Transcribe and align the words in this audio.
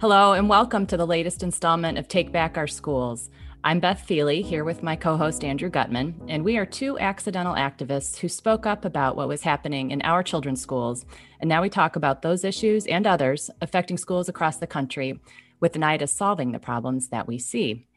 Hello, 0.00 0.32
and 0.32 0.48
welcome 0.48 0.86
to 0.86 0.96
the 0.96 1.04
latest 1.04 1.42
installment 1.42 1.98
of 1.98 2.06
Take 2.06 2.30
Back 2.30 2.56
Our 2.56 2.68
Schools. 2.68 3.30
I'm 3.64 3.80
Beth 3.80 4.04
Feeley 4.06 4.44
here 4.44 4.62
with 4.62 4.80
my 4.80 4.94
co 4.94 5.16
host 5.16 5.42
Andrew 5.42 5.68
Gutmann, 5.68 6.14
and 6.28 6.44
we 6.44 6.56
are 6.56 6.64
two 6.64 6.96
accidental 7.00 7.56
activists 7.56 8.16
who 8.16 8.28
spoke 8.28 8.64
up 8.64 8.84
about 8.84 9.16
what 9.16 9.26
was 9.26 9.42
happening 9.42 9.90
in 9.90 10.00
our 10.02 10.22
children's 10.22 10.60
schools. 10.60 11.04
And 11.40 11.48
now 11.48 11.62
we 11.62 11.68
talk 11.68 11.96
about 11.96 12.22
those 12.22 12.44
issues 12.44 12.86
and 12.86 13.08
others 13.08 13.50
affecting 13.60 13.98
schools 13.98 14.28
across 14.28 14.58
the 14.58 14.68
country 14.68 15.18
with 15.58 15.74
an 15.74 15.82
eye 15.82 15.96
to 15.96 16.06
solving 16.06 16.52
the 16.52 16.60
problems 16.60 17.08
that 17.08 17.26
we 17.26 17.40
see. 17.40 17.88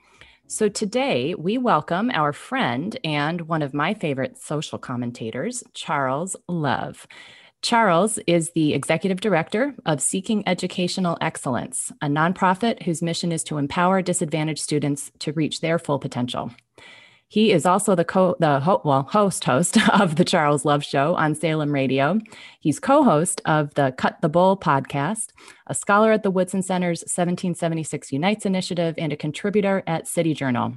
So 0.47 0.69
today 0.69 1.35
we 1.35 1.59
welcome 1.59 2.09
our 2.09 2.33
friend 2.33 2.97
and 3.03 3.41
one 3.41 3.61
of 3.61 3.75
my 3.75 3.93
favorite 3.93 4.39
social 4.39 4.79
commentators, 4.79 5.63
Charles 5.75 6.35
Love. 6.49 7.05
Charles 7.61 8.17
is 8.25 8.51
the 8.51 8.73
executive 8.73 9.21
director 9.21 9.75
of 9.85 10.01
Seeking 10.01 10.43
Educational 10.47 11.17
Excellence, 11.21 11.91
a 12.01 12.07
nonprofit 12.07 12.81
whose 12.83 13.03
mission 13.03 13.31
is 13.31 13.43
to 13.45 13.59
empower 13.59 14.01
disadvantaged 14.01 14.61
students 14.61 15.11
to 15.19 15.31
reach 15.33 15.61
their 15.61 15.77
full 15.77 15.99
potential. 15.99 16.51
He 17.27 17.51
is 17.51 17.65
also 17.65 17.95
the 17.95 18.03
co 18.03 18.35
the 18.39 18.59
ho- 18.59 18.81
well 18.83 19.03
host 19.03 19.43
host 19.45 19.77
of 20.01 20.15
the 20.15 20.25
Charles 20.25 20.65
Love 20.65 20.83
Show 20.83 21.15
on 21.15 21.35
Salem 21.35 21.71
Radio. 21.71 22.19
He's 22.59 22.79
co-host 22.79 23.41
of 23.45 23.73
the 23.75 23.93
Cut 23.97 24.19
the 24.21 24.27
Bull 24.27 24.57
podcast, 24.57 25.27
a 25.67 25.75
scholar 25.75 26.11
at 26.11 26.23
the 26.23 26.31
Woodson 26.31 26.63
Center's 26.63 27.01
1776 27.01 28.11
Unites 28.11 28.45
initiative, 28.45 28.95
and 28.97 29.13
a 29.13 29.17
contributor 29.17 29.83
at 29.85 30.07
City 30.07 30.33
Journal. 30.33 30.73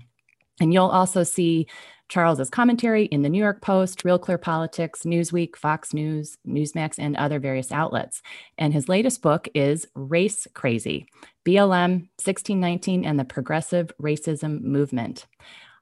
And 0.61 0.73
you'll 0.73 0.87
also 0.87 1.25
see 1.25 1.66
Charles's 2.09 2.51
commentary 2.51 3.07
in 3.07 3.23
the 3.23 3.29
New 3.29 3.39
York 3.39 3.61
Post, 3.63 4.05
Real 4.05 4.19
Clear 4.19 4.39
Politics, 4.39 5.03
Newsweek, 5.03 5.57
Fox 5.57 5.95
News, 5.95 6.37
Newsmax, 6.47 6.97
and 6.99 7.17
other 7.17 7.39
various 7.39 7.73
outlets. 7.73 8.23
And 8.59 8.73
his 8.73 8.89
latest 8.89 9.23
book 9.23 9.48
is 9.55 9.87
Race 9.95 10.47
Crazy 10.55 11.06
BLM 11.45 12.09
1619 12.23 13.05
and 13.05 13.19
the 13.19 13.25
Progressive 13.25 13.91
Racism 14.01 14.62
Movement. 14.62 15.27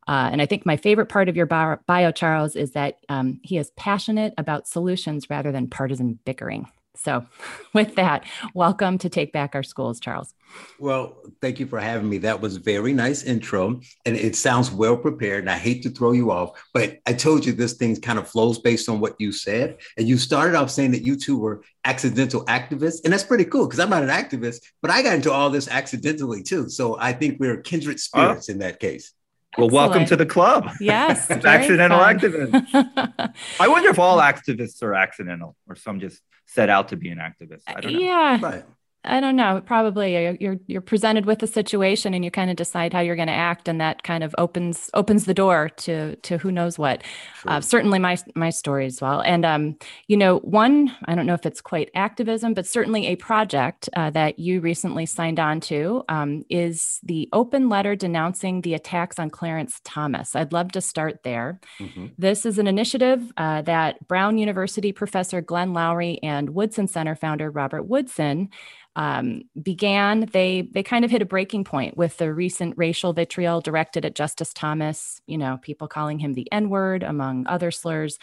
Uh, 0.08 0.28
and 0.32 0.42
I 0.42 0.46
think 0.46 0.66
my 0.66 0.76
favorite 0.76 1.08
part 1.08 1.28
of 1.28 1.36
your 1.36 1.46
bio, 1.46 2.10
Charles, 2.10 2.56
is 2.56 2.72
that 2.72 2.96
um, 3.08 3.40
he 3.42 3.56
is 3.56 3.70
passionate 3.76 4.34
about 4.36 4.66
solutions 4.66 5.30
rather 5.30 5.52
than 5.52 5.68
partisan 5.68 6.18
bickering. 6.24 6.66
So, 6.96 7.24
with 7.72 7.94
that, 7.94 8.24
welcome 8.54 8.98
to 8.98 9.08
Take 9.08 9.32
Back 9.32 9.54
Our 9.54 9.62
Schools, 9.62 10.00
Charles. 10.00 10.34
Well, 10.78 11.22
thank 11.40 11.60
you 11.60 11.66
for 11.66 11.78
having 11.78 12.08
me. 12.08 12.18
That 12.18 12.40
was 12.40 12.56
very 12.56 12.92
nice 12.92 13.22
intro, 13.22 13.80
and 14.04 14.16
it 14.16 14.34
sounds 14.34 14.70
well 14.70 14.96
prepared. 14.96 15.40
And 15.44 15.50
I 15.50 15.56
hate 15.56 15.82
to 15.84 15.90
throw 15.90 16.12
you 16.12 16.30
off, 16.30 16.60
but 16.74 16.98
I 17.06 17.12
told 17.12 17.46
you 17.46 17.52
this 17.52 17.74
thing 17.74 17.94
kind 18.00 18.18
of 18.18 18.28
flows 18.28 18.58
based 18.58 18.88
on 18.88 19.00
what 19.00 19.14
you 19.18 19.32
said. 19.32 19.78
And 19.96 20.08
you 20.08 20.18
started 20.18 20.56
off 20.56 20.70
saying 20.70 20.90
that 20.92 21.06
you 21.06 21.16
two 21.16 21.38
were 21.38 21.62
accidental 21.84 22.44
activists, 22.46 23.04
and 23.04 23.12
that's 23.12 23.22
pretty 23.22 23.44
cool 23.44 23.66
because 23.66 23.80
I'm 23.80 23.90
not 23.90 24.02
an 24.02 24.08
activist, 24.08 24.62
but 24.80 24.90
I 24.90 25.02
got 25.02 25.14
into 25.14 25.32
all 25.32 25.50
this 25.50 25.68
accidentally 25.68 26.42
too. 26.42 26.68
So 26.68 26.98
I 26.98 27.12
think 27.12 27.38
we're 27.38 27.60
kindred 27.60 28.00
spirits 28.00 28.48
in 28.48 28.58
that 28.58 28.80
case. 28.80 29.12
Well, 29.58 29.68
welcome 29.68 30.06
to 30.06 30.16
the 30.16 30.26
club. 30.26 30.70
Yes. 30.80 31.30
accidental 31.30 31.98
activists. 31.98 33.34
I 33.60 33.68
wonder 33.68 33.90
if 33.90 33.98
all 33.98 34.18
activists 34.18 34.82
are 34.82 34.94
accidental 34.94 35.56
or 35.68 35.76
some 35.76 36.00
just 36.00 36.22
set 36.46 36.70
out 36.70 36.88
to 36.88 36.96
be 36.96 37.10
an 37.10 37.18
activist. 37.18 37.62
I 37.66 37.80
don't 37.80 37.92
know. 37.92 37.98
Yeah. 37.98 38.38
Right. 38.40 38.64
I 39.04 39.20
don't 39.20 39.34
know. 39.34 39.60
Probably 39.66 40.36
you're 40.40 40.58
you're 40.66 40.80
presented 40.80 41.26
with 41.26 41.42
a 41.42 41.46
situation 41.48 42.14
and 42.14 42.24
you 42.24 42.30
kind 42.30 42.50
of 42.50 42.56
decide 42.56 42.92
how 42.92 43.00
you're 43.00 43.16
going 43.16 43.26
to 43.26 43.34
act, 43.34 43.66
and 43.66 43.80
that 43.80 44.04
kind 44.04 44.22
of 44.22 44.32
opens 44.38 44.90
opens 44.94 45.24
the 45.24 45.34
door 45.34 45.70
to 45.78 46.14
to 46.16 46.38
who 46.38 46.52
knows 46.52 46.78
what. 46.78 47.02
Sure. 47.40 47.52
Uh, 47.52 47.60
certainly, 47.60 47.98
my 47.98 48.16
my 48.36 48.50
story 48.50 48.86
as 48.86 49.00
well. 49.00 49.20
And 49.22 49.44
um, 49.44 49.76
you 50.06 50.16
know, 50.16 50.38
one 50.38 50.94
I 51.06 51.16
don't 51.16 51.26
know 51.26 51.34
if 51.34 51.44
it's 51.44 51.60
quite 51.60 51.90
activism, 51.96 52.54
but 52.54 52.64
certainly 52.64 53.08
a 53.08 53.16
project 53.16 53.88
uh, 53.96 54.10
that 54.10 54.38
you 54.38 54.60
recently 54.60 55.06
signed 55.06 55.40
on 55.40 55.58
to 55.62 56.04
um, 56.08 56.44
is 56.48 57.00
the 57.02 57.28
open 57.32 57.68
letter 57.68 57.96
denouncing 57.96 58.60
the 58.60 58.74
attacks 58.74 59.18
on 59.18 59.30
Clarence 59.30 59.80
Thomas. 59.82 60.36
I'd 60.36 60.52
love 60.52 60.70
to 60.72 60.80
start 60.80 61.24
there. 61.24 61.60
Mm-hmm. 61.80 62.06
This 62.18 62.46
is 62.46 62.56
an 62.58 62.68
initiative 62.68 63.32
uh, 63.36 63.62
that 63.62 64.06
Brown 64.06 64.38
University 64.38 64.92
professor 64.92 65.40
Glenn 65.40 65.72
Loury 65.72 66.20
and 66.22 66.50
Woodson 66.50 66.86
Center 66.86 67.16
founder 67.16 67.50
Robert 67.50 67.82
Woodson 67.82 68.48
um, 68.94 69.42
began, 69.60 70.28
they 70.32 70.68
they 70.70 70.82
kind 70.82 71.04
of 71.04 71.10
hit 71.10 71.22
a 71.22 71.26
breaking 71.26 71.64
point 71.64 71.96
with 71.96 72.18
the 72.18 72.32
recent 72.32 72.74
racial 72.76 73.12
vitriol 73.12 73.60
directed 73.60 74.04
at 74.04 74.14
Justice 74.14 74.52
Thomas. 74.52 75.20
You 75.26 75.38
know, 75.38 75.58
people 75.62 75.88
calling 75.88 76.18
him 76.18 76.34
the 76.34 76.50
N 76.52 76.68
word, 76.68 77.02
among 77.02 77.46
other 77.46 77.70
slurs, 77.70 78.18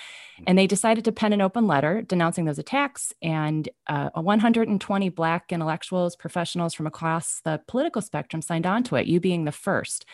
and 0.45 0.57
they 0.57 0.67
decided 0.67 1.05
to 1.05 1.11
pen 1.11 1.33
an 1.33 1.41
open 1.41 1.65
letter 1.65 2.01
denouncing 2.03 2.45
those 2.45 2.59
attacks. 2.59 3.13
And 3.21 3.67
uh, 3.87 4.09
120 4.13 5.09
Black 5.09 5.51
intellectuals, 5.51 6.15
professionals 6.15 6.73
from 6.73 6.85
across 6.85 7.41
the 7.43 7.61
political 7.67 8.01
spectrum 8.01 8.41
signed 8.41 8.67
on 8.67 8.83
to 8.83 8.95
it. 8.95 9.07
You 9.07 9.19
being 9.19 9.45
the 9.45 9.51
first. 9.51 10.05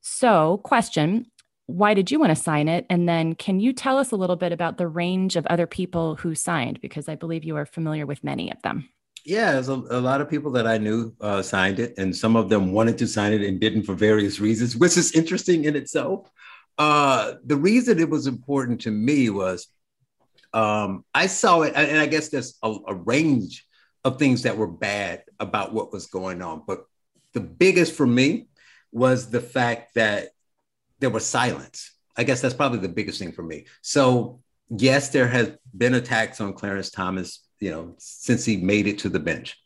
So, 0.00 0.58
question 0.64 1.26
why 1.66 1.94
did 1.94 2.10
you 2.10 2.18
want 2.18 2.30
to 2.30 2.42
sign 2.42 2.66
it? 2.66 2.84
And 2.90 3.08
then 3.08 3.36
can 3.36 3.60
you 3.60 3.72
tell 3.72 3.96
us 3.96 4.10
a 4.10 4.16
little 4.16 4.34
bit 4.34 4.50
about 4.50 4.76
the 4.76 4.88
range 4.88 5.36
of 5.36 5.46
other 5.46 5.68
people 5.68 6.16
who 6.16 6.34
signed? 6.34 6.80
Because 6.80 7.08
I 7.08 7.14
believe 7.14 7.44
you 7.44 7.56
are 7.56 7.66
familiar 7.66 8.06
with 8.06 8.24
many 8.24 8.50
of 8.50 8.60
them. 8.62 8.88
Yeah, 9.24 9.58
a, 9.58 9.72
a, 9.72 10.00
lot 10.00 10.20
of 10.20 10.30
people 10.30 10.50
that 10.52 10.66
I 10.66 10.78
knew 10.78 11.14
uh, 11.20 11.42
signed 11.42 11.78
it, 11.78 11.98
and 11.98 12.14
some 12.16 12.36
of 12.36 12.48
them 12.48 12.72
wanted 12.72 12.98
to 12.98 13.06
sign 13.06 13.32
it 13.32 13.42
and 13.42 13.60
didn't 13.60 13.82
for 13.82 13.94
various 13.94 14.40
reasons, 14.40 14.76
which 14.82 14.96
is 14.96 15.12
interesting 15.12 15.64
in 15.64 15.76
itself. 15.76 16.30
Uh, 16.78 17.34
the 17.44 17.56
reason 17.56 17.98
it 17.98 18.08
was 18.08 18.26
important 18.26 18.80
to 18.82 18.90
me 18.90 19.28
was 19.28 19.68
um, 20.52 21.04
I 21.14 21.26
saw 21.26 21.62
it, 21.62 21.74
and 21.76 21.98
I 21.98 22.06
guess 22.06 22.28
there's 22.28 22.56
a, 22.62 22.74
a 22.88 22.94
range 22.94 23.66
of 24.04 24.18
things 24.18 24.42
that 24.42 24.56
were 24.56 24.66
bad 24.66 25.24
about 25.38 25.74
what 25.74 25.92
was 25.92 26.06
going 26.06 26.40
on, 26.42 26.62
but 26.66 26.84
the 27.34 27.40
biggest 27.40 27.94
for 27.94 28.06
me 28.06 28.48
was 28.92 29.30
the 29.30 29.40
fact 29.40 29.94
that 29.94 30.30
there 30.98 31.10
was 31.10 31.24
silence. 31.26 31.92
I 32.16 32.24
guess 32.24 32.40
that's 32.40 32.54
probably 32.54 32.78
the 32.78 32.88
biggest 32.88 33.18
thing 33.18 33.32
for 33.32 33.42
me. 33.42 33.66
So, 33.82 34.40
yes, 34.68 35.10
there 35.10 35.28
has 35.28 35.52
been 35.76 35.94
attacks 35.94 36.40
on 36.40 36.54
Clarence 36.54 36.90
Thomas 36.90 37.46
you 37.60 37.70
know, 37.70 37.94
since 37.98 38.44
he 38.44 38.56
made 38.56 38.86
it 38.86 38.98
to 39.00 39.08
the 39.08 39.20
bench. 39.20 39.56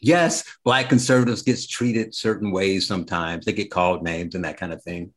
Yes, 0.00 0.44
black 0.64 0.88
conservatives 0.88 1.42
gets 1.42 1.66
treated 1.66 2.14
certain 2.14 2.50
ways 2.50 2.86
sometimes. 2.86 3.44
They 3.44 3.52
get 3.52 3.70
called 3.70 4.02
names 4.02 4.34
and 4.34 4.44
that 4.44 4.56
kind 4.56 4.72
of 4.72 4.82
thing. 4.82 5.12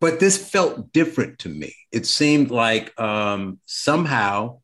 But 0.00 0.20
this 0.20 0.36
felt 0.36 0.92
different 0.92 1.40
to 1.40 1.48
me. 1.48 1.74
It 1.92 2.06
seemed 2.06 2.50
like 2.50 2.98
um, 3.00 3.60
somehow, 3.66 4.60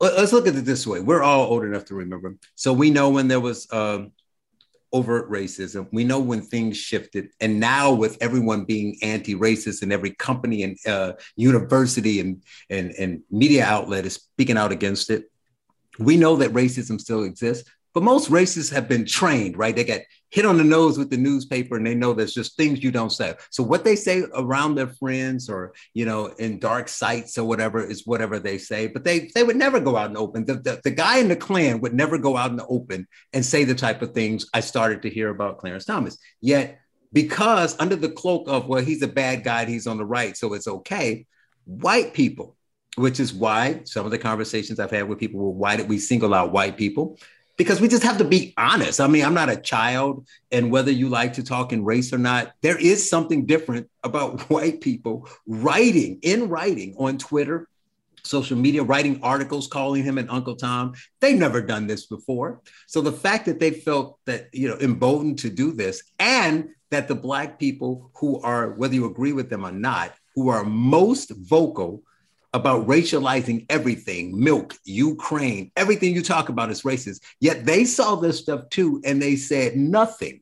let's 0.00 0.32
look 0.32 0.46
at 0.46 0.56
it 0.56 0.64
this 0.64 0.86
way. 0.86 1.00
We're 1.00 1.22
all 1.22 1.46
old 1.46 1.64
enough 1.64 1.86
to 1.86 1.94
remember. 1.94 2.36
So 2.56 2.72
we 2.72 2.90
know 2.90 3.10
when 3.10 3.28
there 3.28 3.40
was 3.40 3.68
um, 3.72 4.12
overt 4.94 5.28
racism. 5.28 5.88
We 5.92 6.04
know 6.04 6.20
when 6.20 6.40
things 6.40 6.76
shifted. 6.76 7.30
And 7.40 7.58
now, 7.58 7.92
with 7.92 8.16
everyone 8.20 8.64
being 8.64 8.96
anti 9.02 9.34
racist 9.34 9.82
and 9.82 9.92
every 9.92 10.12
company 10.12 10.62
and 10.62 10.78
uh, 10.86 11.14
university 11.36 12.20
and, 12.20 12.42
and, 12.70 12.92
and 12.92 13.22
media 13.30 13.64
outlet 13.64 14.06
is 14.06 14.14
speaking 14.14 14.56
out 14.56 14.72
against 14.72 15.10
it, 15.10 15.24
we 15.98 16.16
know 16.16 16.36
that 16.36 16.52
racism 16.52 17.00
still 17.00 17.24
exists, 17.24 17.68
but 17.94 18.02
most 18.02 18.28
racists 18.28 18.72
have 18.72 18.88
been 18.88 19.06
trained, 19.06 19.56
right? 19.56 19.74
They 19.74 19.84
get 19.84 20.06
hit 20.30 20.44
on 20.44 20.58
the 20.58 20.64
nose 20.64 20.98
with 20.98 21.10
the 21.10 21.16
newspaper 21.16 21.76
and 21.76 21.86
they 21.86 21.94
know 21.94 22.12
there's 22.12 22.34
just 22.34 22.56
things 22.56 22.82
you 22.82 22.90
don't 22.90 23.12
say. 23.12 23.34
So 23.50 23.62
what 23.62 23.84
they 23.84 23.94
say 23.94 24.24
around 24.34 24.74
their 24.74 24.88
friends 24.88 25.48
or, 25.48 25.74
you 25.94 26.04
know, 26.04 26.26
in 26.26 26.58
dark 26.58 26.88
sites 26.88 27.38
or 27.38 27.44
whatever 27.44 27.80
is 27.84 28.04
whatever 28.04 28.40
they 28.40 28.58
say, 28.58 28.88
but 28.88 29.04
they, 29.04 29.30
they 29.36 29.44
would 29.44 29.54
never 29.54 29.78
go 29.78 29.96
out 29.96 30.08
and 30.08 30.18
open. 30.18 30.44
The, 30.44 30.54
the, 30.54 30.80
the 30.82 30.90
guy 30.90 31.18
in 31.18 31.28
the 31.28 31.36
Klan 31.36 31.80
would 31.82 31.94
never 31.94 32.18
go 32.18 32.36
out 32.36 32.50
in 32.50 32.56
the 32.56 32.66
open 32.66 33.06
and 33.32 33.46
say 33.46 33.62
the 33.62 33.76
type 33.76 34.02
of 34.02 34.12
things 34.12 34.46
I 34.52 34.58
started 34.58 35.02
to 35.02 35.10
hear 35.10 35.28
about 35.28 35.58
Clarence 35.58 35.84
Thomas. 35.84 36.18
Yet, 36.40 36.80
because 37.12 37.76
under 37.78 37.94
the 37.94 38.10
cloak 38.10 38.48
of, 38.48 38.66
well, 38.66 38.82
he's 38.82 39.02
a 39.02 39.08
bad 39.08 39.44
guy, 39.44 39.66
he's 39.66 39.86
on 39.86 39.98
the 39.98 40.04
right, 40.04 40.36
so 40.36 40.52
it's 40.54 40.66
okay, 40.66 41.26
white 41.64 42.12
people 42.12 42.56
which 42.96 43.18
is 43.20 43.32
why 43.32 43.80
some 43.84 44.04
of 44.04 44.10
the 44.10 44.18
conversations 44.18 44.78
I've 44.78 44.90
had 44.90 45.08
with 45.08 45.18
people 45.18 45.40
were 45.40 45.50
why 45.50 45.76
did 45.76 45.88
we 45.88 45.98
single 45.98 46.34
out 46.34 46.52
white 46.52 46.76
people? 46.76 47.18
Because 47.56 47.80
we 47.80 47.88
just 47.88 48.02
have 48.02 48.18
to 48.18 48.24
be 48.24 48.52
honest. 48.56 49.00
I 49.00 49.06
mean, 49.06 49.24
I'm 49.24 49.34
not 49.34 49.48
a 49.48 49.56
child, 49.56 50.26
and 50.50 50.72
whether 50.72 50.90
you 50.90 51.08
like 51.08 51.34
to 51.34 51.44
talk 51.44 51.72
in 51.72 51.84
race 51.84 52.12
or 52.12 52.18
not, 52.18 52.52
there 52.62 52.78
is 52.78 53.08
something 53.08 53.46
different 53.46 53.88
about 54.02 54.40
white 54.50 54.80
people 54.80 55.28
writing 55.46 56.18
in 56.22 56.48
writing 56.48 56.96
on 56.98 57.16
Twitter, 57.18 57.68
social 58.24 58.56
media, 58.56 58.82
writing 58.82 59.20
articles 59.22 59.68
calling 59.68 60.02
him 60.02 60.18
an 60.18 60.28
Uncle 60.30 60.56
Tom. 60.56 60.94
They've 61.20 61.38
never 61.38 61.60
done 61.60 61.86
this 61.86 62.06
before. 62.06 62.60
So 62.86 63.00
the 63.00 63.12
fact 63.12 63.46
that 63.46 63.60
they 63.60 63.70
felt 63.70 64.18
that, 64.24 64.48
you 64.52 64.68
know, 64.68 64.78
emboldened 64.78 65.38
to 65.40 65.50
do 65.50 65.72
this 65.72 66.02
and 66.18 66.70
that 66.90 67.06
the 67.06 67.14
Black 67.14 67.58
people 67.58 68.10
who 68.14 68.40
are, 68.40 68.70
whether 68.70 68.94
you 68.94 69.04
agree 69.04 69.32
with 69.32 69.50
them 69.50 69.64
or 69.64 69.72
not, 69.72 70.14
who 70.34 70.48
are 70.48 70.64
most 70.64 71.30
vocal 71.30 72.02
about 72.54 72.86
racializing 72.86 73.66
everything 73.68 74.38
milk 74.38 74.74
ukraine 74.84 75.70
everything 75.76 76.14
you 76.14 76.22
talk 76.22 76.48
about 76.48 76.70
is 76.70 76.82
racist 76.82 77.20
yet 77.40 77.66
they 77.66 77.84
saw 77.84 78.14
this 78.14 78.38
stuff 78.38 78.66
too 78.70 79.02
and 79.04 79.20
they 79.20 79.36
said 79.36 79.76
nothing 79.76 80.40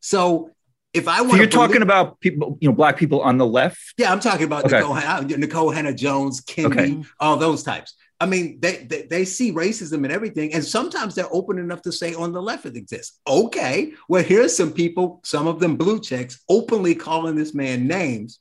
so 0.00 0.50
if 0.92 1.08
i 1.08 1.20
want 1.20 1.32
so 1.32 1.36
you're 1.38 1.46
talking 1.46 1.80
about 1.80 2.20
people 2.20 2.58
you 2.60 2.68
know 2.68 2.74
black 2.74 2.96
people 2.96 3.22
on 3.22 3.38
the 3.38 3.46
left 3.46 3.94
yeah 3.96 4.12
i'm 4.12 4.20
talking 4.20 4.44
about 4.44 4.64
okay. 4.64 4.80
Nikole, 4.80 5.28
Nikole 5.30 5.74
Hannah 5.74 5.94
Jones 5.94 6.42
Kendi 6.42 6.66
okay. 6.66 7.02
all 7.20 7.36
those 7.36 7.62
types 7.62 7.94
I 8.20 8.26
mean, 8.26 8.58
they, 8.60 8.86
they, 8.88 9.02
they 9.02 9.24
see 9.24 9.52
racism 9.52 10.04
and 10.04 10.12
everything, 10.12 10.54
and 10.54 10.64
sometimes 10.64 11.14
they're 11.14 11.32
open 11.32 11.58
enough 11.58 11.82
to 11.82 11.92
say 11.92 12.14
on 12.14 12.32
the 12.32 12.40
left 12.40 12.64
it 12.64 12.76
exists. 12.76 13.20
Okay, 13.28 13.92
well, 14.08 14.22
here's 14.22 14.56
some 14.56 14.72
people, 14.72 15.20
some 15.24 15.48
of 15.48 15.58
them 15.58 15.76
blue 15.76 16.00
checks, 16.00 16.42
openly 16.48 16.94
calling 16.94 17.34
this 17.34 17.54
man 17.54 17.88
names, 17.88 18.38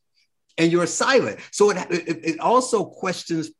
and 0.57 0.71
you're 0.71 0.87
silent. 0.87 1.39
So 1.51 1.69
it, 1.71 1.77
it, 1.89 2.19
it 2.23 2.39
also 2.39 2.85
questions 2.85 3.51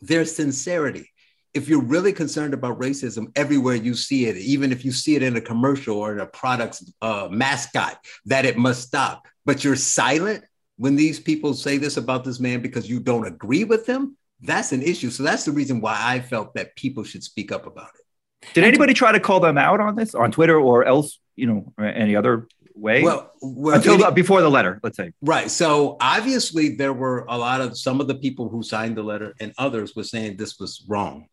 their 0.00 0.24
sincerity. 0.24 1.10
If 1.52 1.68
you're 1.68 1.82
really 1.82 2.12
concerned 2.12 2.52
about 2.52 2.80
racism 2.80 3.30
everywhere 3.36 3.76
you 3.76 3.94
see 3.94 4.26
it, 4.26 4.36
even 4.36 4.72
if 4.72 4.84
you 4.84 4.90
see 4.90 5.14
it 5.14 5.22
in 5.22 5.36
a 5.36 5.40
commercial 5.40 5.96
or 5.96 6.12
in 6.12 6.20
a 6.20 6.26
product's 6.26 6.92
uh, 7.00 7.28
mascot, 7.30 7.98
that 8.26 8.44
it 8.44 8.56
must 8.56 8.82
stop, 8.82 9.26
but 9.46 9.62
you're 9.62 9.76
silent 9.76 10.44
when 10.76 10.96
these 10.96 11.20
people 11.20 11.54
say 11.54 11.78
this 11.78 11.96
about 11.96 12.24
this 12.24 12.40
man 12.40 12.60
because 12.60 12.88
you 12.88 12.98
don't 12.98 13.26
agree 13.26 13.64
with 13.64 13.86
them, 13.86 14.16
that's 14.40 14.72
an 14.72 14.82
issue. 14.82 15.10
So 15.10 15.22
that's 15.22 15.44
the 15.44 15.52
reason 15.52 15.80
why 15.80 15.96
I 15.98 16.20
felt 16.20 16.54
that 16.54 16.74
people 16.76 17.04
should 17.04 17.22
speak 17.22 17.52
up 17.52 17.66
about 17.66 17.90
it. 17.94 18.52
Did 18.54 18.64
anybody 18.64 18.92
try 18.92 19.12
to 19.12 19.20
call 19.20 19.40
them 19.40 19.56
out 19.56 19.80
on 19.80 19.94
this 19.94 20.14
on 20.14 20.32
Twitter 20.32 20.58
or 20.58 20.84
else, 20.84 21.18
you 21.36 21.46
know, 21.46 21.72
any 21.82 22.16
other 22.16 22.48
way? 22.74 23.02
Well, 23.02 23.32
well 23.40 23.76
until 23.76 23.98
the, 23.98 24.10
before 24.10 24.40
the 24.40 24.50
letter, 24.50 24.80
let's 24.82 24.96
say. 24.96 25.12
Right. 25.22 25.50
So 25.50 25.96
obviously 26.00 26.76
there 26.76 26.92
were 26.92 27.24
a 27.28 27.38
lot 27.38 27.60
of 27.60 27.78
some 27.78 28.00
of 28.00 28.08
the 28.08 28.14
people 28.14 28.48
who 28.48 28.62
signed 28.62 28.96
the 28.96 29.02
letter 29.02 29.34
and 29.40 29.52
others 29.58 29.94
were 29.94 30.04
saying 30.04 30.36
this 30.36 30.58
was 30.58 30.84
wrong. 30.88 31.26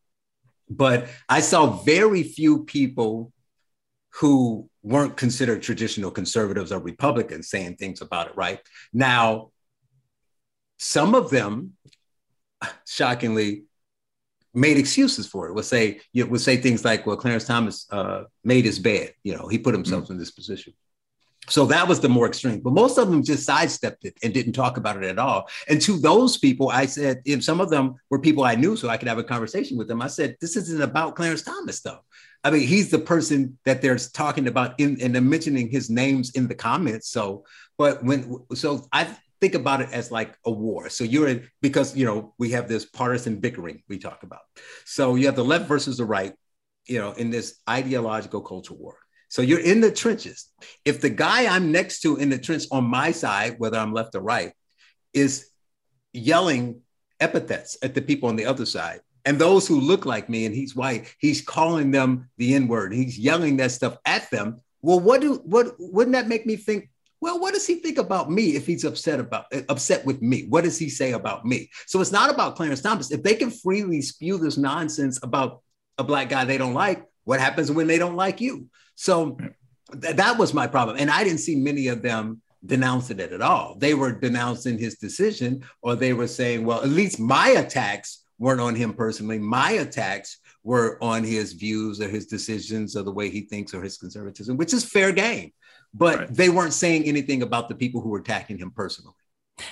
But 0.70 1.08
I 1.28 1.42
saw 1.42 1.68
very 1.84 2.24
few 2.24 2.64
people 2.64 3.34
who 4.16 4.70
weren't 4.84 5.18
considered 5.18 5.62
traditional 5.62 6.12
conservatives 6.12 6.72
or 6.72 6.80
Republicans 6.80 7.50
saying 7.50 7.76
things 7.76 8.02
about 8.02 8.28
it, 8.28 8.36
right? 8.36 8.60
Now, 8.94 9.52
some 10.78 11.16
of 11.16 11.30
them 11.30 11.74
shockingly 12.88 13.64
made 14.54 14.78
excuses 14.78 15.28
for 15.28 15.48
it. 15.48 15.54
Would 15.54 15.66
say 15.66 16.02
you 16.14 16.24
know, 16.24 16.32
would 16.32 16.42
say 16.42 16.58
things 16.58 16.84
like, 16.84 17.06
"Well, 17.06 17.16
Clarence 17.16 17.46
Thomas 17.46 17.88
uh, 17.92 18.24
made 18.44 18.66
his 18.66 18.80
bed. 18.80 19.14
You 19.24 19.38
know, 19.38 19.48
he 19.48 19.58
put 19.58 19.74
himself 19.74 20.06
mm-hmm. 20.06 20.14
in 20.14 20.20
this 20.20 20.32
position." 20.32 20.74
So 21.50 21.66
that 21.66 21.88
was 21.88 22.00
the 22.00 22.10
more 22.10 22.28
extreme. 22.28 22.60
But 22.60 22.74
most 22.74 22.98
of 22.98 23.10
them 23.10 23.24
just 23.24 23.46
sidestepped 23.46 24.06
it 24.06 24.18
and 24.24 24.34
didn't 24.34 24.54
talk 24.54 24.78
about 24.78 24.98
it 24.98 25.04
at 25.04 25.18
all. 25.18 25.50
And 25.68 25.82
to 25.82 25.98
those 26.00 26.38
people, 26.38 26.70
I 26.70 26.86
said, 26.86 27.22
and 27.26 27.44
some 27.44 27.60
of 27.60 27.70
them 27.70 27.96
were 28.10 28.20
people 28.20 28.44
I 28.44 28.56
knew, 28.56 28.78
so 28.78 28.90
I 28.90 28.98
could 28.98 29.08
have 29.08 29.18
a 29.18 29.24
conversation 29.24 29.78
with 29.78 29.88
them. 29.88 30.02
I 30.02 30.08
said, 30.08 30.38
"This 30.40 30.56
isn't 30.56 30.82
about 30.82 31.16
Clarence 31.16 31.42
Thomas, 31.42 31.82
though. 31.82 32.00
I 32.44 32.52
mean, 32.52 32.68
he's 32.68 32.90
the 32.90 33.00
person 33.00 33.58
that 33.66 33.82
they're 33.82 33.98
talking 33.98 34.48
about 34.48 34.80
in 34.80 35.00
and 35.02 35.14
they're 35.14 35.22
mentioning 35.22 35.70
his 35.70 35.90
names 35.90 36.32
in 36.32 36.48
the 36.48 36.56
comments. 36.56 37.10
So, 37.10 37.46
but 37.78 38.04
when 38.04 38.38
so 38.56 38.88
I 38.92 39.16
think 39.40 39.56
about 39.56 39.82
it 39.82 39.90
as 39.92 40.12
like 40.12 40.38
a 40.46 40.52
war. 40.52 40.90
So 40.90 41.04
you're 41.04 41.28
in 41.28 41.50
because 41.62 41.96
you 41.96 42.06
know 42.06 42.34
we 42.38 42.52
have 42.52 42.68
this 42.68 42.86
partisan 42.86 43.40
bickering 43.40 43.84
we 43.88 43.98
talk 43.98 44.24
about. 44.24 44.42
So 44.86 45.16
you 45.16 45.26
have 45.26 45.36
the 45.36 45.46
left 45.46 45.68
versus 45.68 45.98
the 45.98 46.06
right, 46.06 46.34
you 46.88 47.00
know, 47.00 47.12
in 47.12 47.30
this 47.30 47.60
ideological 47.70 48.42
culture 48.42 48.74
war. 48.74 48.98
So 49.32 49.42
you're 49.42 49.62
in 49.62 49.80
the 49.80 49.92
trenches. 49.94 50.52
If 50.84 51.00
the 51.00 51.10
guy 51.10 51.46
I'm 51.46 51.72
next 51.72 52.02
to 52.02 52.18
in 52.18 52.30
the 52.30 52.38
trench 52.38 52.66
on 52.70 52.84
my 52.84 53.12
side, 53.12 53.56
whether 53.60 53.78
I'm 53.78 53.94
left 53.94 54.14
or 54.14 54.20
right, 54.20 54.52
is 55.14 55.48
yelling 56.12 56.82
epithets 57.22 57.78
at 57.82 57.96
the 57.96 58.02
people 58.02 58.28
on 58.28 58.36
the 58.36 58.46
other 58.46 58.66
side, 58.66 59.00
and 59.24 59.40
those 59.40 59.66
who 59.66 59.80
look 59.80 60.06
like 60.06 60.28
me 60.28 60.46
and 60.46 60.54
he's 60.54 60.76
white, 60.76 61.16
he's 61.18 61.42
calling 61.42 61.92
them 61.92 62.30
the 62.38 62.54
N 62.54 62.68
word. 62.68 62.94
He's 62.94 63.18
yelling 63.18 63.56
that 63.58 63.72
stuff 63.72 63.98
at 64.06 64.30
them. 64.32 64.58
Well, 64.82 65.00
what 65.00 65.22
do 65.22 65.36
what 65.46 65.76
wouldn't 65.80 66.14
that 66.14 66.28
make 66.28 66.46
me 66.46 66.58
think? 66.58 66.90
Well, 67.22 67.40
what 67.40 67.54
does 67.54 67.66
he 67.66 67.76
think 67.76 68.00
about 68.00 68.30
me 68.30 68.58
if 68.58 68.66
he's 68.66 68.84
upset 68.84 69.22
about 69.22 69.46
upset 69.70 70.04
with 70.06 70.22
me? 70.22 70.48
What 70.50 70.66
does 70.66 70.78
he 70.78 70.90
say 70.90 71.14
about 71.14 71.46
me? 71.46 71.70
So 71.86 72.02
it's 72.02 72.12
not 72.12 72.34
about 72.34 72.58
Clarence 72.58 72.82
Thomas. 72.82 73.12
If 73.12 73.24
they 73.24 73.36
can 73.36 73.50
freely 73.50 74.02
spew 74.02 74.40
this 74.40 74.58
nonsense 74.58 75.20
about 75.24 75.62
a 75.98 76.04
black 76.04 76.28
guy 76.28 76.44
they 76.44 76.58
don't 76.58 76.74
like, 76.74 77.06
what 77.24 77.40
happens 77.40 77.72
when 77.72 77.88
they 77.88 77.98
don't 77.98 78.16
like 78.16 78.42
you? 78.42 78.68
So 78.96 79.38
th- 80.00 80.16
that 80.16 80.38
was 80.38 80.54
my 80.54 80.68
problem, 80.68 80.98
and 81.00 81.10
I 81.10 81.24
didn't 81.24 81.40
see 81.40 81.56
many 81.56 81.88
of 81.88 82.02
them 82.02 82.42
denouncing 82.66 83.20
it 83.20 83.34
at 83.34 83.42
all. 83.42 83.76
They 83.78 83.94
were 83.94 84.12
denouncing 84.12 84.78
his 84.78 84.98
decision, 84.98 85.64
or 85.82 85.96
they 85.96 86.14
were 86.14 86.28
saying, 86.28 86.66
"Well, 86.66 86.82
at 86.82 86.90
least 86.90 87.20
my 87.20 87.50
attacks." 87.50 88.20
weren't 88.42 88.60
on 88.60 88.76
him 88.76 88.92
personally. 88.92 89.38
My 89.38 89.74
attacks 89.74 90.40
were 90.64 90.98
on 91.02 91.24
his 91.24 91.54
views 91.54 92.02
or 92.02 92.10
his 92.10 92.26
decisions 92.26 92.98
or 92.98 93.04
the 93.04 93.12
way 93.12 93.30
he 93.30 93.42
thinks 93.42 93.74
or 93.74 93.84
his 93.84 93.98
conservatism, 93.98 94.58
which 94.58 94.74
is 94.74 94.84
fair 94.84 95.12
game. 95.12 95.54
But 95.94 96.18
right. 96.18 96.34
they 96.34 96.50
weren't 96.50 96.74
saying 96.74 97.04
anything 97.04 97.44
about 97.44 97.70
the 97.70 97.76
people 97.76 98.02
who 98.02 98.10
were 98.10 98.18
attacking 98.18 98.58
him 98.58 98.72
personally. 98.72 99.14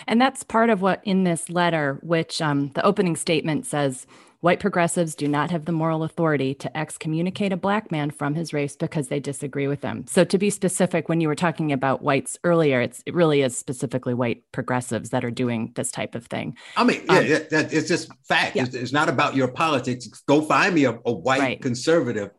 And 0.07 0.21
that's 0.21 0.43
part 0.43 0.69
of 0.69 0.81
what 0.81 1.01
in 1.03 1.23
this 1.23 1.49
letter, 1.49 1.99
which 2.03 2.41
um, 2.41 2.69
the 2.75 2.85
opening 2.85 3.15
statement 3.15 3.65
says 3.65 4.05
White 4.41 4.61
progressives 4.61 5.15
do 5.15 5.27
not 5.27 5.51
have 5.51 5.65
the 5.65 5.73
moral 5.73 6.01
authority 6.01 6.53
to 6.53 6.77
excommunicate 6.77 7.51
a 7.51 7.57
black 7.57 7.91
man 7.91 8.09
from 8.09 8.35
his 8.35 8.53
race 8.53 8.77
because 8.77 9.09
they 9.09 9.19
disagree 9.19 9.67
with 9.67 9.81
him. 9.81 10.05
So, 10.07 10.23
to 10.23 10.37
be 10.37 10.49
specific, 10.49 11.09
when 11.09 11.19
you 11.19 11.27
were 11.27 11.35
talking 11.35 11.73
about 11.73 12.01
whites 12.01 12.39
earlier, 12.45 12.79
it's 12.79 13.03
it 13.05 13.13
really 13.13 13.41
is 13.41 13.57
specifically 13.57 14.13
white 14.13 14.43
progressives 14.53 15.09
that 15.09 15.25
are 15.25 15.31
doing 15.31 15.73
this 15.75 15.91
type 15.91 16.15
of 16.15 16.25
thing. 16.27 16.55
I 16.77 16.85
mean, 16.85 17.03
yeah, 17.09 17.17
um, 17.17 17.27
that, 17.51 17.73
it's 17.73 17.89
just 17.89 18.09
fact. 18.29 18.55
Yeah. 18.55 18.63
It's, 18.63 18.75
it's, 18.75 18.93
not 18.93 19.09
about 19.09 19.35
your 19.35 19.49
politics. 19.49 20.07
Go 20.25 20.41
find 20.41 20.73
me 20.73 20.85
a, 20.85 20.97
a 21.05 21.11
white 21.11 21.41
right. 21.41 21.61
conservative 21.61 22.31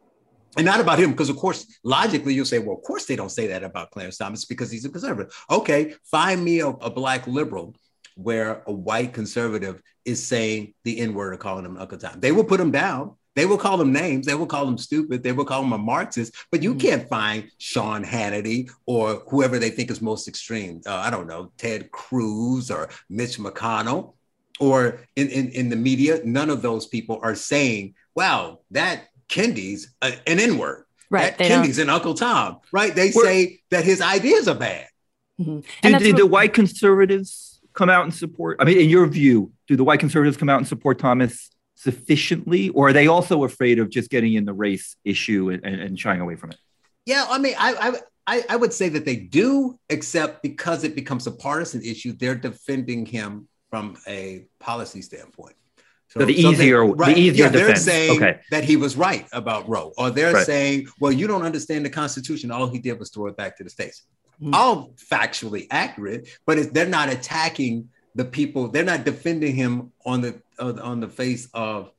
and 0.57 0.65
not 0.65 0.81
about 0.81 0.99
him, 0.99 1.11
because 1.11 1.29
of 1.29 1.37
course, 1.37 1.67
logically, 1.85 2.33
you'll 2.33 2.47
say, 2.47 2.59
well, 2.61 2.77
of 2.77 2.83
course 2.83 3.05
they 3.05 3.15
don't 3.15 3.31
say 3.31 3.49
that 3.49 3.63
about 3.63 3.91
Clarence 3.91 4.17
Thomas 4.17 4.47
because 4.47 4.71
he's 4.71 4.87
a 4.87 4.89
conservative. 4.89 5.33
Okay, 5.51 5.95
find 6.11 6.43
me 6.43 6.61
a, 6.61 6.69
a 6.69 6.91
black 6.91 7.27
liberal 7.27 7.75
where 8.23 8.63
a 8.67 8.73
white 8.73 9.13
conservative 9.13 9.83
is 10.05 10.27
saying 10.27 10.75
the 10.85 10.99
N 10.99 11.15
word 11.15 11.35
or 11.35 11.37
calling 11.37 11.65
him 11.65 11.77
Uncle 11.77 11.99
Tom. 11.99 12.21
They 12.21 12.33
will 12.33 12.45
put 12.45 12.61
him 12.61 12.71
down. 12.71 13.17
They 13.37 13.47
will 13.47 13.59
call 13.59 13.81
him 13.81 13.93
names. 13.93 14.27
They 14.27 14.35
will 14.35 14.47
call 14.47 14.67
him 14.67 14.77
stupid. 14.77 15.23
They 15.23 15.33
will 15.33 15.45
call 15.45 15.63
him 15.63 15.73
a 15.73 15.79
Marxist. 15.79 16.35
But 16.51 16.63
you 16.63 16.71
mm-hmm. 16.71 16.81
can't 16.81 17.09
find 17.09 17.51
Sean 17.59 18.05
Hannity 18.05 18.71
or 18.87 19.23
whoever 19.29 19.59
they 19.59 19.71
think 19.71 19.91
is 19.91 20.03
most 20.03 20.27
extreme. 20.29 20.81
Uh, 20.85 20.97
I 20.97 21.11
don't 21.11 21.27
know, 21.27 21.53
Ted 21.57 21.91
Cruz 21.91 22.71
or 22.71 22.91
Mitch 23.09 23.39
McConnell 23.39 24.15
or 24.59 25.01
in, 25.17 25.29
in, 25.29 25.49
in 25.51 25.69
the 25.69 25.77
media. 25.77 26.21
None 26.25 26.51
of 26.51 26.61
those 26.61 26.87
people 26.87 27.21
are 27.23 27.35
saying, 27.35 27.95
wow, 28.15 28.61
that 28.73 29.05
Kendi's 29.29 29.95
an 30.03 30.19
N 30.27 30.59
word. 30.59 30.85
Right. 31.09 31.37
That 31.39 31.51
Kendi's 31.51 31.79
an 31.79 31.89
Uncle 31.89 32.15
Tom. 32.15 32.59
Right. 32.73 32.95
They 32.95 33.13
We're, 33.15 33.25
say 33.25 33.61
that 33.71 33.85
his 33.85 34.01
ideas 34.01 34.49
are 34.49 34.57
bad. 34.57 34.89
Mm-hmm. 35.41 35.89
Did, 35.89 35.99
did 36.01 36.17
the 36.17 36.27
white 36.27 36.53
conservatives 36.53 37.50
come 37.73 37.91
out 37.91 38.05
and 38.05 38.15
support? 38.15 38.57
I 38.61 38.65
mean, 38.65 38.79
in 38.79 38.89
your 38.89 39.07
view, 39.07 39.53
do 39.67 39.77
the 39.77 39.85
white 39.85 40.01
conservatives 40.01 40.37
come 40.37 40.49
out 40.49 40.59
and 40.59 40.69
support 40.69 40.99
Thomas 40.99 41.51
sufficiently, 41.75 42.69
or 42.71 42.89
are 42.89 42.93
they 42.93 43.07
also 43.07 43.45
afraid 43.45 43.79
of 43.79 43.91
just 43.91 44.11
getting 44.11 44.35
in 44.35 44.45
the 44.45 44.53
race 44.53 44.97
issue 45.05 45.51
and, 45.51 45.65
and, 45.65 45.81
and 45.81 45.99
shying 45.99 46.21
away 46.21 46.37
from 46.37 46.51
it? 46.51 46.59
Yeah, 47.07 47.25
I 47.29 47.39
mean, 47.39 47.55
I, 47.59 48.01
I 48.27 48.45
I 48.51 48.57
would 48.57 48.73
say 48.73 48.89
that 48.91 49.05
they 49.05 49.17
do, 49.17 49.79
except 49.89 50.43
because 50.43 50.85
it 50.85 50.95
becomes 50.95 51.27
a 51.27 51.33
partisan 51.33 51.83
issue, 51.83 52.13
they're 52.13 52.35
defending 52.37 53.07
him 53.07 53.49
from 53.71 53.97
a 54.07 54.45
policy 54.61 55.03
standpoint. 55.03 55.57
So, 56.09 56.21
so 56.21 56.27
the 56.27 56.35
easier, 56.35 56.85
so 56.85 56.89
they, 56.89 56.93
right, 56.93 57.15
the 57.15 57.21
easier 57.21 57.45
yeah, 57.45 57.51
They're 57.51 57.77
saying 57.77 58.17
okay. 58.17 58.41
that 58.51 58.65
he 58.65 58.77
was 58.77 58.97
right 58.97 59.27
about 59.33 59.69
Roe, 59.69 59.93
or 59.97 60.11
they're 60.11 60.35
right. 60.35 60.47
saying, 60.47 60.89
well, 61.01 61.13
you 61.13 61.27
don't 61.27 61.43
understand 61.43 61.85
the 61.85 61.91
Constitution. 61.91 62.51
All 62.51 62.69
he 62.69 62.79
did 62.79 62.99
was 62.99 63.11
throw 63.11 63.27
it 63.27 63.37
back 63.37 63.57
to 63.59 63.65
the 63.65 63.71
states 63.71 64.05
mm. 64.43 64.55
all 64.55 64.91
factually 64.97 65.67
accurate, 65.71 66.29
but 66.47 66.73
they're 66.73 66.87
not 66.87 67.09
attacking 67.09 67.89
the 68.15 68.25
people. 68.25 68.69
They're 68.69 68.85
not 68.85 69.05
defending 69.05 69.55
him 69.55 69.93
on 70.05 70.21
the 70.21 70.41
uh, 70.59 70.75
on 70.83 71.01
the 71.01 71.09
face 71.09 71.49
of 71.55 71.91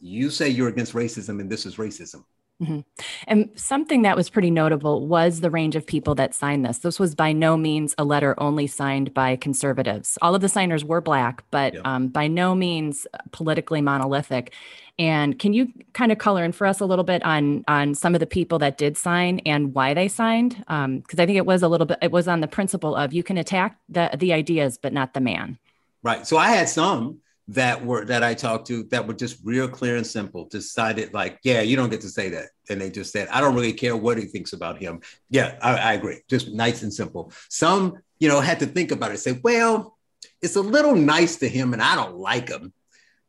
you 0.00 0.30
say 0.30 0.48
you're 0.48 0.68
against 0.68 0.94
racism 0.94 1.40
and 1.40 1.50
this 1.50 1.66
is 1.66 1.76
racism. 1.76 2.24
Mm-hmm. 2.60 2.80
And 3.26 3.48
something 3.54 4.02
that 4.02 4.16
was 4.16 4.28
pretty 4.28 4.50
notable 4.50 5.06
was 5.06 5.40
the 5.40 5.50
range 5.50 5.76
of 5.76 5.86
people 5.86 6.14
that 6.16 6.34
signed 6.34 6.64
this. 6.64 6.78
This 6.78 7.00
was 7.00 7.14
by 7.14 7.32
no 7.32 7.56
means 7.56 7.94
a 7.96 8.04
letter 8.04 8.34
only 8.38 8.66
signed 8.66 9.14
by 9.14 9.36
conservatives. 9.36 10.18
All 10.20 10.34
of 10.34 10.42
the 10.42 10.48
signers 10.48 10.84
were 10.84 11.00
Black, 11.00 11.42
but 11.50 11.74
yeah. 11.74 11.80
um, 11.84 12.08
by 12.08 12.26
no 12.26 12.54
means 12.54 13.06
politically 13.32 13.80
monolithic. 13.80 14.52
And 14.98 15.38
can 15.38 15.54
you 15.54 15.72
kind 15.94 16.12
of 16.12 16.18
color 16.18 16.44
in 16.44 16.52
for 16.52 16.66
us 16.66 16.80
a 16.80 16.84
little 16.84 17.04
bit 17.04 17.24
on 17.24 17.64
on 17.66 17.94
some 17.94 18.14
of 18.14 18.20
the 18.20 18.26
people 18.26 18.58
that 18.58 18.76
did 18.76 18.98
sign 18.98 19.38
and 19.46 19.72
why 19.72 19.94
they 19.94 20.08
signed? 20.08 20.56
Because 20.58 20.84
um, 20.84 21.02
I 21.18 21.24
think 21.24 21.38
it 21.38 21.46
was 21.46 21.62
a 21.62 21.68
little 21.68 21.86
bit. 21.86 21.98
It 22.02 22.12
was 22.12 22.28
on 22.28 22.40
the 22.40 22.48
principle 22.48 22.94
of 22.94 23.14
you 23.14 23.22
can 23.22 23.38
attack 23.38 23.78
the 23.88 24.10
the 24.14 24.34
ideas, 24.34 24.76
but 24.76 24.92
not 24.92 25.14
the 25.14 25.20
man. 25.20 25.58
Right. 26.02 26.26
So 26.26 26.36
I 26.36 26.50
had 26.50 26.68
some 26.68 27.20
that 27.50 27.84
were 27.84 28.04
that 28.04 28.22
I 28.22 28.34
talked 28.34 28.68
to 28.68 28.84
that 28.84 29.06
were 29.06 29.14
just 29.14 29.40
real 29.44 29.68
clear 29.68 29.96
and 29.96 30.06
simple. 30.06 30.46
Decided 30.46 31.12
like, 31.12 31.38
yeah, 31.42 31.62
you 31.62 31.76
don't 31.76 31.90
get 31.90 32.00
to 32.02 32.08
say 32.08 32.28
that, 32.30 32.50
and 32.68 32.80
they 32.80 32.90
just 32.90 33.12
said, 33.12 33.28
I 33.28 33.40
don't 33.40 33.54
really 33.54 33.72
care 33.72 33.96
what 33.96 34.18
he 34.18 34.24
thinks 34.24 34.52
about 34.52 34.80
him. 34.80 35.00
Yeah, 35.30 35.58
I, 35.60 35.76
I 35.76 35.92
agree. 35.94 36.20
Just 36.28 36.52
nice 36.52 36.82
and 36.82 36.94
simple. 36.94 37.32
Some, 37.48 37.98
you 38.20 38.28
know, 38.28 38.40
had 38.40 38.60
to 38.60 38.66
think 38.66 38.92
about 38.92 39.12
it. 39.12 39.18
Say, 39.18 39.40
well, 39.42 39.98
it's 40.40 40.56
a 40.56 40.60
little 40.60 40.94
nice 40.94 41.36
to 41.36 41.48
him, 41.48 41.72
and 41.72 41.82
I 41.82 41.96
don't 41.96 42.16
like 42.16 42.48
him, 42.48 42.72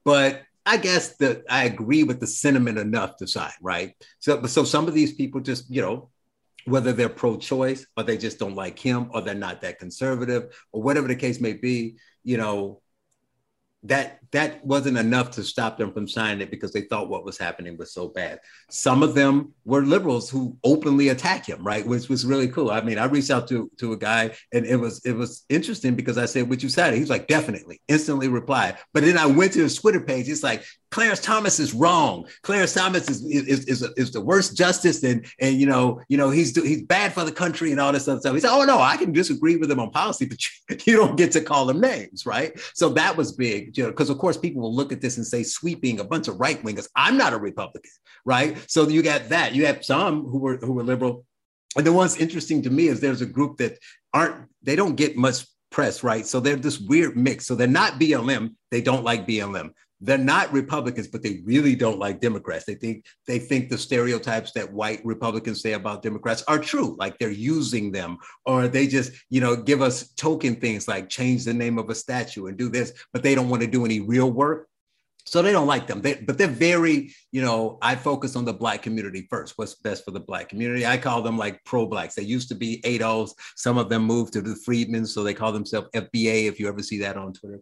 but 0.05 0.43
I 0.65 0.77
guess 0.77 1.17
that 1.17 1.43
I 1.49 1.63
agree 1.63 2.03
with 2.03 2.19
the 2.19 2.27
sentiment 2.27 2.77
enough 2.77 3.17
to 3.17 3.27
sign, 3.27 3.51
right? 3.61 3.95
So, 4.19 4.45
so 4.45 4.63
some 4.63 4.87
of 4.87 4.93
these 4.93 5.13
people 5.13 5.41
just, 5.41 5.69
you 5.71 5.81
know, 5.81 6.09
whether 6.65 6.93
they're 6.93 7.09
pro-choice 7.09 7.87
or 7.97 8.03
they 8.03 8.17
just 8.17 8.37
don't 8.37 8.53
like 8.53 8.77
him 8.77 9.09
or 9.11 9.21
they're 9.21 9.33
not 9.33 9.61
that 9.61 9.79
conservative 9.79 10.55
or 10.71 10.83
whatever 10.83 11.07
the 11.07 11.15
case 11.15 11.41
may 11.41 11.53
be, 11.53 11.97
you 12.23 12.37
know, 12.37 12.81
that 13.83 14.20
that 14.31 14.65
wasn't 14.65 14.97
enough 14.97 15.31
to 15.31 15.43
stop 15.43 15.77
them 15.77 15.91
from 15.91 16.07
signing 16.07 16.41
it 16.41 16.51
because 16.51 16.71
they 16.71 16.81
thought 16.81 17.09
what 17.09 17.25
was 17.25 17.37
happening 17.37 17.77
was 17.77 17.93
so 17.93 18.07
bad. 18.07 18.39
Some 18.69 19.03
of 19.03 19.13
them 19.13 19.53
were 19.65 19.83
liberals 19.83 20.29
who 20.29 20.57
openly 20.63 21.09
attack 21.09 21.45
him, 21.45 21.63
right? 21.63 21.85
Which 21.85 22.07
was 22.07 22.25
really 22.25 22.47
cool. 22.47 22.71
I 22.71 22.81
mean, 22.81 22.97
I 22.97 23.05
reached 23.05 23.31
out 23.31 23.47
to 23.49 23.69
to 23.77 23.93
a 23.93 23.97
guy 23.97 24.31
and 24.53 24.65
it 24.65 24.77
was 24.77 25.01
it 25.05 25.13
was 25.13 25.45
interesting 25.49 25.95
because 25.95 26.17
I 26.17 26.25
said, 26.25 26.49
"What 26.49 26.63
you 26.63 26.69
said?" 26.69 26.93
He's 26.93 27.09
like, 27.09 27.27
"Definitely." 27.27 27.81
Instantly 27.87 28.27
replied. 28.27 28.77
But 28.93 29.03
then 29.03 29.17
I 29.17 29.25
went 29.25 29.53
to 29.53 29.63
his 29.63 29.75
Twitter 29.75 30.01
page. 30.01 30.29
It's 30.29 30.43
like, 30.43 30.63
Clarence 30.91 31.21
Thomas 31.21 31.59
is 31.59 31.73
wrong. 31.73 32.27
Clarence 32.43 32.73
Thomas 32.73 33.09
is 33.09 33.23
is, 33.23 33.65
is, 33.65 33.81
is, 33.95 34.11
the 34.11 34.19
worst 34.19 34.57
justice, 34.57 35.03
and 35.03 35.25
and 35.39 35.55
you 35.55 35.65
know 35.65 36.01
you 36.09 36.17
know 36.17 36.29
he's 36.29 36.53
he's 36.53 36.83
bad 36.83 37.13
for 37.13 37.23
the 37.23 37.31
country 37.31 37.71
and 37.71 37.79
all 37.79 37.93
this 37.93 38.09
other 38.09 38.19
stuff. 38.19 38.33
He 38.33 38.41
said, 38.41 38.51
"Oh 38.51 38.65
no, 38.65 38.79
I 38.79 38.97
can 38.97 39.13
disagree 39.13 39.55
with 39.55 39.71
him 39.71 39.79
on 39.79 39.91
policy, 39.91 40.25
but 40.25 40.37
you, 40.43 40.77
you 40.85 40.97
don't 40.97 41.15
get 41.15 41.31
to 41.31 41.41
call 41.41 41.69
him 41.69 41.79
names, 41.79 42.25
right?" 42.25 42.59
So 42.73 42.89
that 42.89 43.15
was 43.15 43.31
big, 43.31 43.77
you 43.77 43.85
know, 43.85 43.89
because 43.91 44.09
of 44.09 44.17
course 44.21 44.37
people 44.37 44.61
will 44.61 44.73
look 44.73 44.91
at 44.91 45.01
this 45.01 45.17
and 45.17 45.25
say 45.25 45.43
sweeping 45.43 45.99
a 45.99 46.03
bunch 46.03 46.27
of 46.27 46.39
right 46.39 46.61
wingers. 46.63 46.87
I'm 46.95 47.17
not 47.17 47.33
a 47.33 47.37
Republican, 47.37 47.91
right? 48.25 48.57
So 48.69 48.87
you 48.87 49.01
got 49.01 49.29
that. 49.29 49.53
You 49.53 49.65
have 49.65 49.83
some 49.83 50.23
who 50.25 50.37
were 50.37 50.57
who 50.57 50.73
were 50.73 50.83
liberal, 50.83 51.25
and 51.75 51.85
the 51.85 51.91
one's 51.91 52.17
interesting 52.17 52.61
to 52.63 52.69
me 52.69 52.87
is 52.87 52.99
there's 52.99 53.21
a 53.21 53.25
group 53.25 53.57
that 53.57 53.77
aren't 54.13 54.47
they 54.61 54.75
don't 54.75 54.95
get 54.95 55.17
much 55.17 55.45
press, 55.71 56.03
right? 56.03 56.25
So 56.25 56.39
they're 56.39 56.55
this 56.55 56.79
weird 56.79 57.17
mix. 57.17 57.47
So 57.47 57.55
they're 57.55 57.67
not 57.67 57.99
BLM. 57.99 58.55
They 58.69 58.81
don't 58.81 59.03
like 59.03 59.27
BLM 59.27 59.71
they're 60.01 60.17
not 60.17 60.51
Republicans, 60.51 61.07
but 61.07 61.21
they 61.21 61.41
really 61.45 61.75
don't 61.75 61.99
like 61.99 62.19
Democrats. 62.19 62.65
They 62.65 62.75
think 62.75 63.05
they 63.27 63.39
think 63.39 63.69
the 63.69 63.77
stereotypes 63.77 64.51
that 64.53 64.73
white 64.73 65.05
Republicans 65.05 65.61
say 65.61 65.73
about 65.73 66.01
Democrats 66.01 66.43
are 66.47 66.59
true, 66.59 66.95
like 66.99 67.17
they're 67.19 67.29
using 67.29 67.91
them, 67.91 68.17
or 68.45 68.67
they 68.67 68.87
just 68.87 69.13
you 69.29 69.39
know 69.39 69.55
give 69.55 69.81
us 69.81 70.09
token 70.13 70.55
things 70.55 70.87
like 70.87 71.07
change 71.07 71.45
the 71.45 71.53
name 71.53 71.77
of 71.77 71.89
a 71.89 71.95
statue 71.95 72.47
and 72.47 72.57
do 72.57 72.67
this, 72.67 72.93
but 73.13 73.21
they 73.21 73.35
don't 73.35 73.49
want 73.49 73.61
to 73.61 73.67
do 73.67 73.85
any 73.85 73.99
real 73.99 74.31
work. 74.31 74.67
So 75.23 75.43
they 75.43 75.51
don't 75.51 75.67
like 75.67 75.85
them. 75.85 76.01
They, 76.01 76.15
but 76.15 76.39
they're 76.39 76.47
very, 76.47 77.13
you 77.31 77.43
know, 77.43 77.77
I 77.83 77.95
focus 77.95 78.35
on 78.35 78.43
the 78.43 78.53
black 78.53 78.81
community 78.81 79.27
first. 79.29 79.53
What's 79.55 79.75
best 79.75 80.03
for 80.03 80.09
the 80.09 80.19
black 80.19 80.49
community? 80.49 80.83
I 80.83 80.97
call 80.97 81.21
them 81.21 81.37
like 81.37 81.63
pro-blacks. 81.63 82.15
They 82.15 82.23
used 82.23 82.49
to 82.49 82.55
be 82.55 82.81
ADOS. 82.83 83.33
Some 83.55 83.77
of 83.77 83.87
them 83.87 84.03
moved 84.03 84.33
to 84.33 84.41
the 84.41 84.55
Freedmen, 84.65 85.05
so 85.05 85.23
they 85.23 85.35
call 85.35 85.51
themselves 85.51 85.89
FBA. 85.93 86.47
If 86.47 86.59
you 86.59 86.67
ever 86.67 86.81
see 86.81 86.97
that 87.01 87.17
on 87.17 87.33
Twitter 87.33 87.61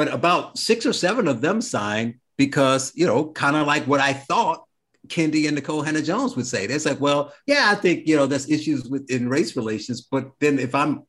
but 0.00 0.10
about 0.14 0.56
six 0.56 0.86
or 0.86 0.94
seven 0.94 1.28
of 1.28 1.42
them 1.42 1.60
signed 1.60 2.14
because, 2.38 2.90
you 2.94 3.06
know, 3.06 3.26
kind 3.32 3.54
of 3.54 3.66
like 3.66 3.84
what 3.84 4.00
I 4.00 4.14
thought 4.14 4.64
Kendi 5.08 5.46
and 5.46 5.58
Nikole 5.58 5.84
Hannah 5.84 6.00
Jones 6.00 6.34
would 6.36 6.46
say. 6.46 6.66
They're 6.66 6.78
like, 6.78 7.02
well, 7.02 7.34
yeah, 7.46 7.66
I 7.66 7.74
think, 7.74 8.08
you 8.08 8.16
know, 8.16 8.24
there's 8.24 8.48
issues 8.48 8.88
with 8.88 9.10
in 9.10 9.28
race 9.28 9.56
relations, 9.56 10.00
but 10.00 10.30
then 10.40 10.58
if 10.58 10.74
I'm 10.74 11.02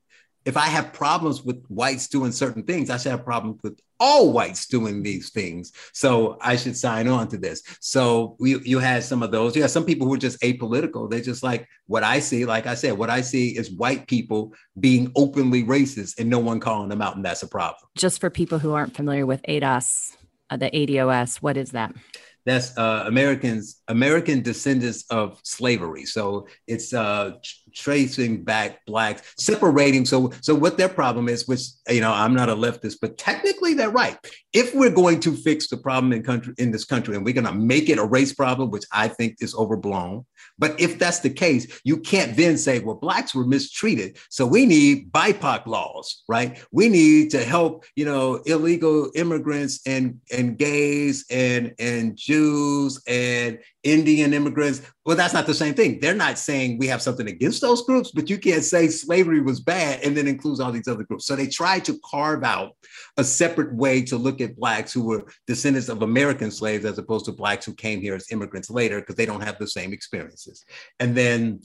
if 0.45 0.57
I 0.57 0.67
have 0.67 0.93
problems 0.93 1.43
with 1.43 1.63
whites 1.67 2.07
doing 2.07 2.31
certain 2.31 2.63
things, 2.63 2.89
I 2.89 2.97
should 2.97 3.11
have 3.11 3.23
problems 3.23 3.59
with 3.63 3.79
all 3.99 4.33
whites 4.33 4.65
doing 4.65 5.03
these 5.03 5.29
things. 5.29 5.71
So 5.93 6.37
I 6.41 6.55
should 6.55 6.75
sign 6.75 7.07
on 7.07 7.27
to 7.27 7.37
this. 7.37 7.61
So 7.79 8.35
we, 8.39 8.59
you 8.61 8.79
had 8.79 9.03
some 9.03 9.21
of 9.21 9.31
those. 9.31 9.55
You 9.55 9.67
some 9.67 9.85
people 9.85 10.07
who 10.07 10.15
are 10.15 10.17
just 10.17 10.41
apolitical. 10.41 11.09
They're 11.09 11.21
just 11.21 11.43
like 11.43 11.67
what 11.85 12.03
I 12.03 12.19
see. 12.19 12.45
Like 12.45 12.65
I 12.65 12.73
said, 12.73 12.97
what 12.97 13.11
I 13.11 13.21
see 13.21 13.49
is 13.49 13.71
white 13.71 14.07
people 14.07 14.53
being 14.79 15.11
openly 15.15 15.63
racist 15.63 16.19
and 16.19 16.29
no 16.29 16.39
one 16.39 16.59
calling 16.59 16.89
them 16.89 17.01
out, 17.01 17.15
and 17.15 17.23
that's 17.23 17.43
a 17.43 17.47
problem. 17.47 17.83
Just 17.95 18.19
for 18.19 18.31
people 18.31 18.57
who 18.57 18.73
aren't 18.73 18.95
familiar 18.95 19.27
with 19.27 19.43
ADOS, 19.47 20.15
uh, 20.49 20.57
the 20.57 20.71
ADOS, 20.71 21.37
what 21.37 21.57
is 21.57 21.71
that? 21.71 21.93
that's 22.45 22.75
uh, 22.77 23.03
Americans, 23.05 23.80
American 23.91 24.41
descendants 24.41 25.03
of 25.09 25.39
slavery. 25.43 26.05
So 26.05 26.47
it's 26.65 26.93
uh, 26.93 27.33
tracing 27.73 28.43
back 28.43 28.85
blacks, 28.85 29.33
separating. 29.37 30.05
So, 30.05 30.31
so 30.41 30.55
what 30.55 30.77
their 30.77 30.89
problem 30.89 31.27
is, 31.27 31.47
which 31.47 31.61
you 31.89 32.01
know, 32.01 32.11
I'm 32.11 32.33
not 32.33 32.49
a 32.49 32.55
leftist, 32.55 32.97
but 33.01 33.17
technically 33.17 33.73
they're 33.73 33.89
right. 33.89 34.17
If 34.53 34.73
we're 34.73 34.97
going 35.03 35.19
to 35.21 35.35
fix 35.35 35.67
the 35.67 35.77
problem 35.77 36.13
in 36.13 36.23
country 36.23 36.53
in 36.57 36.71
this 36.71 36.85
country, 36.85 37.15
and 37.15 37.25
we're 37.25 37.33
going 37.33 37.45
to 37.45 37.53
make 37.53 37.89
it 37.89 37.99
a 37.99 38.05
race 38.05 38.33
problem, 38.33 38.71
which 38.71 38.85
I 38.93 39.09
think 39.09 39.37
is 39.41 39.53
overblown, 39.53 40.25
but 40.57 40.79
if 40.79 40.99
that's 40.99 41.19
the 41.19 41.29
case, 41.29 41.81
you 41.83 41.97
can't 41.97 42.35
then 42.35 42.57
say, 42.57 42.79
well, 42.79 42.95
blacks 42.95 43.33
were 43.33 43.45
mistreated. 43.45 44.17
So 44.29 44.45
we 44.45 44.65
need 44.65 45.11
BIPOC 45.11 45.65
laws, 45.65 46.23
right? 46.27 46.63
We 46.71 46.89
need 46.89 47.31
to 47.31 47.43
help, 47.43 47.85
you 47.95 48.05
know, 48.05 48.35
illegal 48.45 49.11
immigrants 49.15 49.81
and, 49.85 50.19
and 50.31 50.57
gays 50.57 51.25
and, 51.29 51.73
and 51.79 52.15
Jews 52.15 53.01
and 53.07 53.59
Indian 53.83 54.33
immigrants. 54.33 54.81
Well, 55.05 55.17
that's 55.17 55.33
not 55.33 55.47
the 55.47 55.53
same 55.53 55.73
thing. 55.73 55.99
They're 55.99 56.13
not 56.13 56.37
saying 56.37 56.77
we 56.77 56.87
have 56.87 57.01
something 57.01 57.27
against 57.27 57.61
those 57.61 57.83
groups, 57.83 58.11
but 58.11 58.29
you 58.29 58.37
can't 58.37 58.63
say 58.63 58.87
slavery 58.87 59.41
was 59.41 59.59
bad 59.59 60.01
and 60.03 60.15
then 60.15 60.27
includes 60.27 60.59
all 60.59 60.71
these 60.71 60.87
other 60.87 61.03
groups. 61.03 61.25
So 61.25 61.35
they 61.35 61.47
try 61.47 61.79
to 61.79 61.99
carve 62.05 62.43
out 62.43 62.75
a 63.17 63.23
separate 63.23 63.73
way 63.73 64.03
to 64.03 64.17
look 64.17 64.39
at 64.39 64.55
blacks 64.55 64.93
who 64.93 65.03
were 65.03 65.25
descendants 65.47 65.89
of 65.89 66.03
American 66.03 66.51
slaves 66.51 66.85
as 66.85 66.97
opposed 66.97 67.25
to 67.25 67.31
blacks 67.31 67.65
who 67.65 67.73
came 67.73 68.01
here 68.01 68.15
as 68.15 68.31
immigrants 68.31 68.69
later 68.69 68.99
because 68.99 69.15
they 69.15 69.25
don't 69.25 69.41
have 69.41 69.57
the 69.57 69.67
same 69.67 69.93
experiences. 69.93 70.63
And 70.99 71.15
then 71.15 71.61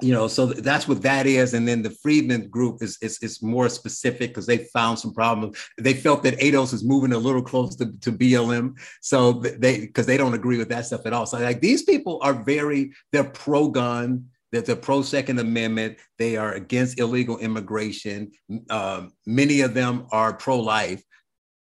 you 0.00 0.12
know, 0.12 0.28
so 0.28 0.46
that's 0.46 0.86
what 0.86 1.02
that 1.02 1.26
is. 1.26 1.54
And 1.54 1.66
then 1.66 1.82
the 1.82 1.90
Freedmen 1.90 2.48
group 2.48 2.82
is 2.82 2.98
is, 3.02 3.18
is 3.18 3.42
more 3.42 3.68
specific 3.68 4.30
because 4.30 4.46
they 4.46 4.58
found 4.58 4.98
some 4.98 5.12
problems. 5.12 5.58
They 5.76 5.94
felt 5.94 6.22
that 6.22 6.38
ADOS 6.38 6.72
is 6.72 6.84
moving 6.84 7.12
a 7.12 7.18
little 7.18 7.42
close 7.42 7.74
to, 7.76 7.86
to 7.86 8.12
BLM. 8.12 8.78
So 9.00 9.32
they 9.32 9.80
because 9.80 10.06
they 10.06 10.16
don't 10.16 10.34
agree 10.34 10.58
with 10.58 10.68
that 10.68 10.86
stuff 10.86 11.06
at 11.06 11.12
all. 11.12 11.26
So 11.26 11.38
like 11.38 11.60
these 11.60 11.82
people 11.82 12.20
are 12.22 12.32
very, 12.32 12.92
they're 13.12 13.24
pro-gun, 13.24 14.26
they're, 14.52 14.62
they're 14.62 14.76
pro-second 14.76 15.38
amendment, 15.40 15.98
they 16.18 16.36
are 16.36 16.52
against 16.52 17.00
illegal 17.00 17.38
immigration. 17.38 18.30
Um, 18.70 19.12
many 19.26 19.62
of 19.62 19.74
them 19.74 20.06
are 20.12 20.32
pro-life 20.32 21.02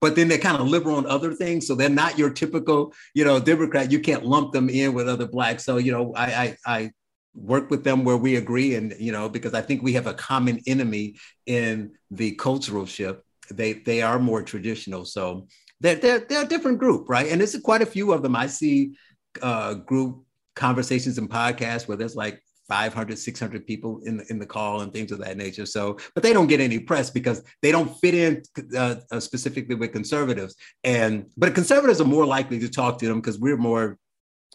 but 0.00 0.16
then 0.16 0.28
they're 0.28 0.36
kind 0.36 0.58
of 0.58 0.68
liberal 0.68 0.96
on 0.96 1.06
other 1.06 1.32
things. 1.32 1.66
So 1.66 1.74
they're 1.74 1.88
not 1.88 2.18
your 2.18 2.28
typical, 2.28 2.92
you 3.14 3.24
know, 3.24 3.40
Democrat. 3.40 3.90
You 3.90 4.00
can't 4.00 4.22
lump 4.22 4.52
them 4.52 4.68
in 4.68 4.92
with 4.92 5.08
other 5.08 5.26
blacks. 5.26 5.64
So, 5.64 5.78
you 5.78 5.92
know, 5.92 6.12
I, 6.14 6.26
I, 6.26 6.56
I 6.66 6.90
work 7.34 7.70
with 7.70 7.84
them 7.84 8.04
where 8.04 8.16
we 8.16 8.36
agree 8.36 8.76
and 8.76 8.94
you 8.98 9.10
know 9.10 9.28
because 9.28 9.54
i 9.54 9.60
think 9.60 9.82
we 9.82 9.92
have 9.92 10.06
a 10.06 10.14
common 10.14 10.60
enemy 10.66 11.16
in 11.46 11.92
the 12.10 12.32
cultural 12.36 12.86
shift. 12.86 13.20
They 13.50 13.74
they 13.74 14.02
are 14.02 14.18
more 14.18 14.42
traditional. 14.42 15.04
So 15.04 15.46
they're 15.80 15.96
they're, 15.96 16.20
they're 16.20 16.44
a 16.44 16.48
different 16.48 16.78
group 16.78 17.08
right? 17.08 17.30
And 17.30 17.40
there's 17.40 17.58
quite 17.60 17.82
a 17.82 17.86
few 17.86 18.12
of 18.12 18.22
them. 18.22 18.36
I 18.36 18.46
see 18.46 18.96
uh, 19.42 19.74
group 19.74 20.24
conversations 20.56 21.18
and 21.18 21.28
podcasts 21.28 21.88
where 21.88 21.96
there's 21.96 22.16
like 22.16 22.40
500 22.68 23.18
600 23.18 23.66
people 23.66 24.00
in 24.04 24.16
the, 24.18 24.24
in 24.30 24.38
the 24.38 24.46
call 24.46 24.80
and 24.80 24.92
things 24.92 25.12
of 25.12 25.18
that 25.18 25.36
nature. 25.36 25.66
So 25.66 25.98
but 26.14 26.22
they 26.22 26.32
don't 26.32 26.46
get 26.46 26.60
any 26.60 26.78
press 26.78 27.10
because 27.10 27.42
they 27.60 27.72
don't 27.72 27.94
fit 27.98 28.14
in 28.14 28.42
uh, 28.76 29.20
specifically 29.20 29.74
with 29.74 29.92
conservatives. 29.92 30.54
And 30.84 31.26
but 31.36 31.54
conservatives 31.54 32.00
are 32.00 32.06
more 32.06 32.24
likely 32.24 32.58
to 32.60 32.68
talk 32.68 32.98
to 33.00 33.06
them 33.06 33.20
because 33.20 33.38
we're 33.38 33.58
more 33.58 33.98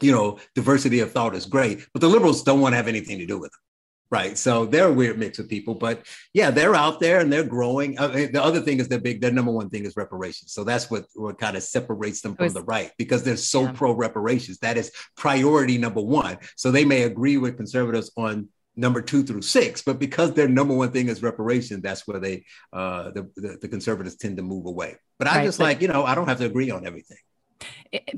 you 0.02 0.12
know, 0.12 0.40
diversity 0.56 1.00
of 1.00 1.12
thought 1.12 1.36
is 1.36 1.46
great, 1.46 1.88
but 1.94 2.02
the 2.02 2.08
liberals 2.08 2.44
don't 2.44 2.62
want 2.62 2.74
to 2.74 2.78
have 2.78 2.88
anything 2.88 3.20
to 3.20 3.26
do 3.26 3.40
with 3.40 3.52
them. 3.52 3.60
Right. 4.12 4.40
So 4.40 4.66
they're 4.66 4.88
a 4.88 4.94
weird 4.94 5.20
mix 5.20 5.38
of 5.38 5.48
people, 5.48 5.76
but 5.76 6.04
yeah, 6.34 6.50
they're 6.50 6.74
out 6.74 7.00
there 7.00 7.20
and 7.20 7.32
they're 7.32 7.44
growing. 7.44 8.00
Uh, 8.00 8.08
the 8.08 8.42
other 8.44 8.60
thing 8.60 8.80
is 8.80 8.88
they're 8.88 9.00
big. 9.00 9.22
Their 9.22 9.32
number 9.32 9.52
one 9.52 9.70
thing 9.70 9.86
is 9.86 9.96
reparations. 9.96 10.52
So 10.52 10.64
that's 10.64 10.90
what, 10.90 11.06
what 11.14 11.38
kind 11.38 11.56
of 11.56 11.62
separates 11.62 12.22
them 12.22 12.36
from 12.36 12.46
was, 12.46 12.56
the 12.56 12.64
right 12.64 12.92
because 12.98 13.22
they're 13.22 13.38
so 13.38 13.66
yeah. 13.66 13.72
pro 13.74 13.92
reparations. 13.92 14.58
That 14.60 14.78
is 14.78 14.92
priority 15.16 15.78
number 15.78 16.02
one. 16.02 16.40
So 16.56 16.72
they 16.72 16.86
may 16.86 17.04
agree 17.04 17.38
with 17.38 17.56
conservatives 17.58 18.10
on 18.18 18.50
number 18.76 19.04
two 19.04 19.22
through 19.22 19.44
six, 19.44 19.84
but 19.84 20.00
because 20.00 20.34
their 20.34 20.48
number 20.48 20.74
one 20.74 20.92
thing 20.92 21.08
is 21.08 21.22
reparation, 21.22 21.80
that's 21.80 22.08
where 22.08 22.20
they, 22.20 22.46
uh, 22.74 23.12
the, 23.12 23.30
the, 23.36 23.60
the 23.62 23.68
conservatives 23.68 24.16
tend 24.16 24.38
to 24.38 24.44
move 24.44 24.66
away. 24.66 24.96
But 25.20 25.28
I 25.28 25.36
right, 25.36 25.46
just 25.46 25.60
like, 25.60 25.84
you 25.84 25.88
know, 25.88 26.04
I 26.04 26.16
don't 26.16 26.28
have 26.28 26.40
to 26.40 26.46
agree 26.46 26.72
on 26.72 26.88
everything. 26.88 27.18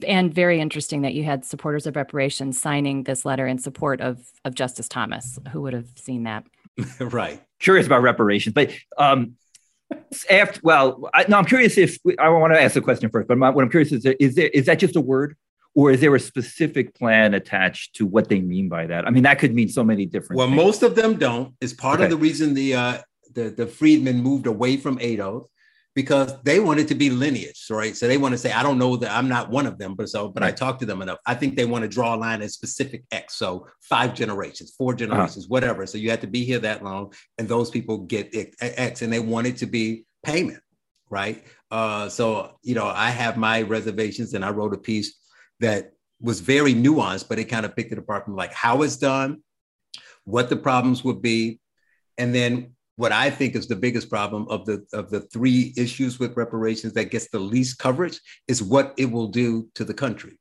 And 0.05 0.33
very 0.33 0.59
interesting 0.59 1.01
that 1.01 1.13
you 1.13 1.23
had 1.23 1.45
supporters 1.45 1.87
of 1.87 1.95
reparations 1.95 2.59
signing 2.59 3.03
this 3.03 3.25
letter 3.25 3.47
in 3.47 3.57
support 3.57 4.01
of 4.01 4.19
of 4.45 4.55
Justice 4.55 4.87
Thomas. 4.87 5.39
Who 5.51 5.61
would 5.61 5.73
have 5.73 5.87
seen 5.95 6.23
that? 6.23 6.45
right. 6.99 7.41
Curious 7.59 7.85
about 7.85 8.01
reparations, 8.01 8.53
but 8.53 8.71
um, 8.97 9.35
after 10.29 10.59
well, 10.63 11.09
I, 11.13 11.25
no, 11.27 11.37
I'm 11.37 11.45
curious 11.45 11.77
if 11.77 11.97
I 12.19 12.29
want 12.29 12.53
to 12.53 12.61
ask 12.61 12.73
the 12.73 12.81
question 12.81 13.09
first. 13.09 13.27
But 13.27 13.37
my, 13.37 13.49
what 13.49 13.63
I'm 13.63 13.69
curious 13.69 13.91
is, 13.91 14.05
is 14.19 14.35
there 14.35 14.47
is 14.47 14.65
that 14.65 14.79
just 14.79 14.95
a 14.95 15.01
word, 15.01 15.35
or 15.75 15.91
is 15.91 16.01
there 16.01 16.13
a 16.15 16.19
specific 16.19 16.95
plan 16.95 17.33
attached 17.33 17.95
to 17.95 18.05
what 18.05 18.29
they 18.29 18.39
mean 18.39 18.69
by 18.69 18.87
that? 18.87 19.07
I 19.07 19.09
mean, 19.09 19.23
that 19.23 19.39
could 19.39 19.53
mean 19.53 19.69
so 19.69 19.83
many 19.83 20.05
different. 20.05 20.37
Well, 20.37 20.47
things. 20.47 20.57
most 20.57 20.83
of 20.83 20.95
them 20.95 21.15
don't. 21.15 21.53
Is 21.61 21.73
part 21.73 21.95
okay. 21.95 22.05
of 22.05 22.09
the 22.09 22.17
reason 22.17 22.53
the 22.53 22.75
uh, 22.75 22.97
the 23.33 23.49
the 23.49 23.67
freedmen 23.67 24.21
moved 24.21 24.47
away 24.47 24.77
from 24.77 24.97
ADOS 24.97 25.45
because 25.93 26.41
they 26.43 26.59
wanted 26.59 26.83
it 26.83 26.87
to 26.87 26.95
be 26.95 27.09
lineage, 27.09 27.65
right? 27.69 27.95
So 27.97 28.07
they 28.07 28.17
want 28.17 28.33
to 28.33 28.37
say, 28.37 28.51
I 28.51 28.63
don't 28.63 28.77
know 28.77 28.95
that 28.97 29.11
I'm 29.11 29.27
not 29.27 29.49
one 29.49 29.65
of 29.65 29.77
them, 29.77 29.95
but 29.95 30.07
so, 30.07 30.29
but 30.29 30.41
I 30.41 30.51
talked 30.51 30.79
to 30.81 30.85
them 30.85 31.01
enough. 31.01 31.19
I 31.25 31.35
think 31.35 31.55
they 31.55 31.65
want 31.65 31.83
to 31.83 31.89
draw 31.89 32.15
a 32.15 32.17
line 32.17 32.41
at 32.41 32.51
specific 32.51 33.03
X. 33.11 33.35
So 33.35 33.67
five 33.81 34.13
generations, 34.13 34.73
four 34.77 34.91
uh-huh. 34.91 34.97
generations, 34.97 35.45
uh-huh. 35.45 35.49
whatever. 35.49 35.85
So 35.85 35.97
you 35.97 36.09
have 36.09 36.21
to 36.21 36.27
be 36.27 36.45
here 36.45 36.59
that 36.59 36.83
long, 36.83 37.13
and 37.37 37.47
those 37.47 37.69
people 37.69 37.99
get 37.99 38.33
X, 38.61 39.01
and 39.01 39.11
they 39.11 39.19
want 39.19 39.47
it 39.47 39.57
to 39.57 39.65
be 39.65 40.05
payment, 40.23 40.61
right? 41.09 41.43
Uh, 41.69 42.07
so 42.07 42.57
you 42.63 42.75
know, 42.75 42.87
I 42.87 43.09
have 43.09 43.35
my 43.35 43.63
reservations, 43.63 44.33
and 44.33 44.45
I 44.45 44.51
wrote 44.51 44.73
a 44.73 44.77
piece 44.77 45.17
that 45.59 45.91
was 46.21 46.39
very 46.39 46.73
nuanced, 46.73 47.27
but 47.27 47.39
it 47.39 47.45
kind 47.45 47.65
of 47.65 47.75
picked 47.75 47.91
it 47.91 47.97
apart 47.97 48.25
from 48.25 48.35
like 48.35 48.53
how 48.53 48.83
it's 48.83 48.95
done, 48.95 49.43
what 50.23 50.49
the 50.49 50.55
problems 50.55 51.03
would 51.03 51.21
be, 51.21 51.59
and 52.17 52.33
then 52.33 52.75
what 53.01 53.11
I 53.11 53.31
think 53.31 53.55
is 53.55 53.67
the 53.67 53.75
biggest 53.75 54.11
problem 54.11 54.45
of 54.47 54.63
the 54.67 54.85
of 54.93 55.09
the 55.09 55.21
three 55.21 55.73
issues 55.75 56.19
with 56.19 56.37
reparations 56.37 56.93
that 56.93 57.05
gets 57.05 57.31
the 57.31 57.39
least 57.39 57.79
coverage 57.79 58.19
is 58.47 58.61
what 58.61 58.93
it 58.95 59.05
will 59.05 59.27
do 59.27 59.67
to 59.73 59.83
the 59.83 59.93
country. 59.93 60.37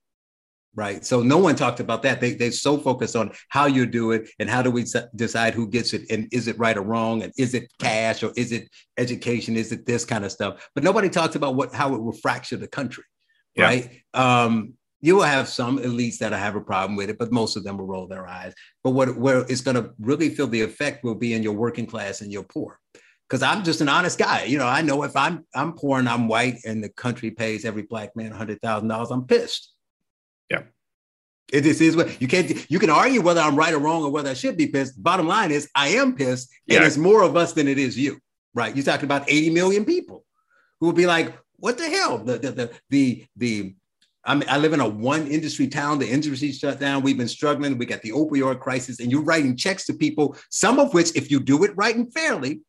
Right. 0.74 1.02
So 1.02 1.22
no 1.22 1.38
one 1.38 1.56
talked 1.56 1.80
about 1.80 2.02
that. 2.02 2.20
They 2.20 2.34
they're 2.34 2.52
so 2.52 2.76
focused 2.76 3.16
on 3.16 3.32
how 3.48 3.64
you 3.64 3.86
do 3.86 4.12
it 4.12 4.28
and 4.38 4.50
how 4.50 4.60
do 4.60 4.70
we 4.70 4.84
decide 5.16 5.54
who 5.54 5.68
gets 5.68 5.94
it 5.94 6.02
and 6.10 6.28
is 6.32 6.48
it 6.48 6.58
right 6.58 6.76
or 6.76 6.82
wrong 6.82 7.22
and 7.22 7.32
is 7.38 7.54
it 7.54 7.72
cash 7.78 8.22
or 8.22 8.30
is 8.36 8.52
it 8.52 8.68
education? 8.98 9.56
Is 9.56 9.72
it 9.72 9.86
this 9.86 10.04
kind 10.04 10.26
of 10.26 10.30
stuff? 10.30 10.68
But 10.74 10.84
nobody 10.84 11.08
talks 11.08 11.36
about 11.36 11.54
what 11.54 11.72
how 11.72 11.94
it 11.94 12.02
will 12.02 12.12
fracture 12.12 12.58
the 12.58 12.68
country. 12.68 13.04
Yeah. 13.56 13.64
Right. 13.64 14.02
Um, 14.12 14.74
you 15.02 15.16
will 15.16 15.23
have 15.23 15.49
some 15.49 15.78
elites 15.78 16.19
that 16.19 16.33
have 16.33 16.57
a 16.57 16.61
problem 16.61 16.97
with 16.97 17.11
it, 17.11 17.19
but 17.19 17.33
most 17.33 17.57
of 17.57 17.64
them 17.64 17.78
will 17.78 17.87
roll 17.87 18.07
their 18.07 18.26
eyes. 18.26 18.54
But 18.85 18.90
what 18.90 19.16
where 19.16 19.40
it's 19.40 19.62
going 19.62 19.76
to 19.76 19.92
really 19.99 20.28
feel 20.28 20.47
the 20.47 20.61
effect 20.61 21.04
will 21.04 21.14
be 21.14 21.33
in 21.33 21.42
your 21.42 21.54
working 21.54 21.87
class 21.87 22.21
and 22.21 22.33
your 22.33 22.42
poor. 22.42 22.78
Because 23.28 23.42
I'm 23.42 23.62
just 23.62 23.80
an 23.80 23.88
honest 23.88 24.19
guy. 24.19 24.45
You 24.45 24.59
know, 24.59 24.66
I 24.66 24.83
know 24.83 25.02
if 25.04 25.16
I'm 25.16 25.47
I'm 25.54 25.73
poor 25.73 25.99
and 25.99 26.09
I'm 26.09 26.28
white 26.28 26.59
and 26.66 26.83
the 26.83 26.88
country 26.88 27.30
pays 27.30 27.64
every 27.64 27.83
black 27.83 28.14
man 28.14 28.33
hundred 28.33 28.61
thousand 28.61 28.88
dollars, 28.88 29.11
I'm 29.11 29.26
pissed. 29.26 29.73
Yeah. 30.50 30.62
It 31.52 31.62
just 31.62 31.80
is 31.80 31.97
what 31.97 32.21
you 32.21 32.28
can't 32.28 32.71
you 32.71 32.78
can 32.78 32.90
argue 32.90 33.23
whether 33.23 33.40
I'm 33.40 33.57
right 33.57 33.73
or 33.73 33.78
wrong 33.78 34.04
or 34.04 34.11
whether 34.11 34.30
I 34.30 34.35
should 34.35 34.57
be 34.57 34.66
pissed. 34.66 35.02
Bottom 35.02 35.26
line 35.26 35.50
is 35.50 35.71
I 35.75 35.88
am 35.88 36.14
pissed, 36.14 36.50
and 36.69 36.80
yeah. 36.80 36.87
it's 36.87 36.97
more 36.97 37.23
of 37.23 37.37
us 37.37 37.52
than 37.52 37.69
it 37.69 37.78
is 37.78 37.97
you. 37.97 38.19
Right. 38.52 38.75
You're 38.75 38.85
talking 38.85 39.04
about 39.04 39.30
80 39.30 39.50
million 39.50 39.85
people 39.85 40.25
who 40.80 40.87
will 40.87 40.92
be 40.92 41.07
like, 41.07 41.33
what 41.57 41.78
the 41.78 41.88
hell? 41.88 42.19
The 42.19 42.38
the 42.38 42.50
the 42.50 42.71
the, 42.90 43.26
the 43.37 43.75
I 44.24 44.34
mean, 44.34 44.48
I 44.48 44.58
live 44.58 44.72
in 44.72 44.80
a 44.80 44.88
one 44.88 45.26
industry 45.26 45.66
town. 45.66 45.98
The 45.98 46.08
industry 46.08 46.52
shut 46.52 46.78
down. 46.78 47.02
We've 47.02 47.16
been 47.16 47.28
struggling. 47.28 47.78
We 47.78 47.86
got 47.86 48.02
the 48.02 48.10
opioid 48.10 48.60
crisis, 48.60 49.00
and 49.00 49.10
you're 49.10 49.22
writing 49.22 49.56
checks 49.56 49.86
to 49.86 49.94
people. 49.94 50.36
Some 50.50 50.78
of 50.78 50.92
which, 50.92 51.16
if 51.16 51.30
you 51.30 51.40
do 51.40 51.64
it 51.64 51.72
right 51.74 51.96
and 51.96 52.12
fairly, 52.12 52.60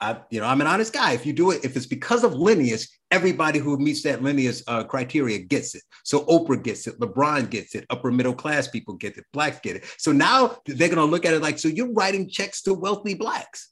I, 0.00 0.20
you 0.30 0.40
know, 0.40 0.46
I'm 0.46 0.60
an 0.60 0.66
honest 0.66 0.92
guy. 0.92 1.12
If 1.12 1.26
you 1.26 1.32
do 1.32 1.50
it, 1.50 1.64
if 1.64 1.76
it's 1.76 1.86
because 1.86 2.22
of 2.22 2.34
lineage, 2.34 2.86
everybody 3.10 3.58
who 3.58 3.76
meets 3.78 4.02
that 4.02 4.22
lineage 4.22 4.62
uh, 4.68 4.84
criteria 4.84 5.38
gets 5.38 5.74
it. 5.74 5.82
So 6.04 6.24
Oprah 6.26 6.62
gets 6.62 6.86
it, 6.86 7.00
LeBron 7.00 7.50
gets 7.50 7.74
it, 7.74 7.84
upper 7.90 8.12
middle 8.12 8.34
class 8.34 8.68
people 8.68 8.94
get 8.94 9.16
it, 9.16 9.24
blacks 9.32 9.58
get 9.60 9.76
it. 9.76 9.84
So 9.98 10.12
now 10.12 10.58
they're 10.66 10.88
going 10.88 10.98
to 10.98 11.04
look 11.04 11.24
at 11.24 11.34
it 11.34 11.42
like, 11.42 11.58
so 11.58 11.68
you're 11.68 11.92
writing 11.92 12.28
checks 12.28 12.62
to 12.62 12.74
wealthy 12.74 13.14
blacks, 13.14 13.70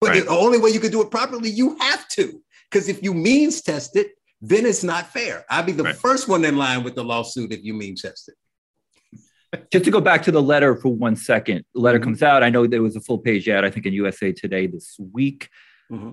but 0.00 0.10
right. 0.10 0.24
the 0.24 0.30
only 0.30 0.58
way 0.58 0.70
you 0.70 0.80
can 0.80 0.90
do 0.90 1.02
it 1.02 1.10
properly, 1.10 1.50
you 1.50 1.76
have 1.78 2.08
to, 2.08 2.40
because 2.70 2.88
if 2.88 3.02
you 3.02 3.12
means 3.12 3.60
test 3.60 3.96
it, 3.96 4.12
then 4.40 4.66
it's 4.66 4.82
not 4.82 5.12
fair. 5.12 5.44
I'd 5.50 5.66
be 5.66 5.72
the 5.72 5.84
right. 5.84 5.94
first 5.96 6.28
one 6.28 6.44
in 6.44 6.56
line 6.56 6.82
with 6.82 6.94
the 6.94 7.04
lawsuit 7.04 7.52
if 7.52 7.62
you 7.62 7.74
mean 7.74 7.96
tested. 7.96 8.34
Just 9.72 9.84
to 9.84 9.90
go 9.90 10.00
back 10.00 10.22
to 10.24 10.32
the 10.32 10.42
letter 10.42 10.76
for 10.76 10.88
one 10.88 11.16
second, 11.16 11.64
the 11.74 11.80
letter 11.80 11.98
mm-hmm. 11.98 12.04
comes 12.04 12.22
out. 12.22 12.42
I 12.42 12.50
know 12.50 12.66
there 12.66 12.82
was 12.82 12.96
a 12.96 13.00
full 13.00 13.18
page 13.18 13.48
ad, 13.48 13.64
I 13.64 13.70
think, 13.70 13.86
in 13.86 13.92
USA 13.92 14.32
Today 14.32 14.66
this 14.66 14.96
week. 15.12 15.48
Mm-hmm. 15.90 16.12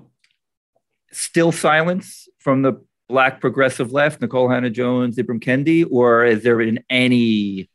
Still 1.12 1.52
silence 1.52 2.28
from 2.40 2.64
the 2.64 2.84
Black 3.08 3.40
progressive 3.40 3.94
left, 3.94 4.20
Nikole 4.20 4.54
Hannah 4.54 4.70
Jones, 4.70 5.16
Ibram 5.16 5.42
Kendi, 5.42 5.86
or 5.90 6.26
is 6.26 6.44
there 6.44 6.58
been 6.58 6.84
any? 6.90 7.70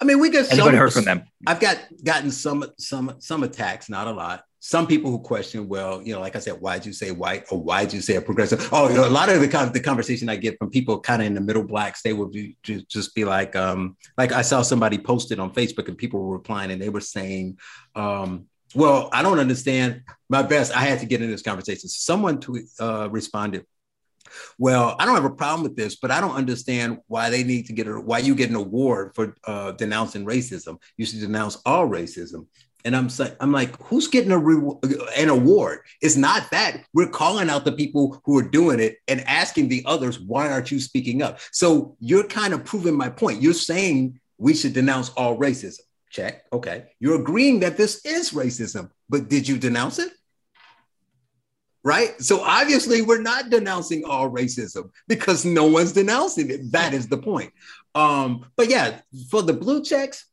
I 0.00 0.06
mean, 0.06 0.18
we 0.18 0.30
get 0.30 0.50
anybody 0.50 0.70
some, 0.70 0.74
heard 0.78 0.92
from 0.94 1.04
them. 1.04 1.24
I've 1.46 1.60
got 1.60 1.78
gotten 2.02 2.30
some 2.30 2.64
some 2.78 3.16
some 3.18 3.42
attacks, 3.42 3.90
not 3.90 4.06
a 4.06 4.12
lot 4.12 4.44
some 4.66 4.86
people 4.86 5.10
who 5.10 5.18
question, 5.18 5.68
well, 5.68 6.00
you 6.00 6.14
know, 6.14 6.20
like 6.20 6.36
I 6.36 6.38
said, 6.38 6.58
why'd 6.58 6.86
you 6.86 6.94
say 6.94 7.10
white 7.10 7.44
or 7.50 7.60
why'd 7.60 7.92
you 7.92 8.00
say 8.00 8.16
a 8.16 8.22
progressive? 8.22 8.66
Oh, 8.72 8.88
you 8.88 8.94
know, 8.94 9.06
a 9.06 9.10
lot 9.10 9.28
of 9.28 9.38
the, 9.38 9.70
the 9.74 9.78
conversation 9.78 10.30
I 10.30 10.36
get 10.36 10.56
from 10.58 10.70
people 10.70 11.00
kind 11.00 11.20
of 11.20 11.26
in 11.26 11.34
the 11.34 11.42
middle 11.42 11.64
blacks, 11.64 12.00
they 12.00 12.14
would 12.14 12.30
be, 12.32 12.56
just 12.62 13.14
be 13.14 13.26
like, 13.26 13.54
um, 13.54 13.94
like 14.16 14.32
I 14.32 14.40
saw 14.40 14.62
somebody 14.62 14.96
posted 14.96 15.38
on 15.38 15.52
Facebook 15.52 15.88
and 15.88 15.98
people 15.98 16.18
were 16.18 16.32
replying 16.32 16.70
and 16.70 16.80
they 16.80 16.88
were 16.88 17.02
saying, 17.02 17.58
um, 17.94 18.46
well, 18.74 19.10
I 19.12 19.20
don't 19.20 19.38
understand. 19.38 20.00
My 20.30 20.40
best, 20.40 20.74
I 20.74 20.80
had 20.80 21.00
to 21.00 21.06
get 21.06 21.20
in 21.20 21.30
this 21.30 21.42
conversation. 21.42 21.90
Someone 21.90 22.40
uh, 22.80 23.10
responded, 23.10 23.66
well, 24.58 24.96
I 24.98 25.04
don't 25.04 25.14
have 25.14 25.26
a 25.26 25.30
problem 25.30 25.64
with 25.64 25.76
this, 25.76 25.96
but 25.96 26.10
I 26.10 26.22
don't 26.22 26.36
understand 26.36 27.00
why 27.06 27.28
they 27.28 27.44
need 27.44 27.66
to 27.66 27.74
get 27.74 27.86
a, 27.86 28.00
why 28.00 28.20
you 28.20 28.34
get 28.34 28.48
an 28.48 28.56
award 28.56 29.14
for 29.14 29.36
uh, 29.44 29.72
denouncing 29.72 30.24
racism. 30.24 30.80
You 30.96 31.04
should 31.04 31.20
denounce 31.20 31.58
all 31.66 31.86
racism. 31.86 32.46
And 32.84 32.94
I'm 32.94 33.08
saying, 33.08 33.32
I'm 33.40 33.50
like, 33.50 33.80
who's 33.84 34.08
getting 34.08 34.30
a 34.30 34.38
re- 34.38 34.76
an 35.16 35.30
award? 35.30 35.80
It's 36.02 36.16
not 36.16 36.50
that 36.50 36.84
we're 36.92 37.08
calling 37.08 37.48
out 37.48 37.64
the 37.64 37.72
people 37.72 38.20
who 38.24 38.38
are 38.38 38.48
doing 38.48 38.78
it 38.78 38.98
and 39.08 39.22
asking 39.22 39.68
the 39.68 39.82
others, 39.86 40.20
why 40.20 40.50
aren't 40.50 40.70
you 40.70 40.78
speaking 40.80 41.22
up? 41.22 41.38
So 41.50 41.96
you're 41.98 42.26
kind 42.26 42.52
of 42.52 42.64
proving 42.64 42.94
my 42.94 43.08
point. 43.08 43.40
You're 43.40 43.54
saying 43.54 44.20
we 44.36 44.54
should 44.54 44.74
denounce 44.74 45.10
all 45.10 45.38
racism. 45.38 45.80
Check. 46.10 46.44
Okay. 46.52 46.84
You're 47.00 47.20
agreeing 47.20 47.60
that 47.60 47.76
this 47.76 48.04
is 48.04 48.32
racism, 48.32 48.90
but 49.08 49.28
did 49.28 49.48
you 49.48 49.56
denounce 49.56 49.98
it? 49.98 50.12
Right. 51.82 52.20
So 52.20 52.40
obviously, 52.40 53.02
we're 53.02 53.20
not 53.20 53.50
denouncing 53.50 54.04
all 54.04 54.30
racism 54.30 54.90
because 55.08 55.44
no 55.44 55.66
one's 55.66 55.92
denouncing 55.92 56.50
it. 56.50 56.72
That 56.72 56.94
is 56.94 57.08
the 57.08 57.18
point. 57.18 57.52
Um, 57.94 58.46
but 58.56 58.70
yeah, 58.70 59.00
for 59.30 59.42
the 59.42 59.52
blue 59.52 59.82
checks, 59.82 60.24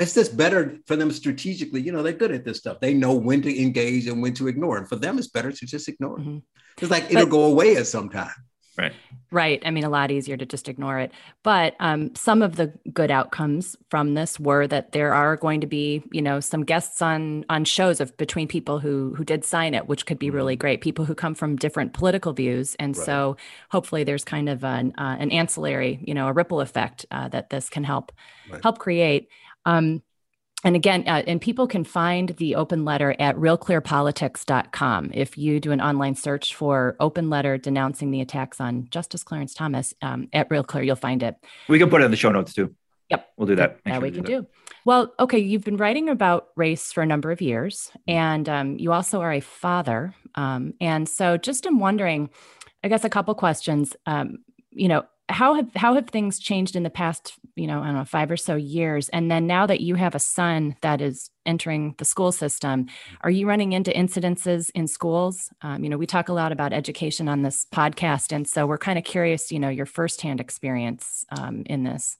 it's 0.00 0.14
just 0.14 0.36
better 0.36 0.78
for 0.86 0.96
them 0.96 1.10
strategically. 1.10 1.80
You 1.80 1.92
know, 1.92 2.02
they're 2.02 2.12
good 2.12 2.32
at 2.32 2.44
this 2.44 2.58
stuff. 2.58 2.80
They 2.80 2.94
know 2.94 3.14
when 3.14 3.42
to 3.42 3.62
engage 3.62 4.06
and 4.06 4.22
when 4.22 4.34
to 4.34 4.48
ignore. 4.48 4.78
And 4.78 4.88
for 4.88 4.96
them, 4.96 5.18
it's 5.18 5.28
better 5.28 5.52
to 5.52 5.66
just 5.66 5.88
ignore 5.88 6.18
it. 6.18 6.22
Mm-hmm. 6.22 6.38
It's 6.80 6.90
like 6.90 7.10
it'll 7.10 7.26
go 7.26 7.44
away 7.44 7.76
at 7.76 7.86
some 7.86 8.08
time. 8.08 8.32
Right. 8.78 8.92
Right. 9.30 9.62
I 9.66 9.70
mean, 9.70 9.84
a 9.84 9.90
lot 9.90 10.10
easier 10.10 10.36
to 10.36 10.46
just 10.46 10.66
ignore 10.66 10.98
it. 10.98 11.12
But 11.42 11.74
um, 11.78 12.14
some 12.14 12.40
of 12.40 12.56
the 12.56 12.72
good 12.92 13.10
outcomes 13.10 13.76
from 13.90 14.14
this 14.14 14.40
were 14.40 14.66
that 14.66 14.92
there 14.92 15.12
are 15.12 15.36
going 15.36 15.60
to 15.60 15.66
be, 15.66 16.02
you 16.10 16.22
know, 16.22 16.40
some 16.40 16.64
guests 16.64 17.02
on 17.02 17.44
on 17.50 17.66
shows 17.66 18.00
of 18.00 18.16
between 18.16 18.48
people 18.48 18.78
who 18.78 19.14
who 19.14 19.24
did 19.24 19.44
sign 19.44 19.74
it, 19.74 19.88
which 19.88 20.06
could 20.06 20.18
be 20.18 20.30
really 20.30 20.54
mm-hmm. 20.54 20.60
great. 20.60 20.80
People 20.80 21.04
who 21.04 21.14
come 21.14 21.34
from 21.34 21.56
different 21.56 21.92
political 21.92 22.32
views, 22.32 22.74
and 22.78 22.96
right. 22.96 23.06
so 23.06 23.36
hopefully 23.70 24.04
there's 24.04 24.24
kind 24.24 24.48
of 24.48 24.64
an 24.64 24.94
uh, 24.96 25.16
an 25.18 25.30
ancillary, 25.30 26.02
you 26.02 26.14
know, 26.14 26.28
a 26.28 26.32
ripple 26.32 26.62
effect 26.62 27.04
uh, 27.10 27.28
that 27.28 27.50
this 27.50 27.68
can 27.68 27.84
help 27.84 28.10
right. 28.50 28.62
help 28.62 28.78
create. 28.78 29.28
Um, 29.64 30.02
and 30.64 30.76
again, 30.76 31.04
uh, 31.08 31.22
and 31.26 31.40
people 31.40 31.66
can 31.66 31.84
find 31.84 32.28
the 32.30 32.54
open 32.54 32.84
letter 32.84 33.16
at 33.18 33.36
realclearpolitics.com. 33.36 35.10
If 35.12 35.36
you 35.36 35.58
do 35.58 35.72
an 35.72 35.80
online 35.80 36.14
search 36.14 36.54
for 36.54 36.96
open 37.00 37.30
letter 37.30 37.58
denouncing 37.58 38.12
the 38.12 38.20
attacks 38.20 38.60
on 38.60 38.86
Justice 38.90 39.24
Clarence 39.24 39.54
Thomas 39.54 39.92
um, 40.02 40.28
at 40.32 40.48
Real 40.50 40.62
Clear, 40.62 40.84
you'll 40.84 40.96
find 40.96 41.22
it. 41.22 41.36
We 41.68 41.78
can 41.78 41.90
put 41.90 42.00
it 42.00 42.04
in 42.04 42.10
the 42.12 42.16
show 42.16 42.30
notes 42.30 42.54
too. 42.54 42.74
Yep. 43.10 43.28
We'll 43.36 43.48
do 43.48 43.56
that. 43.56 43.80
Make 43.84 43.94
sure 43.94 44.00
we, 44.00 44.10
we 44.10 44.14
can 44.14 44.24
do. 44.24 44.42
do. 44.42 44.46
Well, 44.84 45.12
okay. 45.18 45.38
You've 45.38 45.64
been 45.64 45.76
writing 45.76 46.08
about 46.08 46.48
race 46.56 46.92
for 46.92 47.02
a 47.02 47.06
number 47.06 47.30
of 47.30 47.40
years, 47.40 47.90
and 48.08 48.48
um, 48.48 48.78
you 48.78 48.92
also 48.92 49.20
are 49.20 49.32
a 49.32 49.40
father. 49.40 50.14
Um, 50.34 50.74
and 50.80 51.08
so 51.08 51.36
just 51.36 51.66
I'm 51.66 51.78
wondering, 51.78 52.30
I 52.82 52.88
guess, 52.88 53.04
a 53.04 53.10
couple 53.10 53.34
questions. 53.34 53.94
Um, 54.06 54.38
you 54.70 54.88
know, 54.88 55.04
how 55.28 55.54
have 55.54 55.70
how 55.74 55.94
have 55.94 56.08
things 56.08 56.38
changed 56.38 56.76
in 56.76 56.82
the 56.82 56.90
past 56.90 57.34
you 57.54 57.66
know 57.66 57.80
i 57.80 57.86
don't 57.86 57.94
know 57.94 58.04
five 58.04 58.30
or 58.30 58.36
so 58.36 58.56
years? 58.56 59.08
And 59.10 59.30
then 59.30 59.46
now 59.46 59.66
that 59.66 59.80
you 59.80 59.94
have 59.94 60.14
a 60.14 60.18
son 60.18 60.76
that 60.82 61.00
is 61.00 61.30
entering 61.46 61.94
the 61.98 62.04
school 62.04 62.32
system 62.32 62.86
are 63.22 63.30
you 63.30 63.48
running 63.48 63.72
into 63.72 63.90
incidences 63.90 64.70
in 64.74 64.86
schools? 64.86 65.50
Um, 65.62 65.84
you 65.84 65.90
know 65.90 65.98
we 65.98 66.06
talk 66.06 66.28
a 66.28 66.32
lot 66.32 66.52
about 66.52 66.72
education 66.72 67.28
on 67.28 67.42
this 67.42 67.66
podcast 67.72 68.32
and 68.32 68.46
so 68.46 68.66
we're 68.66 68.78
kind 68.78 68.98
of 68.98 69.04
curious 69.04 69.50
you 69.50 69.58
know 69.58 69.68
your 69.68 69.86
firsthand 69.86 70.40
experience 70.40 71.24
um, 71.30 71.62
in 71.66 71.84
this. 71.84 72.16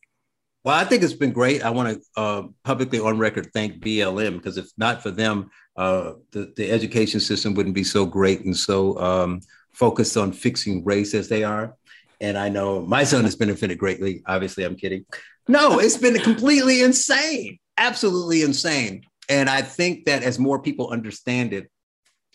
Well 0.65 0.77
i 0.77 0.85
think 0.85 1.03
it's 1.03 1.12
been 1.12 1.33
great. 1.33 1.62
I 1.62 1.71
want 1.71 2.01
to 2.01 2.21
uh, 2.21 2.43
publicly 2.65 3.01
on 3.01 3.19
record 3.19 3.51
thank 3.53 3.81
blm 3.81 4.37
because 4.37 4.57
if 4.57 4.71
not 4.77 5.03
for 5.03 5.11
them 5.11 5.51
uh, 5.77 6.12
the, 6.33 6.53
the 6.57 6.71
education 6.71 7.21
system 7.21 7.55
wouldn't 7.55 7.75
be 7.75 7.85
so 7.85 8.05
great 8.07 8.45
and 8.45 8.57
so 8.57 8.99
um, 8.99 9.41
focused 9.73 10.17
on 10.17 10.33
fixing 10.33 10.85
race 10.85 11.15
as 11.15 11.29
they 11.29 11.45
are 11.45 11.77
and 12.22 12.38
I 12.38 12.48
know 12.48 12.80
my 12.80 13.04
son 13.04 13.24
has 13.24 13.37
benefited 13.37 13.76
greatly. 13.76 14.22
Obviously, 14.26 14.64
I'm 14.64 14.76
kidding. 14.76 15.04
No, 15.48 15.80
it's 15.80 15.96
been 15.96 16.18
completely 16.20 16.80
insane, 16.80 17.58
absolutely 17.76 18.42
insane. 18.42 19.02
And 19.28 19.50
I 19.50 19.61
think 19.61 20.06
that 20.06 20.22
as 20.22 20.38
more 20.38 20.62
people 20.62 20.88
understand 20.90 21.52
it, 21.52 21.68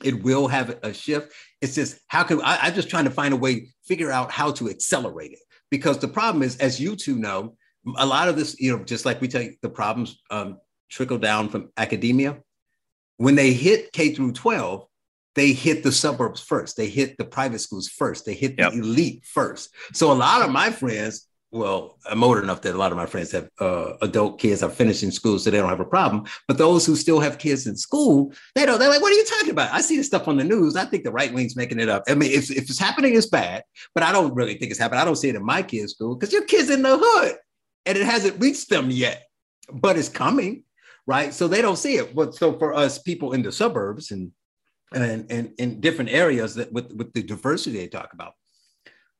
it 0.04 0.23
will 0.23 0.47
have 0.47 0.78
a 0.84 0.93
shift. 0.93 1.34
It's 1.62 1.73
just 1.73 2.00
how 2.08 2.23
can 2.23 2.41
I, 2.41 2.60
I'm 2.62 2.73
just 2.73 2.89
trying 2.89 3.06
to 3.06 3.12
find 3.12 3.34
a 3.34 3.38
way, 3.38 3.69
figure 3.86 4.12
out 4.12 4.30
how 4.30 4.52
to 4.54 4.69
accelerate 4.69 5.32
it. 5.32 5.39
Because 5.71 5.97
the 6.00 6.08
problem 6.08 6.43
is, 6.43 6.58
as 6.58 6.80
you 6.80 6.95
two 6.95 7.15
know, 7.15 7.56
a 7.97 8.06
lot 8.06 8.28
of 8.28 8.36
this, 8.36 8.60
you 8.60 8.76
know, 8.76 8.84
just 8.84 9.06
like 9.06 9.21
we 9.21 9.28
tell 9.28 9.41
you, 9.41 9.56
the 9.62 9.69
problems 9.69 10.19
um, 10.30 10.60
trickle 10.89 11.17
down 11.17 11.50
from 11.50 11.71
academia. 11.78 12.38
When 13.17 13.36
they 13.36 13.54
hit 13.54 13.91
K 13.93 14.13
through 14.13 14.34
12, 14.34 14.86
they 15.38 15.54
hit 15.54 15.84
the 15.84 15.91
suburbs 15.91 16.41
first. 16.41 16.76
They 16.76 16.89
hit 16.89 17.15
the 17.19 17.23
private 17.23 17.60
schools 17.60 17.88
first. 17.88 18.26
They 18.26 18.34
hit 18.34 18.56
yep. 18.58 18.71
the 18.71 18.80
elite 18.80 19.23
first. 19.23 19.69
So 19.93 20.12
a 20.12 20.13
lot 20.13 20.41
of 20.41 20.50
my 20.50 20.71
friends, 20.71 21.28
well, 21.52 22.00
I'm 22.10 22.23
old 22.23 22.39
enough 22.39 22.62
that 22.63 22.73
a 22.73 22.78
lot 22.78 22.91
of 22.91 22.97
my 22.97 23.06
friends 23.06 23.32
have 23.34 23.47
uh, 23.60 23.93
adult 24.02 24.39
kids 24.39 24.63
are 24.63 24.69
finishing 24.71 25.12
school, 25.12 25.38
so 25.38 25.52
they 25.52 25.58
don't 25.58 25.69
have 25.69 25.80
a 25.80 25.86
problem. 25.86 26.26
But 26.47 26.58
those 26.58 26.88
who 26.88 26.95
still 26.95 27.19
have 27.19 27.38
kids 27.38 27.67
in 27.67 27.76
school, 27.76 28.34
they 28.56 28.65
don't. 28.65 28.80
They're 28.80 28.89
like, 28.89 29.02
"What 29.02 29.13
are 29.13 29.15
you 29.15 29.26
talking 29.26 29.52
about?" 29.52 29.71
I 29.71 29.82
see 29.82 29.95
this 29.95 30.08
stuff 30.08 30.28
on 30.28 30.38
the 30.38 30.43
news. 30.43 30.76
I 30.76 30.86
think 30.86 31.04
the 31.04 31.12
right 31.12 31.32
wing's 31.32 31.56
making 31.56 31.80
it 31.80 31.88
up. 31.88 32.04
I 32.08 32.15
mean, 32.15 32.32
if, 32.32 32.50
if 32.50 32.63
it's 32.63 32.80
happening, 32.80 33.15
it's 33.15 33.28
bad. 33.28 33.63
But 33.93 34.04
I 34.04 34.12
don't 34.12 34.34
really 34.34 34.56
think 34.56 34.71
it's 34.71 34.80
happening. 34.80 35.02
I 35.02 35.06
don't 35.06 35.15
see 35.15 35.30
it 35.30 35.36
in 35.36 35.45
my 35.45 35.62
kids' 35.62 35.93
school 35.93 36.15
because 36.15 36.34
your 36.34 36.45
kids 36.45 36.71
in 36.71 36.82
the 36.82 36.97
hood, 37.00 37.36
and 37.86 37.95
it 37.95 38.06
hasn't 38.06 38.41
reached 38.41 38.69
them 38.69 38.89
yet. 38.89 39.28
But 39.71 39.97
it's 39.97 40.10
coming, 40.10 40.63
right? 41.06 41.32
So 41.32 41.47
they 41.47 41.62
don't 41.62 41.78
see 41.78 41.97
it. 41.97 42.15
But 42.15 42.34
so 42.34 42.58
for 42.58 42.73
us 42.73 42.97
people 42.97 43.34
in 43.34 43.43
the 43.43 43.52
suburbs 43.52 44.10
and 44.10 44.32
and, 44.93 45.30
and 45.30 45.54
in 45.58 45.80
different 45.82 46.12
areas 46.12 46.56
that 46.56 46.71
with, 46.71 46.91
with 46.93 47.13
the 47.13 47.23
diversity 47.23 47.78
they 47.78 47.88
talk 47.88 48.13
about. 48.13 48.34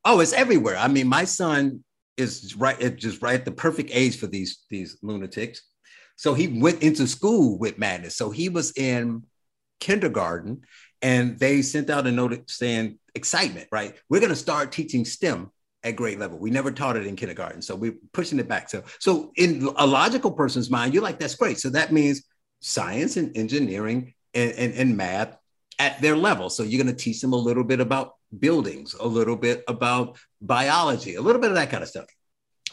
Oh, 0.06 0.20
it's 0.20 0.34
everywhere. 0.34 0.78
I 0.78 0.88
mean, 0.88 1.08
my 1.08 1.26
son 1.26 1.84
is 2.16 2.56
right 2.56 2.82
at 2.82 2.96
just 2.96 3.22
right 3.22 3.36
at 3.36 3.46
the 3.46 3.52
perfect 3.52 3.92
age 3.94 4.18
for 4.18 4.28
these 4.28 4.66
these 4.70 4.98
lunatics. 5.02 5.62
So 6.16 6.34
he 6.34 6.48
went 6.48 6.82
into 6.82 7.06
school 7.06 7.60
with 7.60 7.78
madness. 7.78 8.16
So 8.16 8.32
he 8.32 8.50
was 8.50 8.72
in 8.76 9.24
kindergarten 9.80 10.64
and 11.02 11.38
they 11.38 11.62
sent 11.62 11.90
out 11.90 12.08
a 12.08 12.12
note 12.12 12.50
saying 12.50 12.98
excitement, 13.14 13.68
right? 13.72 13.96
We're 14.10 14.20
going 14.20 14.32
to 14.32 14.36
start 14.36 14.72
teaching 14.72 15.06
STEM 15.06 15.52
at 15.84 15.96
grade 15.96 16.18
level. 16.18 16.40
We 16.40 16.50
never 16.50 16.72
taught 16.72 16.98
it 16.98 17.06
in 17.06 17.16
kindergarten. 17.16 17.62
So 17.62 17.76
we're 17.76 17.98
pushing 18.14 18.40
it 18.40 18.48
back. 18.48 18.70
So, 18.70 18.84
so 19.00 19.32
in 19.36 19.70
a 19.78 19.86
logical 19.86 20.32
person's 20.32 20.72
mind, 20.72 20.94
you're 20.94 21.04
like, 21.04 21.20
that's 21.20 21.36
great. 21.36 21.60
So 21.60 21.70
that 21.70 21.94
means 21.94 22.24
science 22.62 23.18
and 23.18 23.38
engineering 23.38 24.16
and, 24.34 24.52
and, 24.54 24.74
and 24.74 24.98
math 24.98 25.38
at 25.80 26.02
their 26.02 26.16
level. 26.16 26.50
So 26.50 26.64
you're 26.64 26.84
going 26.84 26.96
to 26.96 27.04
teach 27.04 27.22
them 27.22 27.34
a 27.34 27.38
little 27.38 27.64
bit 27.64 27.80
about 27.80 28.16
buildings, 28.38 28.94
a 28.94 29.08
little 29.08 29.36
bit 29.36 29.64
about 29.68 30.18
biology, 30.42 31.16
a 31.16 31.22
little 31.22 31.42
bit 31.42 31.52
of 31.52 31.56
that 31.56 31.70
kind 31.70 31.84
of 31.84 31.90
stuff. 31.90 32.06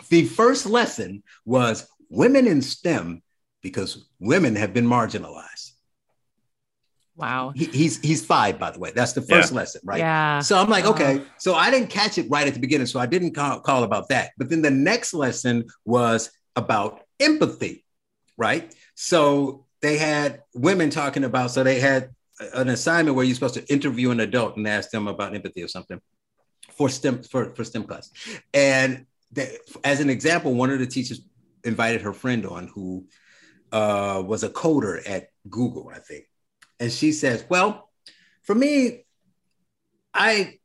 The 0.08 0.24
first 0.24 0.66
lesson 0.66 1.22
was 1.44 1.86
women 2.08 2.46
in 2.46 2.62
STEM 2.62 3.22
because 3.62 4.06
women 4.18 4.56
have 4.56 4.74
been 4.74 4.86
marginalized. 4.86 5.72
Wow. 7.16 7.52
He, 7.54 7.66
he's 7.66 8.00
he's 8.00 8.24
five, 8.26 8.58
by 8.58 8.72
the 8.72 8.80
way. 8.80 8.90
That's 8.92 9.12
the 9.12 9.22
first 9.22 9.52
yeah. 9.52 9.56
lesson, 9.56 9.80
right? 9.84 9.98
Yeah. 9.98 10.40
So 10.40 10.58
I'm 10.58 10.68
like, 10.68 10.84
okay. 10.84 11.20
Oh. 11.20 11.26
So 11.38 11.54
I 11.54 11.70
didn't 11.70 11.88
catch 11.88 12.18
it 12.18 12.26
right 12.28 12.46
at 12.46 12.54
the 12.54 12.60
beginning, 12.60 12.88
so 12.88 12.98
I 12.98 13.06
didn't 13.06 13.34
call, 13.34 13.60
call 13.60 13.84
about 13.84 14.08
that. 14.08 14.32
But 14.36 14.50
then 14.50 14.62
the 14.62 14.70
next 14.70 15.14
lesson 15.14 15.66
was 15.84 16.30
about 16.56 17.02
empathy, 17.20 17.84
right? 18.36 18.74
So 18.96 19.64
they 19.80 19.96
had 19.96 20.42
women 20.54 20.90
talking 20.90 21.22
about. 21.22 21.52
So 21.52 21.62
they 21.62 21.78
had 21.78 22.10
an 22.54 22.68
assignment 22.68 23.16
where 23.16 23.24
you're 23.24 23.34
supposed 23.34 23.54
to 23.54 23.72
interview 23.72 24.10
an 24.10 24.20
adult 24.20 24.56
and 24.56 24.66
ask 24.66 24.90
them 24.90 25.08
about 25.08 25.34
empathy 25.34 25.62
or 25.62 25.68
something 25.68 26.00
for 26.70 26.88
STEM 26.88 27.22
for, 27.22 27.54
for 27.54 27.64
STEM 27.64 27.84
class. 27.84 28.10
And 28.52 29.06
they, 29.30 29.58
as 29.84 30.00
an 30.00 30.10
example, 30.10 30.54
one 30.54 30.70
of 30.70 30.78
the 30.78 30.86
teachers 30.86 31.20
invited 31.64 32.02
her 32.02 32.12
friend 32.12 32.44
on 32.46 32.68
who 32.68 33.06
uh, 33.72 34.22
was 34.24 34.44
a 34.44 34.48
coder 34.48 35.00
at 35.08 35.28
Google, 35.48 35.90
I 35.94 35.98
think 35.98 36.26
and 36.80 36.92
she 36.92 37.12
says, 37.12 37.44
Well, 37.48 37.90
for 38.42 38.54
me, 38.54 39.04
I 40.12 40.58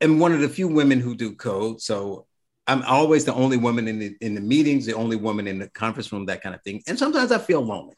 am 0.00 0.18
one 0.18 0.32
of 0.32 0.40
the 0.40 0.48
few 0.48 0.68
women 0.68 1.00
who 1.00 1.14
do 1.14 1.34
code. 1.34 1.80
So 1.80 2.26
I'm 2.66 2.82
always 2.82 3.24
the 3.24 3.34
only 3.34 3.56
woman 3.56 3.88
in 3.88 3.98
the 3.98 4.16
in 4.20 4.34
the 4.34 4.40
meetings, 4.40 4.86
the 4.86 4.94
only 4.94 5.16
woman 5.16 5.46
in 5.46 5.58
the 5.58 5.68
conference 5.68 6.12
room, 6.12 6.26
that 6.26 6.42
kind 6.42 6.54
of 6.54 6.62
thing. 6.62 6.82
And 6.86 6.98
sometimes 6.98 7.32
I 7.32 7.38
feel 7.38 7.60
lonely 7.60 7.96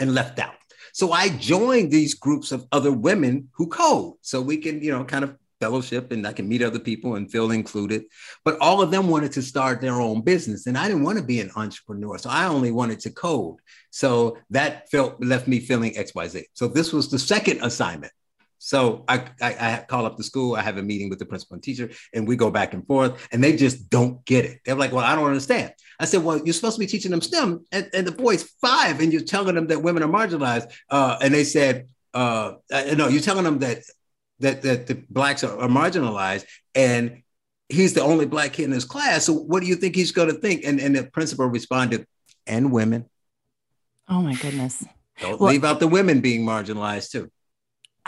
and 0.00 0.14
left 0.14 0.38
out. 0.38 0.54
So 0.92 1.12
I 1.12 1.28
joined 1.28 1.90
these 1.90 2.14
groups 2.14 2.52
of 2.52 2.66
other 2.72 2.92
women 2.92 3.48
who 3.52 3.68
code. 3.68 4.14
So 4.22 4.40
we 4.40 4.56
can, 4.58 4.82
you 4.82 4.90
know, 4.90 5.04
kind 5.04 5.24
of 5.24 5.36
fellowship 5.60 6.12
and 6.12 6.26
I 6.26 6.32
can 6.32 6.48
meet 6.48 6.62
other 6.62 6.78
people 6.78 7.16
and 7.16 7.30
feel 7.30 7.50
included. 7.50 8.04
But 8.44 8.58
all 8.60 8.80
of 8.80 8.90
them 8.90 9.08
wanted 9.08 9.32
to 9.32 9.42
start 9.42 9.80
their 9.80 10.00
own 10.00 10.22
business. 10.22 10.66
And 10.66 10.78
I 10.78 10.88
didn't 10.88 11.02
want 11.02 11.18
to 11.18 11.24
be 11.24 11.40
an 11.40 11.50
entrepreneur. 11.56 12.18
So 12.18 12.30
I 12.30 12.46
only 12.46 12.70
wanted 12.70 13.00
to 13.00 13.10
code. 13.10 13.56
So 13.90 14.38
that 14.50 14.90
felt 14.90 15.22
left 15.22 15.48
me 15.48 15.60
feeling 15.60 15.94
XYZ. 15.94 16.44
So 16.54 16.68
this 16.68 16.92
was 16.92 17.10
the 17.10 17.18
second 17.18 17.60
assignment. 17.62 18.12
So 18.58 19.04
I, 19.06 19.24
I, 19.40 19.54
I, 19.54 19.84
call 19.88 20.04
up 20.04 20.16
the 20.16 20.24
school, 20.24 20.56
I 20.56 20.62
have 20.62 20.78
a 20.78 20.82
meeting 20.82 21.08
with 21.08 21.18
the 21.18 21.26
principal 21.26 21.54
and 21.54 21.62
teacher, 21.62 21.90
and 22.12 22.26
we 22.26 22.36
go 22.36 22.50
back 22.50 22.74
and 22.74 22.86
forth, 22.86 23.28
and 23.32 23.42
they 23.42 23.56
just 23.56 23.88
don't 23.88 24.24
get 24.24 24.44
it. 24.44 24.60
They're 24.64 24.74
like, 24.74 24.92
Well, 24.92 25.04
I 25.04 25.14
don't 25.14 25.26
understand. 25.26 25.72
I 26.00 26.04
said, 26.04 26.24
Well, 26.24 26.38
you're 26.44 26.54
supposed 26.54 26.76
to 26.76 26.80
be 26.80 26.86
teaching 26.86 27.12
them 27.12 27.20
STEM, 27.20 27.64
and, 27.72 27.88
and 27.94 28.06
the 28.06 28.12
boy's 28.12 28.42
five, 28.60 29.00
and 29.00 29.12
you're 29.12 29.22
telling 29.22 29.54
them 29.54 29.68
that 29.68 29.82
women 29.82 30.02
are 30.02 30.08
marginalized. 30.08 30.72
Uh, 30.90 31.18
and 31.22 31.32
they 31.32 31.44
said, 31.44 31.88
uh, 32.14 32.54
uh 32.72 32.94
No, 32.96 33.08
you're 33.08 33.22
telling 33.22 33.44
them 33.44 33.60
that 33.60 33.82
that 34.40 34.62
that 34.62 34.86
the 34.86 34.94
blacks 35.10 35.44
are, 35.44 35.58
are 35.58 35.68
marginalized 35.68 36.44
and 36.74 37.22
he's 37.68 37.94
the 37.94 38.02
only 38.02 38.26
black 38.26 38.54
kid 38.54 38.64
in 38.64 38.72
his 38.72 38.84
class 38.84 39.24
so 39.24 39.32
what 39.32 39.60
do 39.60 39.66
you 39.66 39.74
think 39.74 39.94
he's 39.94 40.12
going 40.12 40.28
to 40.28 40.34
think 40.34 40.64
and 40.64 40.80
and 40.80 40.96
the 40.96 41.04
principal 41.04 41.46
responded 41.46 42.06
and 42.46 42.72
women 42.72 43.04
oh 44.08 44.22
my 44.22 44.34
goodness 44.34 44.84
don't 45.20 45.40
well, 45.40 45.52
leave 45.52 45.64
out 45.64 45.80
the 45.80 45.88
women 45.88 46.20
being 46.20 46.44
marginalized 46.44 47.10
too 47.10 47.30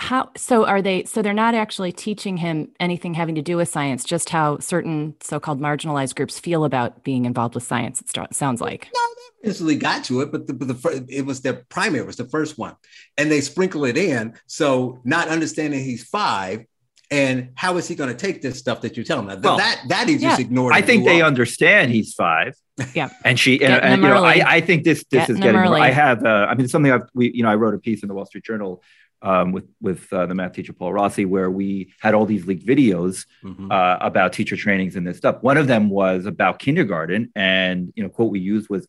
how 0.00 0.30
so 0.36 0.64
are 0.66 0.82
they 0.82 1.04
so 1.04 1.22
they're 1.22 1.32
not 1.32 1.54
actually 1.54 1.92
teaching 1.92 2.38
him 2.38 2.68
anything 2.80 3.14
having 3.14 3.34
to 3.34 3.42
do 3.42 3.56
with 3.56 3.68
science 3.68 4.02
just 4.02 4.30
how 4.30 4.58
certain 4.58 5.14
so-called 5.20 5.60
marginalized 5.60 6.14
groups 6.14 6.38
feel 6.38 6.64
about 6.64 7.04
being 7.04 7.24
involved 7.24 7.54
with 7.54 7.64
science 7.64 8.00
it 8.00 8.34
sounds 8.34 8.60
like 8.60 8.88
no, 8.94 9.00
instantly 9.42 9.76
got 9.76 10.04
to 10.04 10.20
it, 10.20 10.32
but 10.32 10.46
the, 10.46 10.54
but 10.54 10.68
the 10.68 11.06
it 11.08 11.24
was 11.24 11.40
their 11.40 11.64
primary, 11.68 12.00
it 12.00 12.06
was 12.06 12.16
the 12.16 12.28
first 12.28 12.58
one, 12.58 12.76
and 13.16 13.30
they 13.30 13.40
sprinkle 13.40 13.84
it 13.84 13.96
in. 13.96 14.34
So 14.46 15.00
not 15.04 15.28
understanding 15.28 15.82
he's 15.82 16.04
five, 16.04 16.64
and 17.10 17.50
how 17.54 17.76
is 17.76 17.88
he 17.88 17.94
going 17.94 18.10
to 18.10 18.16
take 18.16 18.42
this 18.42 18.58
stuff 18.58 18.82
that 18.82 18.96
you 18.96 19.04
tell 19.04 19.20
him? 19.20 19.40
Well, 19.40 19.56
that 19.56 19.82
that 19.88 20.08
he 20.08 20.14
just 20.14 20.38
yeah. 20.38 20.46
ignored. 20.46 20.74
I 20.74 20.82
think 20.82 21.04
they 21.04 21.22
understand 21.22 21.92
he's 21.92 22.14
five. 22.14 22.54
Yeah, 22.94 23.10
and 23.26 23.38
she 23.38 23.62
and, 23.62 23.74
and 23.74 24.02
you 24.02 24.08
know 24.08 24.24
I, 24.24 24.42
I 24.46 24.60
think 24.62 24.84
this 24.84 25.04
this 25.10 25.26
getting 25.26 25.34
is 25.36 25.40
getting. 25.42 25.60
I 25.60 25.90
have 25.90 26.24
uh, 26.24 26.46
I 26.48 26.54
mean 26.54 26.66
something 26.66 26.90
I've 26.90 27.10
we 27.12 27.30
you 27.30 27.42
know 27.42 27.50
I 27.50 27.56
wrote 27.56 27.74
a 27.74 27.78
piece 27.78 28.02
in 28.02 28.08
the 28.08 28.14
Wall 28.14 28.24
Street 28.24 28.42
Journal 28.42 28.82
um, 29.22 29.52
with 29.52 29.64
with 29.80 30.12
uh, 30.12 30.26
the 30.26 30.34
math 30.34 30.52
teacher 30.52 30.72
Paul 30.72 30.92
Rossi, 30.92 31.24
where 31.24 31.50
we 31.50 31.92
had 32.00 32.14
all 32.14 32.26
these 32.26 32.46
leaked 32.46 32.66
videos 32.66 33.26
mm-hmm. 33.42 33.70
uh, 33.70 33.98
about 34.00 34.32
teacher 34.32 34.56
trainings 34.56 34.96
and 34.96 35.06
this 35.06 35.18
stuff. 35.18 35.42
One 35.42 35.56
of 35.56 35.66
them 35.66 35.90
was 35.90 36.26
about 36.26 36.58
kindergarten, 36.58 37.30
and 37.34 37.92
you 37.96 38.02
know, 38.02 38.08
quote 38.08 38.30
we 38.30 38.40
used 38.40 38.68
was 38.70 38.86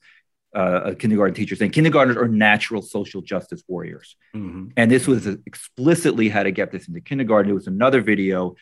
uh, 0.55 0.81
a 0.85 0.95
kindergarten 0.95 1.33
teacher 1.33 1.55
saying 1.55 1.71
kindergartners 1.71 2.17
are 2.17 2.27
natural 2.27 2.81
social 2.81 3.21
justice 3.21 3.63
warriors. 3.67 4.15
Mm-hmm. 4.35 4.69
And 4.77 4.91
this 4.91 5.07
was 5.07 5.27
explicitly 5.45 6.29
how 6.29 6.43
to 6.43 6.51
get 6.51 6.71
this 6.71 6.87
into 6.87 7.01
kindergarten. 7.01 7.51
It 7.51 7.55
was 7.55 7.67
another 7.67 8.01
video 8.01 8.55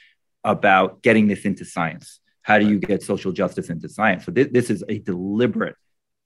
about 0.44 1.02
getting 1.02 1.28
this 1.28 1.46
into 1.46 1.66
science. 1.66 2.20
How 2.42 2.60
do 2.60 2.68
you 2.68 2.80
get 2.80 3.04
social 3.04 3.32
justice 3.32 3.70
into 3.70 3.90
science? 3.90 4.26
So 4.26 4.32
th- 4.32 4.52
this 4.52 4.70
is 4.70 4.84
a 4.88 5.00
deliberate 5.00 5.76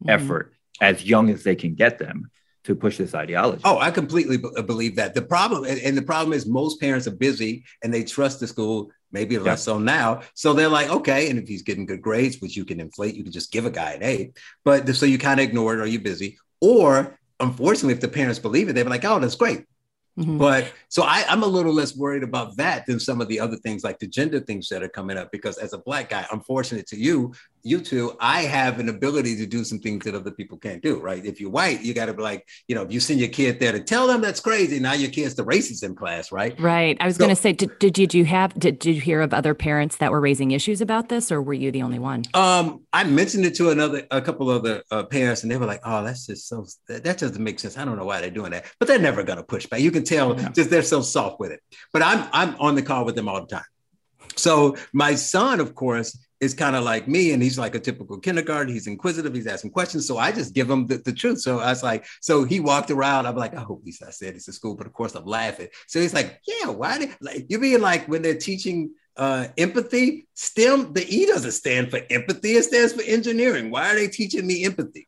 mm-hmm. 0.03 0.09
effort 0.09 0.53
as 0.81 1.03
young 1.03 1.29
as 1.29 1.43
they 1.43 1.55
can 1.55 1.75
get 1.75 1.97
them 1.97 2.29
to 2.63 2.75
push 2.75 2.97
this 2.97 3.13
ideology. 3.13 3.61
Oh, 3.65 3.77
I 3.79 3.91
completely 3.91 4.37
b- 4.37 4.49
believe 4.65 4.95
that. 4.95 5.13
The 5.13 5.21
problem, 5.21 5.65
and, 5.65 5.79
and, 5.79 5.97
the 5.97 6.01
problem 6.01 6.33
is 6.33 6.45
most 6.45 6.79
parents 6.79 7.07
are 7.07 7.11
busy 7.11 7.65
and 7.83 7.93
they 7.93 8.03
trust 8.03 8.39
the 8.39 8.47
school 8.47 8.89
maybe 9.11 9.37
less 9.37 9.63
so 9.63 9.77
now. 9.77 10.21
So 10.33 10.53
they're 10.53 10.67
like, 10.67 10.89
okay, 10.89 11.29
and 11.29 11.37
if 11.37 11.47
he's 11.47 11.61
getting 11.61 11.85
good 11.85 12.01
grades, 12.01 12.41
which 12.41 12.57
you 12.57 12.65
can 12.65 12.79
inflate, 12.79 13.15
you 13.15 13.23
can 13.23 13.31
just 13.31 13.51
give 13.51 13.65
a 13.65 13.69
guy 13.69 13.91
an 13.91 14.03
A. 14.03 14.31
But 14.65 14.89
so 14.95 15.05
you 15.05 15.19
kind 15.19 15.39
of 15.39 15.45
ignore 15.45 15.75
it 15.75 15.79
or 15.79 15.85
you're 15.85 16.01
busy. 16.01 16.37
Or 16.59 17.19
unfortunately, 17.39 17.93
if 17.93 18.01
the 18.01 18.07
parents 18.07 18.39
believe 18.39 18.69
it, 18.69 18.73
they're 18.73 18.85
like, 18.85 19.05
oh, 19.05 19.19
that's 19.19 19.35
great. 19.35 19.65
Mm-hmm. 20.17 20.37
But 20.37 20.71
so 20.89 21.03
I, 21.03 21.25
I'm 21.27 21.43
a 21.43 21.47
little 21.47 21.73
less 21.73 21.95
worried 21.95 22.23
about 22.23 22.57
that 22.57 22.85
than 22.85 22.99
some 22.99 23.19
of 23.19 23.27
the 23.27 23.39
other 23.39 23.55
things 23.57 23.83
like 23.83 23.99
the 23.99 24.07
gender 24.07 24.39
things 24.39 24.69
that 24.69 24.83
are 24.83 24.89
coming 24.89 25.17
up. 25.17 25.31
Because 25.31 25.57
as 25.57 25.73
a 25.73 25.79
black 25.79 26.09
guy, 26.09 26.25
unfortunate 26.31 26.87
to 26.87 26.97
you, 26.97 27.33
you 27.63 27.79
two, 27.79 28.15
I 28.19 28.41
have 28.41 28.79
an 28.79 28.89
ability 28.89 29.37
to 29.37 29.45
do 29.45 29.63
some 29.63 29.79
things 29.79 30.03
that 30.03 30.13
other 30.13 30.31
people 30.31 30.57
can't 30.57 30.81
do, 30.81 30.99
right? 30.99 31.25
If 31.25 31.39
you're 31.39 31.49
white, 31.49 31.81
you 31.81 31.93
got 31.93 32.07
to 32.07 32.13
be 32.13 32.21
like, 32.21 32.47
you 32.67 32.75
know, 32.75 32.83
if 32.83 32.91
you 32.91 32.99
send 32.99 33.21
your 33.21 33.29
kid 33.29 33.59
there 33.59 33.71
to 33.71 33.79
tell 33.79 34.05
them 34.05 34.21
that's 34.21 34.41
crazy, 34.41 34.79
now 34.79 34.93
your 34.93 35.09
kid's 35.09 35.35
the 35.35 35.45
racist 35.45 35.81
in 35.83 35.95
class, 35.95 36.31
right? 36.31 36.59
Right. 36.59 36.97
I 36.99 37.05
was 37.05 37.15
so, 37.15 37.19
going 37.19 37.35
to 37.35 37.41
say, 37.41 37.53
did, 37.53 37.79
did, 37.79 37.93
did 37.93 38.13
you 38.13 38.25
have, 38.25 38.53
did, 38.59 38.79
did 38.79 38.95
you 38.95 39.01
hear 39.01 39.21
of 39.21 39.33
other 39.33 39.53
parents 39.53 39.97
that 39.97 40.11
were 40.11 40.19
raising 40.19 40.51
issues 40.51 40.81
about 40.81 41.07
this 41.07 41.31
or 41.31 41.41
were 41.41 41.53
you 41.53 41.71
the 41.71 41.81
only 41.83 41.99
one? 41.99 42.23
Um, 42.33 42.81
I 42.91 43.05
mentioned 43.05 43.45
it 43.45 43.55
to 43.55 43.69
another, 43.69 44.05
a 44.11 44.21
couple 44.21 44.49
other 44.49 44.83
uh, 44.91 45.03
parents 45.03 45.43
and 45.43 45.51
they 45.51 45.57
were 45.57 45.65
like, 45.65 45.81
oh, 45.85 46.03
that's 46.03 46.27
just 46.27 46.49
so, 46.49 46.67
that, 46.89 47.05
that 47.05 47.17
doesn't 47.17 47.41
make 47.41 47.59
sense. 47.59 47.77
I 47.77 47.85
don't 47.85 47.97
know 47.97 48.05
why 48.05 48.19
they're 48.19 48.29
doing 48.29 48.51
that, 48.51 48.65
but 48.77 48.89
they're 48.89 48.99
never 48.99 49.23
going 49.23 49.37
to 49.37 49.43
push 49.43 49.67
back. 49.67 49.79
You 49.79 49.91
can 49.91 50.03
tell 50.03 50.37
yeah. 50.37 50.49
just 50.49 50.69
they're 50.69 50.83
so 50.83 51.01
soft 51.01 51.39
with 51.39 51.51
it, 51.51 51.61
but 51.93 52.01
I'm, 52.01 52.27
I'm 52.33 52.55
on 52.59 52.75
the 52.75 52.81
call 52.81 53.05
with 53.05 53.15
them 53.15 53.29
all 53.29 53.39
the 53.39 53.47
time. 53.47 53.63
So 54.35 54.75
my 54.93 55.15
son, 55.15 55.59
of 55.59 55.75
course, 55.75 56.17
is 56.43 56.53
kind 56.53 56.75
of 56.75 56.83
like 56.83 57.07
me, 57.07 57.31
and 57.31 57.41
he's 57.41 57.57
like 57.57 57.75
a 57.75 57.79
typical 57.79 58.19
kindergarten. 58.19 58.73
He's 58.73 58.87
inquisitive. 58.87 59.33
He's 59.33 59.47
asking 59.47 59.71
questions, 59.71 60.07
so 60.07 60.17
I 60.17 60.31
just 60.31 60.53
give 60.53 60.69
him 60.69 60.87
the, 60.87 60.97
the 60.97 61.13
truth. 61.13 61.41
So 61.41 61.59
I 61.59 61.69
was 61.69 61.83
like, 61.83 62.05
so 62.21 62.43
he 62.43 62.59
walked 62.59 62.91
around. 62.91 63.25
I'm 63.25 63.35
like, 63.35 63.55
I 63.55 63.61
hope 63.61 63.81
he's 63.83 64.01
I 64.01 64.11
said 64.11 64.35
it's 64.35 64.47
a 64.47 64.53
school, 64.53 64.75
but 64.75 64.87
of 64.87 64.93
course 64.93 65.15
I'm 65.15 65.25
laughing. 65.25 65.69
So 65.87 65.99
he's 65.99 66.13
like, 66.13 66.39
yeah, 66.47 66.69
why 66.69 66.99
did 66.99 67.15
like 67.21 67.45
you 67.49 67.59
mean 67.59 67.81
like 67.81 68.07
when 68.07 68.21
they're 68.21 68.35
teaching 68.35 68.91
uh, 69.15 69.47
empathy, 69.57 70.27
STEM, 70.33 70.93
the 70.93 71.05
E 71.07 71.25
doesn't 71.25 71.51
stand 71.51 71.91
for 71.91 71.99
empathy. 72.09 72.53
It 72.53 72.63
stands 72.63 72.93
for 72.93 73.03
engineering. 73.03 73.69
Why 73.69 73.91
are 73.91 73.95
they 73.95 74.07
teaching 74.07 74.45
me 74.47 74.65
empathy? 74.65 75.07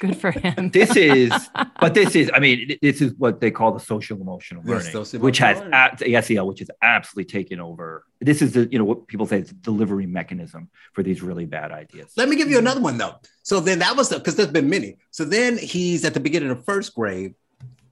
Good 0.00 0.16
for 0.16 0.30
him. 0.30 0.70
this 0.70 0.96
is, 0.96 1.30
but 1.80 1.92
this 1.92 2.16
is, 2.16 2.30
I 2.34 2.40
mean, 2.40 2.78
this 2.80 3.02
is 3.02 3.12
what 3.18 3.40
they 3.40 3.50
call 3.50 3.72
the 3.72 3.80
social 3.80 4.18
emotional 4.20 4.62
learning, 4.64 4.90
yes, 4.94 5.12
which 5.12 5.38
has 5.38 5.58
learning. 5.58 6.22
SEL, 6.22 6.46
which 6.46 6.62
is 6.62 6.70
absolutely 6.82 7.30
taken 7.30 7.60
over. 7.60 8.04
This 8.18 8.40
is 8.40 8.54
the, 8.54 8.66
you 8.72 8.78
know, 8.78 8.84
what 8.84 9.06
people 9.06 9.26
say 9.26 9.38
it's 9.40 9.52
delivery 9.52 10.06
mechanism 10.06 10.70
for 10.94 11.02
these 11.02 11.22
really 11.22 11.44
bad 11.44 11.70
ideas. 11.70 12.12
Let 12.16 12.30
me 12.30 12.36
give 12.36 12.48
you 12.48 12.58
another 12.58 12.80
one 12.80 12.96
though. 12.96 13.16
So 13.42 13.60
then 13.60 13.80
that 13.80 13.94
was 13.94 14.08
the 14.08 14.18
because 14.18 14.36
there's 14.36 14.50
been 14.50 14.70
many. 14.70 14.96
So 15.10 15.24
then 15.24 15.58
he's 15.58 16.04
at 16.06 16.14
the 16.14 16.20
beginning 16.20 16.50
of 16.50 16.64
first 16.64 16.94
grade, 16.94 17.34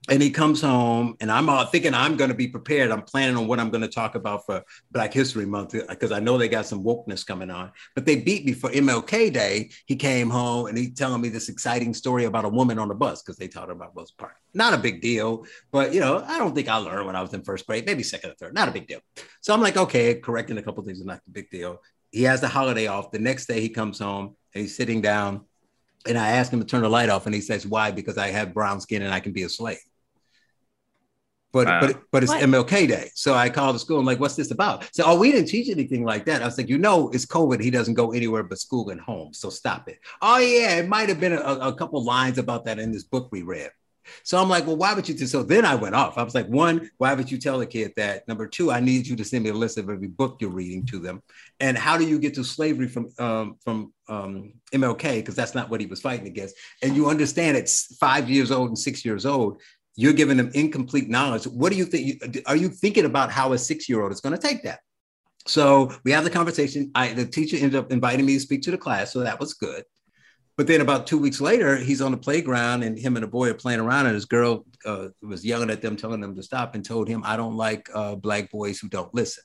and 0.09 0.23
he 0.23 0.31
comes 0.31 0.61
home 0.61 1.17
and 1.21 1.31
i'm 1.31 1.49
all 1.49 1.65
thinking 1.67 1.95
i'm 1.95 2.17
going 2.17 2.31
to 2.31 2.37
be 2.37 2.49
prepared. 2.49 2.91
I'm 2.91 3.03
planning 3.03 3.37
on 3.37 3.47
what 3.47 3.61
i'm 3.61 3.71
going 3.71 3.83
to 3.83 3.89
talk 3.89 4.15
about 4.15 4.47
for 4.47 4.63
black 4.91 5.13
history 5.13 5.47
month 5.47 5.75
uh, 5.75 5.83
because 5.89 6.13
i 6.13 6.21
know 6.21 6.39
they 6.39 6.49
got 6.49 6.67
some 6.67 6.83
wokeness 6.83 7.27
coming 7.27 7.51
on. 7.51 7.73
But 7.95 8.07
they 8.07 8.17
beat 8.17 8.45
me 8.45 8.53
for 8.53 8.71
mlk 8.71 9.33
day. 9.33 9.71
He 9.87 9.97
came 9.97 10.31
home 10.31 10.67
and 10.67 10.77
he 10.77 10.91
telling 10.91 11.21
me 11.21 11.29
this 11.29 11.49
exciting 11.49 11.95
story 11.95 12.25
about 12.25 12.45
a 12.45 12.49
woman 12.49 12.79
on 12.79 12.89
the 12.89 12.95
bus 12.95 13.23
because 13.23 13.37
they 13.37 13.49
taught 13.49 13.71
him 13.71 13.77
about 13.77 13.97
Rosa 13.97 14.15
Parks 14.17 14.41
not 14.55 14.73
a 14.73 14.79
big 14.79 15.03
deal 15.03 15.45
but 15.71 15.93
you 15.93 16.01
know 16.01 16.25
i 16.27 16.39
don't 16.39 16.55
think 16.55 16.69
i 16.69 16.77
learned 16.77 17.07
when 17.07 17.15
i 17.15 17.21
was 17.21 17.33
in 17.35 17.43
first 17.43 17.67
grade. 17.67 17.87
Maybe 17.87 18.03
second 18.03 18.31
or 18.31 18.35
third. 18.35 18.55
Not 18.55 18.69
a 18.69 18.73
big 18.73 18.87
deal. 18.87 19.01
So 19.41 19.53
i'm 19.53 19.61
like 19.61 19.77
okay 19.77 20.15
correcting 20.15 20.59
a 20.59 20.63
couple 20.63 20.83
things 20.85 20.99
is 20.99 21.07
not 21.07 21.21
a 21.27 21.31
big 21.31 21.51
deal. 21.51 21.83
He 22.11 22.23
has 22.23 22.41
the 22.41 22.49
holiday 22.49 22.87
off. 22.87 23.11
The 23.11 23.19
next 23.19 23.47
day 23.47 23.61
he 23.61 23.69
comes 23.69 23.99
home 23.99 24.35
and 24.55 24.63
he's 24.63 24.75
sitting 24.75 25.03
down 25.03 25.45
and 26.07 26.17
I 26.17 26.31
asked 26.31 26.53
him 26.53 26.61
to 26.61 26.65
turn 26.65 26.83
the 26.83 26.89
light 26.89 27.11
off, 27.11 27.27
and 27.27 27.35
he 27.35 27.41
says, 27.41 27.67
"Why? 27.67 27.91
Because 27.91 28.17
I 28.17 28.29
have 28.29 28.55
brown 28.55 28.81
skin 28.81 29.03
and 29.03 29.13
I 29.13 29.21
can 29.21 29.33
be 29.33 29.43
a 29.43 29.49
slave." 29.49 29.79
But 31.53 31.67
wow. 31.67 31.81
but 31.81 32.03
but 32.11 32.23
it's 32.23 32.33
what? 32.33 32.43
MLK 32.43 32.89
Day. 32.89 33.11
So 33.15 33.35
I 33.35 33.49
called 33.49 33.75
the 33.75 33.79
school. 33.79 33.99
I'm 33.99 34.07
like, 34.07 34.21
what's 34.21 34.37
this 34.37 34.51
about? 34.51 34.89
So 34.93 35.05
oh, 35.07 35.19
we 35.19 35.33
didn't 35.33 35.49
teach 35.49 35.69
anything 35.69 36.05
like 36.05 36.25
that. 36.27 36.43
I 36.43 36.45
was 36.45 36.59
like, 36.59 36.69
you 36.69 36.79
know, 36.79 37.09
it's 37.11 37.27
COVID. 37.27 37.63
He 37.63 37.71
doesn't 37.71 37.95
go 37.95 38.13
anywhere 38.13 38.43
but 38.43 38.59
school 38.59 38.91
and 38.91 39.01
home. 39.01 39.33
So 39.33 39.51
stop 39.51 39.89
it. 39.89 39.99
Oh 40.21 40.39
yeah, 40.39 40.77
it 40.77 40.89
might 40.89 41.09
have 41.09 41.21
been 41.21 41.33
a, 41.33 41.37
a 41.41 41.75
couple 41.75 42.03
lines 42.05 42.39
about 42.39 42.65
that 42.67 42.79
in 42.79 42.93
this 42.93 43.05
book 43.05 43.29
we 43.33 43.43
read. 43.43 43.71
So 44.23 44.39
I'm 44.39 44.49
like, 44.49 44.67
well, 44.67 44.77
why 44.77 44.95
would 44.95 45.09
you 45.09 45.15
do 45.15 45.27
so? 45.27 45.43
Then 45.43 45.65
I 45.65 45.75
went 45.75 45.95
off. 45.95 46.19
I 46.19 46.23
was 46.23 46.35
like, 46.35 46.47
one, 46.47 46.91
why 46.99 47.15
would 47.15 47.31
you 47.31 47.39
tell 47.39 47.61
a 47.61 47.67
kid 47.67 47.93
that? 47.97 48.27
Number 48.29 48.47
two, 48.47 48.71
I 48.71 48.81
need 48.81 49.07
you 49.07 49.17
to 49.17 49.25
send 49.25 49.45
me 49.45 49.51
a 49.51 49.55
list 49.55 49.79
of 49.79 49.89
every 49.91 50.09
book 50.09 50.39
you're 50.41 50.51
reading 50.51 50.87
to 50.87 50.99
them. 50.99 51.23
And 51.61 51.77
how 51.77 51.97
do 51.97 52.07
you 52.07 52.19
get 52.19 52.35
to 52.35 52.45
slavery 52.45 52.89
from 52.89 53.11
um, 53.19 53.57
from 53.63 53.93
um, 54.09 54.55
MLK? 54.73 55.17
Because 55.17 55.35
that's 55.35 55.55
not 55.55 55.71
what 55.71 55.81
he 55.81 55.87
was 55.87 56.01
fighting 56.01 56.27
against. 56.27 56.55
And 56.83 56.97
you 56.97 57.09
understand 57.09 57.57
it's 57.57 57.97
five 57.97 58.31
years 58.31 58.51
old 58.51 58.69
and 58.69 58.79
six 58.79 59.05
years 59.05 59.27
old 59.27 59.61
you're 60.01 60.13
giving 60.13 60.37
them 60.37 60.49
incomplete 60.55 61.09
knowledge. 61.09 61.43
What 61.49 61.73
do 61.73 61.77
you 61.77 61.85
think? 61.85 62.23
Are 62.47 62.55
you 62.55 62.69
thinking 62.69 63.05
about 63.05 63.33
how 63.33 63.53
a 63.53 63.59
six 63.59 63.89
year 63.89 64.01
old 64.01 64.13
is 64.13 64.21
going 64.21 64.33
to 64.35 64.41
take 64.41 64.63
that? 64.63 64.79
So 65.45 65.93
we 66.05 66.13
have 66.13 66.23
the 66.23 66.31
conversation. 66.31 66.93
I, 66.95 67.13
the 67.15 67.27
teacher 67.27 67.57
ended 67.57 67.75
up 67.75 67.91
inviting 67.91 68.25
me 68.25 68.35
to 68.35 68.41
speak 68.41 68.63
to 68.63 68.71
the 68.71 68.79
class, 68.79 69.13
so 69.13 69.21
that 69.21 69.41
was 69.41 69.55
good. 69.55 69.83
But 70.57 70.69
then 70.69 70.83
about 70.83 71.09
two 71.09 71.19
weeks 71.19 71.41
later, 71.41 71.77
he's 71.77 72.01
on 72.01 72.13
the 72.13 72.17
playground 72.17 72.85
and 72.85 72.97
him 72.97 73.17
and 73.17 73.25
a 73.25 73.29
boy 73.29 73.51
are 73.51 73.55
playing 73.55 73.81
around, 73.81 74.07
and 74.07 74.15
his 74.15 74.25
girl 74.25 74.65
uh, 74.87 75.09
was 75.21 75.45
yelling 75.45 75.69
at 75.69 75.83
them, 75.83 75.97
telling 75.97 76.21
them 76.21 76.37
to 76.37 76.45
stop, 76.45 76.77
and 76.77 76.85
told 76.85 77.09
him, 77.09 77.23
"I 77.25 77.37
don't 77.37 77.57
like 77.57 77.91
uh, 77.93 78.15
black 78.15 78.53
boys 78.53 78.79
who 78.79 78.89
don't 78.89 79.13
listen." 79.13 79.43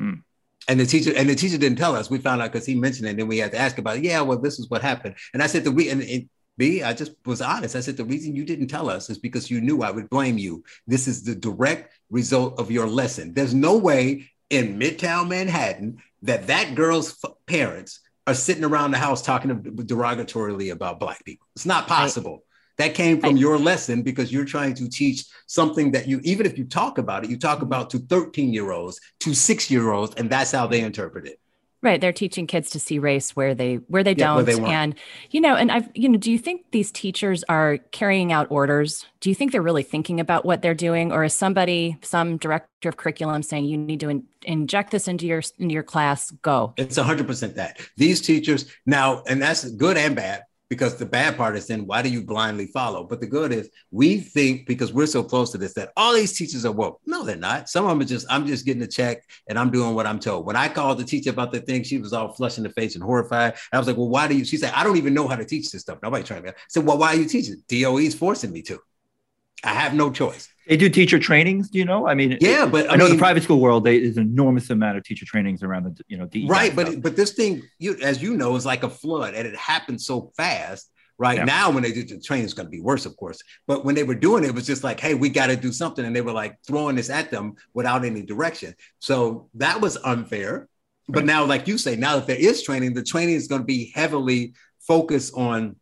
Mm. 0.00 0.22
And 0.66 0.80
the 0.80 0.86
teacher 0.86 1.12
and 1.16 1.30
the 1.30 1.36
teacher 1.36 1.58
didn't 1.58 1.78
tell 1.78 1.94
us. 1.94 2.10
We 2.10 2.18
found 2.18 2.42
out 2.42 2.50
because 2.50 2.66
he 2.66 2.74
mentioned 2.74 3.06
it, 3.06 3.10
and 3.10 3.20
then 3.20 3.28
we 3.28 3.38
had 3.38 3.52
to 3.52 3.58
ask 3.58 3.78
about 3.78 3.98
it. 3.98 4.04
Yeah, 4.04 4.22
well, 4.22 4.40
this 4.40 4.58
is 4.58 4.68
what 4.68 4.82
happened. 4.82 5.14
And 5.32 5.44
I 5.44 5.46
said 5.46 5.62
the 5.62 5.70
we 5.70 5.90
and, 5.90 6.02
and 6.02 6.28
B, 6.58 6.82
I 6.82 6.92
just 6.92 7.12
was 7.24 7.40
honest. 7.40 7.76
I 7.76 7.80
said, 7.80 7.96
the 7.96 8.04
reason 8.04 8.36
you 8.36 8.44
didn't 8.44 8.68
tell 8.68 8.90
us 8.90 9.08
is 9.08 9.18
because 9.18 9.50
you 9.50 9.60
knew 9.60 9.82
I 9.82 9.90
would 9.90 10.10
blame 10.10 10.38
you. 10.38 10.64
This 10.86 11.08
is 11.08 11.22
the 11.22 11.34
direct 11.34 11.98
result 12.10 12.58
of 12.58 12.70
your 12.70 12.86
lesson. 12.86 13.32
There's 13.32 13.54
no 13.54 13.76
way 13.76 14.30
in 14.50 14.78
Midtown 14.78 15.28
Manhattan 15.28 16.02
that 16.22 16.46
that 16.48 16.74
girl's 16.74 17.18
f- 17.24 17.32
parents 17.46 18.00
are 18.26 18.34
sitting 18.34 18.64
around 18.64 18.92
the 18.92 18.98
house 18.98 19.22
talking 19.22 19.50
derogatorily 19.50 20.72
about 20.72 21.00
Black 21.00 21.24
people. 21.24 21.46
It's 21.56 21.66
not 21.66 21.88
possible. 21.88 22.32
Right. 22.32 22.40
That 22.78 22.94
came 22.94 23.20
from 23.20 23.36
your 23.36 23.58
lesson 23.58 24.02
because 24.02 24.32
you're 24.32 24.46
trying 24.46 24.74
to 24.74 24.88
teach 24.88 25.24
something 25.46 25.92
that 25.92 26.08
you, 26.08 26.20
even 26.24 26.46
if 26.46 26.56
you 26.56 26.64
talk 26.64 26.98
about 26.98 27.24
it, 27.24 27.30
you 27.30 27.38
talk 27.38 27.58
mm-hmm. 27.58 27.66
about 27.66 27.90
to 27.90 27.98
13 27.98 28.52
year 28.52 28.72
olds, 28.72 28.98
to 29.20 29.34
six 29.34 29.70
year 29.70 29.92
olds, 29.92 30.14
and 30.16 30.30
that's 30.30 30.52
how 30.52 30.66
they 30.66 30.80
interpret 30.80 31.26
it. 31.26 31.38
Right, 31.82 32.00
they're 32.00 32.12
teaching 32.12 32.46
kids 32.46 32.70
to 32.70 32.78
see 32.78 33.00
race 33.00 33.34
where 33.34 33.56
they 33.56 33.76
where 33.88 34.04
they 34.04 34.12
yeah, 34.12 34.26
don't, 34.26 34.36
where 34.36 34.44
they 34.44 34.62
and 34.62 34.94
you 35.32 35.40
know, 35.40 35.56
and 35.56 35.72
I've 35.72 35.88
you 35.94 36.08
know, 36.08 36.16
do 36.16 36.30
you 36.30 36.38
think 36.38 36.66
these 36.70 36.92
teachers 36.92 37.42
are 37.48 37.78
carrying 37.90 38.32
out 38.32 38.46
orders? 38.52 39.04
Do 39.18 39.28
you 39.28 39.34
think 39.34 39.50
they're 39.50 39.62
really 39.62 39.82
thinking 39.82 40.20
about 40.20 40.44
what 40.44 40.62
they're 40.62 40.74
doing, 40.74 41.10
or 41.10 41.24
is 41.24 41.34
somebody, 41.34 41.98
some 42.00 42.36
director 42.36 42.88
of 42.88 42.96
curriculum, 42.96 43.42
saying 43.42 43.64
you 43.64 43.76
need 43.76 43.98
to 43.98 44.10
in, 44.10 44.24
inject 44.42 44.92
this 44.92 45.08
into 45.08 45.26
your 45.26 45.42
into 45.58 45.72
your 45.72 45.82
class? 45.82 46.30
Go. 46.30 46.72
It's 46.76 46.96
hundred 46.96 47.26
percent 47.26 47.56
that 47.56 47.80
these 47.96 48.20
teachers 48.20 48.66
now, 48.86 49.24
and 49.26 49.42
that's 49.42 49.68
good 49.70 49.96
and 49.96 50.14
bad 50.14 50.44
because 50.72 50.96
the 50.96 51.04
bad 51.04 51.36
part 51.36 51.54
is 51.54 51.66
then 51.66 51.86
why 51.86 52.00
do 52.00 52.08
you 52.08 52.24
blindly 52.24 52.64
follow? 52.64 53.04
But 53.04 53.20
the 53.20 53.26
good 53.26 53.52
is 53.52 53.68
we 53.90 54.18
think 54.20 54.66
because 54.66 54.90
we're 54.90 55.04
so 55.04 55.22
close 55.22 55.52
to 55.52 55.58
this 55.58 55.74
that 55.74 55.92
all 55.98 56.14
these 56.14 56.32
teachers 56.32 56.64
are 56.64 56.72
woke. 56.72 56.98
No, 57.04 57.24
they're 57.24 57.36
not. 57.36 57.68
Some 57.68 57.84
of 57.84 57.90
them 57.90 58.00
are 58.00 58.08
just, 58.08 58.26
I'm 58.30 58.46
just 58.46 58.64
getting 58.64 58.82
a 58.82 58.86
check 58.86 59.22
and 59.50 59.58
I'm 59.58 59.70
doing 59.70 59.94
what 59.94 60.06
I'm 60.06 60.18
told. 60.18 60.46
When 60.46 60.56
I 60.56 60.68
called 60.68 60.96
the 60.96 61.04
teacher 61.04 61.28
about 61.28 61.52
the 61.52 61.60
thing, 61.60 61.82
she 61.82 61.98
was 61.98 62.14
all 62.14 62.32
flushing 62.32 62.64
the 62.64 62.70
face 62.70 62.94
and 62.94 63.04
horrified. 63.04 63.52
I 63.70 63.76
was 63.76 63.86
like, 63.86 63.98
well, 63.98 64.08
why 64.08 64.26
do 64.28 64.34
you? 64.34 64.46
She 64.46 64.56
said, 64.56 64.72
I 64.74 64.82
don't 64.82 64.96
even 64.96 65.12
know 65.12 65.28
how 65.28 65.36
to 65.36 65.44
teach 65.44 65.70
this 65.70 65.82
stuff. 65.82 65.98
Nobody 66.02 66.24
trying 66.24 66.44
to. 66.44 66.52
I 66.52 66.54
said, 66.70 66.86
well, 66.86 66.96
why 66.96 67.08
are 67.08 67.16
you 67.16 67.26
teaching? 67.26 67.62
DOE 67.68 67.98
is 67.98 68.14
forcing 68.14 68.50
me 68.50 68.62
to. 68.62 68.78
I 69.62 69.74
have 69.74 69.92
no 69.92 70.10
choice. 70.10 70.48
They 70.68 70.76
do 70.76 70.88
teacher 70.88 71.18
trainings, 71.18 71.70
do 71.70 71.78
you 71.78 71.84
know? 71.84 72.06
I 72.06 72.14
mean, 72.14 72.38
yeah, 72.40 72.66
but 72.66 72.88
I, 72.88 72.94
I 72.94 72.96
know 72.96 73.04
mean, 73.04 73.14
the 73.14 73.18
private 73.18 73.42
school 73.42 73.60
world, 73.60 73.84
they, 73.84 74.00
there's 74.00 74.16
an 74.16 74.22
enormous 74.22 74.70
amount 74.70 74.96
of 74.96 75.04
teacher 75.04 75.26
trainings 75.26 75.62
around 75.62 75.84
the, 75.84 76.04
you 76.06 76.16
know, 76.16 76.26
DE 76.26 76.46
right. 76.46 76.74
But 76.74 77.02
but 77.02 77.16
this 77.16 77.32
thing, 77.32 77.62
you 77.78 77.96
as 78.02 78.22
you 78.22 78.36
know, 78.36 78.54
is 78.54 78.64
like 78.64 78.82
a 78.84 78.90
flood, 78.90 79.34
and 79.34 79.46
it 79.46 79.56
happens 79.56 80.06
so 80.06 80.32
fast 80.36 80.92
Right 81.22 81.38
yeah. 81.38 81.44
now, 81.44 81.70
when 81.70 81.84
they 81.84 81.92
do 81.92 82.02
the 82.02 82.18
training, 82.18 82.46
it's 82.46 82.52
going 82.52 82.66
to 82.66 82.70
be 82.70 82.80
worse, 82.80 83.06
of 83.06 83.16
course. 83.16 83.40
But 83.68 83.84
when 83.84 83.94
they 83.94 84.02
were 84.02 84.16
doing 84.16 84.42
it, 84.42 84.48
it 84.48 84.54
was 84.56 84.66
just 84.66 84.82
like, 84.82 84.98
hey, 84.98 85.14
we 85.14 85.28
got 85.28 85.46
to 85.46 85.56
do 85.56 85.70
something. 85.70 86.04
And 86.04 86.16
they 86.16 86.20
were 86.20 86.32
like 86.32 86.58
throwing 86.66 86.96
this 86.96 87.10
at 87.10 87.30
them 87.30 87.54
without 87.74 88.04
any 88.04 88.22
direction. 88.22 88.74
So 88.98 89.48
that 89.54 89.80
was 89.80 89.96
unfair. 89.98 90.68
Right. 91.06 91.14
But 91.14 91.24
now, 91.24 91.44
like 91.44 91.68
you 91.68 91.78
say, 91.78 91.94
now 91.94 92.16
that 92.16 92.26
there 92.26 92.36
is 92.36 92.64
training, 92.64 92.94
the 92.94 93.04
training 93.04 93.36
is 93.36 93.46
going 93.46 93.60
to 93.60 93.66
be 93.66 93.92
heavily 93.94 94.54
focused 94.80 95.34
on 95.34 95.76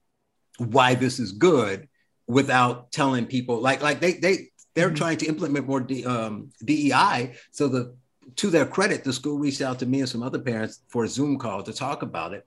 why 0.58 0.94
this 0.94 1.18
is 1.18 1.32
good 1.32 1.88
without 2.26 2.92
telling 2.92 3.26
people 3.26 3.60
like 3.60 3.82
like 3.82 3.98
they 3.98 4.12
they 4.12 4.49
they're 4.74 4.88
mm-hmm. 4.88 4.96
trying 4.96 5.18
to 5.18 5.26
implement 5.26 5.66
more 5.66 5.80
D, 5.80 6.04
um, 6.04 6.50
DEI. 6.64 7.34
So 7.50 7.68
the 7.68 7.94
to 8.36 8.48
their 8.48 8.66
credit, 8.66 9.02
the 9.02 9.12
school 9.12 9.38
reached 9.38 9.60
out 9.60 9.80
to 9.80 9.86
me 9.86 10.00
and 10.00 10.08
some 10.08 10.22
other 10.22 10.38
parents 10.38 10.80
for 10.88 11.04
a 11.04 11.08
Zoom 11.08 11.36
call 11.38 11.62
to 11.64 11.72
talk 11.72 12.02
about 12.02 12.32
it 12.32 12.46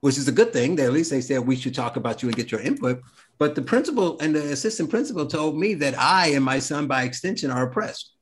which 0.00 0.18
is 0.18 0.28
a 0.28 0.32
good 0.32 0.52
thing. 0.52 0.76
They, 0.76 0.84
at 0.84 0.92
least 0.92 1.10
they 1.10 1.20
said 1.20 1.40
we 1.40 1.56
should 1.56 1.74
talk 1.74 1.96
about 1.96 2.22
you 2.22 2.28
and 2.28 2.36
get 2.36 2.52
your 2.52 2.60
input. 2.60 3.02
But 3.38 3.54
the 3.54 3.62
principal 3.62 4.18
and 4.20 4.34
the 4.34 4.52
assistant 4.52 4.90
principal 4.90 5.26
told 5.26 5.58
me 5.58 5.74
that 5.74 5.98
I 5.98 6.28
and 6.28 6.44
my 6.44 6.58
son, 6.58 6.86
by 6.86 7.02
extension, 7.02 7.50
are 7.50 7.68
oppressed. 7.68 8.12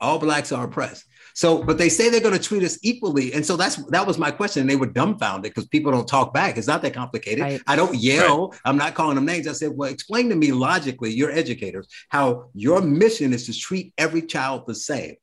All 0.00 0.18
blacks 0.18 0.52
are 0.52 0.64
oppressed. 0.64 1.04
So, 1.40 1.64
but 1.64 1.78
they 1.78 1.88
say 1.88 2.10
they're 2.10 2.20
going 2.20 2.36
to 2.36 2.48
treat 2.48 2.62
us 2.64 2.78
equally, 2.82 3.32
and 3.32 3.46
so 3.46 3.56
that's 3.56 3.76
that 3.86 4.06
was 4.06 4.18
my 4.18 4.30
question. 4.30 4.60
And 4.60 4.68
they 4.68 4.76
were 4.76 4.84
dumbfounded 4.84 5.50
because 5.50 5.66
people 5.68 5.90
don't 5.90 6.06
talk 6.06 6.34
back. 6.34 6.58
It's 6.58 6.66
not 6.66 6.82
that 6.82 6.92
complicated. 6.92 7.42
Right. 7.42 7.62
I 7.66 7.76
don't 7.76 7.94
yell. 7.94 8.48
Right. 8.50 8.60
I'm 8.66 8.76
not 8.76 8.92
calling 8.92 9.14
them 9.14 9.24
names. 9.24 9.48
I 9.48 9.52
said, 9.52 9.70
"Well, 9.74 9.88
explain 9.88 10.28
to 10.28 10.36
me 10.36 10.52
logically, 10.52 11.14
you're 11.14 11.30
educators, 11.30 11.88
how 12.10 12.50
your 12.52 12.82
mission 12.82 13.32
is 13.32 13.46
to 13.46 13.58
treat 13.58 13.94
every 13.96 14.20
child 14.20 14.64
the 14.66 14.74
same. 14.74 15.16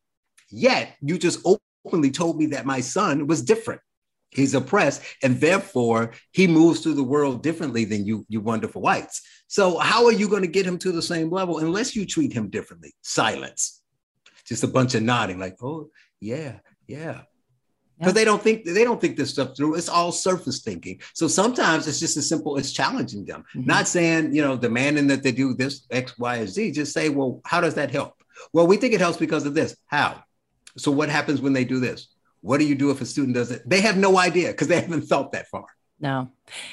Yet 0.49 0.95
you 1.01 1.19
just 1.19 1.39
openly 1.85 2.09
told 2.09 2.39
me 2.39 2.47
that 2.47 2.65
my 2.65 2.79
son 2.79 3.27
was 3.27 3.43
different." 3.43 3.81
he's 4.31 4.53
oppressed 4.53 5.01
and 5.23 5.39
therefore 5.39 6.11
he 6.33 6.47
moves 6.47 6.81
through 6.81 6.95
the 6.95 7.01
world 7.01 7.41
differently 7.41 7.85
than 7.85 8.05
you 8.05 8.25
you 8.27 8.41
wonderful 8.41 8.81
whites 8.81 9.21
so 9.47 9.77
how 9.77 10.05
are 10.05 10.11
you 10.11 10.27
going 10.27 10.41
to 10.41 10.49
get 10.49 10.65
him 10.65 10.77
to 10.77 10.91
the 10.91 11.01
same 11.01 11.29
level 11.31 11.59
unless 11.59 11.95
you 11.95 12.05
treat 12.05 12.33
him 12.33 12.49
differently 12.49 12.93
silence 13.03 13.81
just 14.45 14.65
a 14.65 14.67
bunch 14.67 14.95
of 14.95 15.01
nodding 15.01 15.39
like 15.39 15.55
oh 15.63 15.89
yeah 16.19 16.59
yeah 16.87 17.21
because 17.99 18.13
yeah. 18.13 18.19
they 18.19 18.25
don't 18.25 18.41
think 18.41 18.65
they 18.65 18.83
don't 18.83 19.01
think 19.01 19.17
this 19.17 19.29
stuff 19.29 19.55
through 19.55 19.75
it's 19.75 19.89
all 19.89 20.11
surface 20.11 20.61
thinking 20.61 20.99
so 21.13 21.27
sometimes 21.27 21.87
it's 21.87 21.99
just 21.99 22.17
as 22.17 22.27
simple 22.27 22.57
as 22.57 22.71
challenging 22.71 23.25
them 23.25 23.43
mm-hmm. 23.55 23.67
not 23.67 23.87
saying 23.87 24.33
you 24.33 24.41
know 24.41 24.57
demanding 24.57 25.07
that 25.07 25.23
they 25.23 25.31
do 25.31 25.53
this 25.53 25.85
x 25.91 26.17
y 26.17 26.39
or 26.39 26.47
z 26.47 26.71
just 26.71 26.93
say 26.93 27.09
well 27.09 27.41
how 27.45 27.61
does 27.61 27.75
that 27.75 27.91
help 27.91 28.13
well 28.53 28.67
we 28.67 28.77
think 28.77 28.93
it 28.93 29.01
helps 29.01 29.17
because 29.17 29.45
of 29.45 29.53
this 29.53 29.75
how 29.87 30.23
so 30.77 30.91
what 30.91 31.09
happens 31.09 31.41
when 31.41 31.53
they 31.53 31.65
do 31.65 31.79
this 31.79 32.09
what 32.41 32.59
do 32.59 32.65
you 32.65 32.75
do 32.75 32.91
if 32.91 33.01
a 33.01 33.05
student 33.05 33.35
does 33.35 33.51
it? 33.51 33.67
They 33.67 33.81
have 33.81 33.97
no 33.97 34.17
idea 34.17 34.49
because 34.49 34.67
they 34.67 34.79
haven't 34.79 35.01
thought 35.01 35.31
that 35.31 35.47
far. 35.47 35.65
No. 35.99 36.29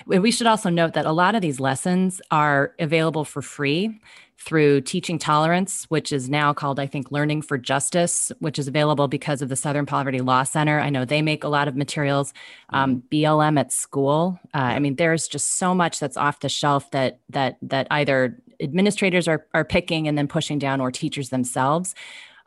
We 0.06 0.30
should 0.30 0.46
also 0.46 0.68
note 0.68 0.92
that 0.94 1.06
a 1.06 1.12
lot 1.12 1.34
of 1.34 1.40
these 1.40 1.58
lessons 1.58 2.20
are 2.30 2.74
available 2.78 3.24
for 3.24 3.40
free 3.40 4.00
through 4.38 4.82
Teaching 4.82 5.18
Tolerance, 5.18 5.84
which 5.88 6.12
is 6.12 6.28
now 6.28 6.52
called, 6.52 6.78
I 6.78 6.86
think, 6.86 7.10
Learning 7.10 7.40
for 7.40 7.56
Justice, 7.56 8.30
which 8.40 8.58
is 8.58 8.68
available 8.68 9.08
because 9.08 9.40
of 9.40 9.48
the 9.48 9.56
Southern 9.56 9.86
Poverty 9.86 10.20
Law 10.20 10.42
Center. 10.42 10.80
I 10.80 10.90
know 10.90 11.04
they 11.04 11.22
make 11.22 11.44
a 11.44 11.48
lot 11.48 11.68
of 11.68 11.76
materials. 11.76 12.32
Um, 12.70 12.96
mm-hmm. 12.96 13.06
BLM 13.14 13.58
at 13.58 13.72
school. 13.72 14.38
Uh, 14.52 14.58
I 14.58 14.78
mean, 14.78 14.96
there's 14.96 15.28
just 15.28 15.58
so 15.58 15.74
much 15.74 15.98
that's 15.98 16.16
off 16.16 16.40
the 16.40 16.48
shelf 16.48 16.90
that 16.90 17.20
that 17.30 17.56
that 17.62 17.86
either 17.90 18.38
administrators 18.60 19.28
are 19.28 19.46
are 19.54 19.64
picking 19.64 20.08
and 20.08 20.18
then 20.18 20.28
pushing 20.28 20.58
down, 20.58 20.80
or 20.80 20.90
teachers 20.90 21.30
themselves. 21.30 21.94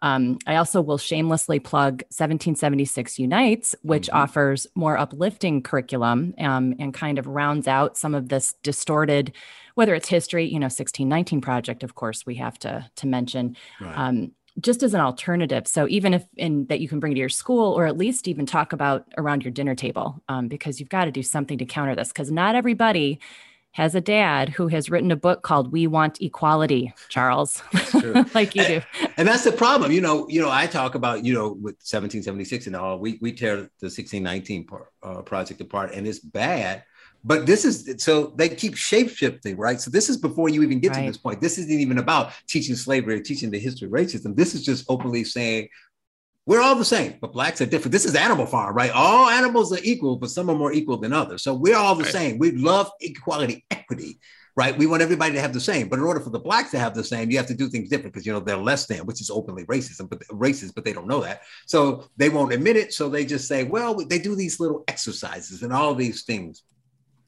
Um, 0.01 0.37
I 0.45 0.57
also 0.57 0.81
will 0.81 0.99
shamelessly 0.99 1.59
plug 1.59 2.03
1776 2.09 3.17
Unites, 3.17 3.75
which 3.81 4.07
mm-hmm. 4.07 4.17
offers 4.17 4.67
more 4.75 4.97
uplifting 4.97 5.63
curriculum 5.63 6.35
um, 6.37 6.75
and 6.79 6.93
kind 6.93 7.17
of 7.17 7.25
rounds 7.25 7.67
out 7.67 7.97
some 7.97 8.13
of 8.13 8.29
this 8.29 8.53
distorted, 8.61 9.33
whether 9.77 9.93
it's 9.93 10.09
history, 10.09 10.45
you 10.45 10.59
know, 10.59 10.65
1619 10.65 11.39
project, 11.39 11.83
of 11.83 11.93
course, 11.93 12.25
we 12.25 12.35
have 12.35 12.57
to 12.59 12.89
to 12.95 13.07
mention. 13.07 13.55
Right. 13.79 13.95
Um, 13.95 14.31
just 14.59 14.81
as 14.81 14.95
an 14.95 15.01
alternative. 15.01 15.67
So 15.67 15.87
even 15.87 16.15
if 16.15 16.25
in 16.35 16.65
that 16.65 16.79
you 16.79 16.89
can 16.89 16.99
bring 16.99 17.13
to 17.13 17.19
your 17.19 17.29
school, 17.29 17.73
or 17.73 17.85
at 17.85 17.95
least 17.95 18.27
even 18.27 18.47
talk 18.47 18.73
about 18.73 19.05
around 19.15 19.43
your 19.43 19.51
dinner 19.51 19.75
table, 19.75 20.23
um, 20.29 20.47
because 20.47 20.79
you've 20.79 20.89
got 20.89 21.05
to 21.05 21.11
do 21.11 21.21
something 21.21 21.59
to 21.59 21.65
counter 21.65 21.93
this. 21.93 22.07
Because 22.07 22.31
not 22.31 22.55
everybody 22.55 23.19
has 23.73 23.93
a 23.93 24.01
dad 24.01 24.49
who 24.49 24.67
has 24.69 24.89
written 24.89 25.11
a 25.11 25.15
book 25.15 25.43
called 25.43 25.71
We 25.71 25.85
Want 25.85 26.19
Equality, 26.19 26.91
Charles, 27.09 27.61
like 28.33 28.55
you 28.55 28.65
do. 28.65 28.81
And 29.15 29.27
that's 29.27 29.43
the 29.43 29.51
problem. 29.51 29.91
You 29.91 30.01
know, 30.01 30.27
you 30.27 30.41
know, 30.41 30.49
I 30.49 30.65
talk 30.65 30.95
about, 30.95 31.23
you 31.23 31.35
know, 31.35 31.49
with 31.49 31.75
1776 31.75 32.65
and 32.65 32.75
all, 32.75 32.97
we, 32.97 33.19
we 33.21 33.33
tear 33.33 33.57
the 33.57 33.91
1619 33.91 34.67
uh, 35.03 35.21
project 35.21 35.61
apart 35.61 35.93
and 35.93 36.07
it's 36.07 36.17
bad. 36.17 36.83
But 37.23 37.45
this 37.45 37.65
is 37.65 38.01
so 38.01 38.33
they 38.35 38.49
keep 38.49 38.75
shape 38.75 39.09
shifting, 39.09 39.57
right? 39.57 39.81
So 39.81 39.91
this 39.91 40.09
is 40.09 40.17
before 40.17 40.49
you 40.49 40.63
even 40.63 40.79
get 40.79 40.91
right. 40.91 41.01
to 41.01 41.07
this 41.07 41.17
point. 41.17 41.41
This 41.41 41.57
isn't 41.57 41.79
even 41.79 41.97
about 41.97 42.31
teaching 42.47 42.75
slavery 42.75 43.15
or 43.15 43.19
teaching 43.21 43.51
the 43.51 43.59
history 43.59 43.87
of 43.87 43.93
racism. 43.93 44.35
This 44.35 44.55
is 44.55 44.63
just 44.63 44.85
openly 44.89 45.23
saying 45.23 45.69
we're 46.47 46.61
all 46.61 46.75
the 46.75 46.85
same, 46.85 47.15
but 47.19 47.33
blacks 47.33 47.59
are 47.59 47.65
different. 47.65 47.91
This 47.91 48.05
is 48.05 48.15
Animal 48.15 48.45
Farm, 48.45 48.73
right? 48.73 48.89
All 48.91 49.27
animals 49.27 49.73
are 49.73 49.83
equal, 49.83 50.15
but 50.15 50.29
some 50.29 50.49
are 50.49 50.55
more 50.55 50.71
equal 50.71 50.95
than 50.95 51.11
others. 51.11 51.43
So 51.43 51.53
we're 51.53 51.75
all 51.75 51.93
the 51.93 52.03
right. 52.03 52.13
same. 52.13 52.37
We 52.37 52.51
love 52.51 52.89
equality, 53.01 53.65
equity, 53.69 54.19
right? 54.55 54.75
We 54.77 54.87
want 54.87 55.01
everybody 55.01 55.33
to 55.33 55.41
have 55.41 55.51
the 55.51 55.59
same. 55.59 55.89
But 55.89 55.99
in 55.99 56.05
order 56.05 56.21
for 56.21 56.29
the 56.29 56.39
blacks 56.39 56.71
to 56.71 56.79
have 56.79 56.95
the 56.95 57.03
same, 57.03 57.29
you 57.29 57.37
have 57.37 57.47
to 57.47 57.53
do 57.53 57.67
things 57.67 57.89
different 57.89 58.13
because 58.13 58.25
you 58.25 58.31
know 58.31 58.39
they're 58.39 58.55
less 58.55 58.87
than, 58.87 59.05
which 59.05 59.19
is 59.19 59.29
openly 59.29 59.65
racism, 59.65 60.09
but 60.09 60.21
racist, 60.29 60.73
but 60.73 60.85
they 60.85 60.93
don't 60.93 61.05
know 61.05 61.19
that. 61.19 61.41
So 61.65 62.07
they 62.15 62.29
won't 62.29 62.53
admit 62.53 62.77
it. 62.77 62.93
So 62.93 63.09
they 63.09 63.25
just 63.25 63.49
say, 63.49 63.65
well, 63.65 63.93
they 63.93 64.17
do 64.17 64.33
these 64.33 64.57
little 64.57 64.85
exercises 64.87 65.63
and 65.63 65.73
all 65.73 65.95
these 65.95 66.23
things. 66.23 66.63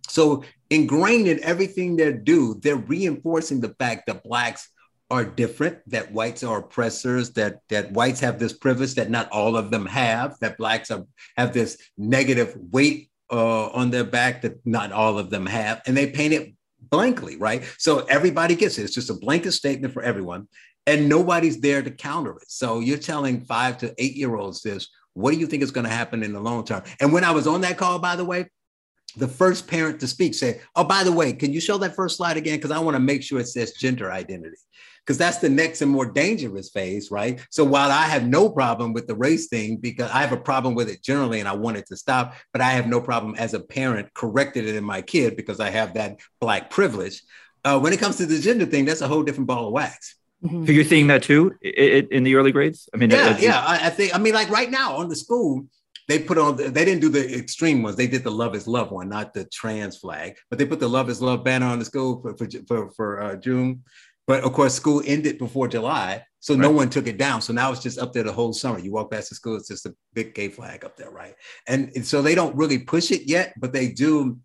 So 0.10 0.44
ingrained 0.70 1.28
in 1.28 1.44
everything 1.44 1.96
they 1.96 2.14
do, 2.14 2.56
they're 2.62 2.76
reinforcing 2.76 3.62
the 3.62 3.76
fact 3.80 4.08
that 4.08 4.24
blacks 4.24 4.70
are 5.12 5.26
different, 5.26 5.80
that 5.90 6.12
whites 6.12 6.44
are 6.44 6.60
oppressors, 6.60 7.32
that 7.32 7.62
that 7.70 7.92
whites 7.92 8.20
have 8.20 8.38
this 8.38 8.54
privilege 8.54 8.96
that 8.96 9.10
not 9.10 9.30
all 9.32 9.58
of 9.58 9.72
them 9.72 9.86
have, 9.88 10.38
that 10.40 10.58
blacks 10.58 10.92
are, 10.92 11.06
have 11.36 11.54
this 11.54 11.78
negative 11.98 12.56
weight 12.72 13.10
uh, 13.32 13.68
on 13.70 13.90
their 13.90 14.04
back 14.04 14.42
that 14.42 14.64
not 14.66 14.92
all 14.92 15.18
of 15.18 15.30
them 15.30 15.46
have, 15.46 15.82
and 15.88 15.98
they 15.98 16.12
paint 16.12 16.34
it 16.34 16.54
blankly, 16.80 17.38
right? 17.38 17.64
So 17.78 18.00
everybody 18.06 18.56
gets 18.56 18.78
it. 18.78 18.84
It's 18.84 18.94
just 18.94 19.10
a 19.10 19.16
blanket 19.16 19.54
statement 19.54 19.94
for 19.94 20.04
everyone, 20.04 20.48
and 20.86 21.10
nobody's 21.10 21.60
there 21.60 21.82
to 21.82 21.92
counter 21.92 22.38
it. 22.38 22.50
So 22.50 22.80
you're 22.80 22.98
telling 22.98 23.42
five 23.42 23.80
to 23.80 23.94
eight 23.98 24.16
year 24.16 24.36
olds 24.36 24.62
this. 24.62 24.90
What 25.14 25.32
do 25.32 25.40
you 25.40 25.48
think 25.48 25.64
is 25.64 25.72
going 25.72 25.86
to 25.86 25.92
happen 25.92 26.24
in 26.24 26.34
the 26.34 26.40
long 26.40 26.64
term? 26.66 26.84
And 27.00 27.12
when 27.12 27.24
I 27.24 27.32
was 27.32 27.48
on 27.48 27.62
that 27.62 27.78
call, 27.78 27.98
by 27.98 28.16
the 28.16 28.26
way, 28.26 28.46
the 29.18 29.28
first 29.28 29.68
parent 29.68 30.00
to 30.00 30.08
speak 30.08 30.34
said, 30.36 30.62
Oh, 30.76 30.84
by 30.84 31.04
the 31.04 31.12
way, 31.12 31.34
can 31.34 31.54
you 31.54 31.62
show 31.62 31.78
that 31.80 31.96
first 31.96 32.18
slide 32.18 32.38
again? 32.38 32.58
Because 32.58 32.72
I 32.72 32.80
want 32.80 32.96
to 32.96 33.00
make 33.00 33.24
sure 33.24 33.40
it 33.40 33.48
says 33.48 33.74
gender 33.74 34.12
identity 34.12 34.58
because 35.10 35.18
that's 35.18 35.40
the 35.40 35.50
next 35.50 35.82
and 35.82 35.90
more 35.90 36.06
dangerous 36.06 36.70
phase, 36.70 37.10
right? 37.10 37.40
So 37.50 37.64
while 37.64 37.90
I 37.90 38.04
have 38.04 38.28
no 38.28 38.48
problem 38.48 38.94
with 38.94 39.08
the 39.08 39.16
race 39.16 39.48
thing, 39.48 39.78
because 39.78 40.12
I 40.12 40.22
have 40.22 40.34
a 40.34 40.38
problem 40.38 40.76
with 40.76 40.88
it 40.88 41.02
generally 41.02 41.40
and 41.40 41.50
I 41.50 41.54
want 41.54 41.78
it 41.78 41.88
to 41.88 41.98
stop, 41.98 42.36
but 42.52 42.62
I 42.62 42.70
have 42.72 42.86
no 42.86 43.02
problem 43.02 43.34
as 43.34 43.56
a 43.56 43.60
parent 43.60 44.14
correcting 44.14 44.68
it 44.68 44.76
in 44.76 44.84
my 44.84 45.02
kid 45.02 45.36
because 45.36 45.60
I 45.60 45.72
have 45.72 45.96
that 45.96 46.20
black 46.40 46.70
privilege. 46.70 47.24
Uh, 47.66 47.80
when 47.80 47.92
it 47.92 48.00
comes 48.00 48.18
to 48.18 48.28
the 48.28 48.40
gender 48.40 48.68
thing, 48.68 48.86
that's 48.86 49.02
a 49.02 49.08
whole 49.08 49.24
different 49.24 49.48
ball 49.48 49.66
of 49.66 49.74
wax. 49.74 50.16
Mm-hmm. 50.44 50.68
So 50.68 50.72
you're 50.74 50.86
seeing 50.86 51.08
that 51.08 51.24
too 51.24 51.56
in 51.62 52.24
the 52.24 52.36
early 52.36 52.52
grades? 52.52 52.88
I 52.94 52.98
mean, 52.98 53.10
yeah, 53.10 53.36
yeah. 53.40 53.64
I 53.66 53.90
think. 53.90 54.16
I 54.16 54.20
mean, 54.20 54.36
like 54.36 54.50
right 54.50 54.70
now 54.70 54.98
on 54.98 55.10
the 55.10 55.16
school, 55.16 55.66
they 56.10 56.18
put 56.18 56.40
on. 56.40 56.58
They 56.58 56.86
didn't 56.86 57.02
do 57.02 57.10
the 57.10 57.38
extreme 57.38 57.84
ones. 57.84 57.96
They 57.96 58.08
did 58.08 58.24
the 58.24 58.32
"Love 58.32 58.56
Is 58.56 58.68
Love" 58.68 58.92
one, 58.92 59.08
not 59.10 59.32
the 59.32 59.46
trans 59.46 59.96
flag, 59.96 60.38
but 60.50 60.58
they 60.58 60.66
put 60.66 60.80
the 60.80 60.90
"Love 60.90 61.08
Is 61.08 61.22
Love" 61.22 61.44
banner 61.44 61.68
on 61.68 61.78
the 61.78 61.86
school 61.86 62.20
for 62.22 62.36
for 62.36 62.48
for, 62.68 62.90
for 62.92 63.22
uh, 63.22 63.36
June. 63.36 63.84
But 64.26 64.44
of 64.44 64.52
course, 64.54 64.74
school 64.74 65.04
ended 65.06 65.38
before 65.38 65.68
July, 65.68 66.24
so 66.40 66.56
right. 66.56 66.62
no 66.62 66.72
one 66.72 66.90
took 66.90 67.06
it 67.06 67.20
down. 67.20 67.42
So 67.42 67.54
now 67.54 67.72
it's 67.72 67.84
just 67.84 68.00
up 68.00 68.12
there 68.12 68.24
the 68.24 68.32
whole 68.32 68.54
summer. 68.54 68.80
You 68.80 68.92
walk 68.92 69.12
past 69.12 69.30
the 69.30 69.36
school, 69.36 69.56
it's 69.56 69.68
just 69.68 69.86
a 69.86 69.96
big 70.14 70.34
gay 70.34 70.50
flag 70.50 70.84
up 70.84 70.98
there, 70.98 71.12
right? 71.12 71.36
And, 71.68 71.92
and 71.96 72.06
so 72.06 72.22
they 72.22 72.36
don't 72.36 72.56
really 72.56 72.80
push 72.80 73.12
it 73.12 73.28
yet, 73.28 73.54
but 73.58 73.74
they 73.74 73.90
do, 73.92 74.40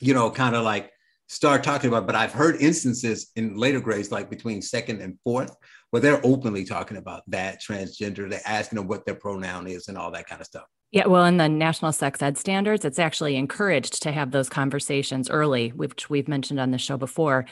you 0.00 0.14
know, 0.14 0.30
kind 0.30 0.54
of 0.54 0.64
like 0.64 0.90
start 1.28 1.62
talking 1.62 1.88
about. 1.88 2.06
But 2.06 2.16
I've 2.16 2.32
heard 2.32 2.56
instances 2.60 3.30
in 3.36 3.56
later 3.56 3.80
grades, 3.80 4.10
like 4.12 4.30
between 4.30 4.62
second 4.62 5.00
and 5.00 5.18
fourth, 5.22 5.54
where 5.90 6.02
they're 6.02 6.24
openly 6.24 6.64
talking 6.64 6.96
about 6.96 7.22
that 7.28 7.62
transgender. 7.62 8.28
They're 8.28 8.40
asking 8.46 8.78
them 8.78 8.88
what 8.88 9.06
their 9.06 9.14
pronoun 9.14 9.66
is 9.66 9.88
and 9.88 9.96
all 9.96 10.10
that 10.12 10.26
kind 10.26 10.40
of 10.40 10.46
stuff. 10.46 10.66
Yeah, 10.92 11.06
well, 11.06 11.24
in 11.24 11.36
the 11.36 11.48
national 11.48 11.92
sex 11.92 12.20
ed 12.20 12.36
standards, 12.36 12.84
it's 12.84 12.98
actually 12.98 13.36
encouraged 13.36 14.02
to 14.02 14.12
have 14.12 14.32
those 14.32 14.48
conversations 14.48 15.30
early, 15.30 15.68
which 15.68 16.10
we've 16.10 16.26
mentioned 16.26 16.58
on 16.58 16.72
the 16.72 16.78
show 16.78 16.96
before 16.96 17.46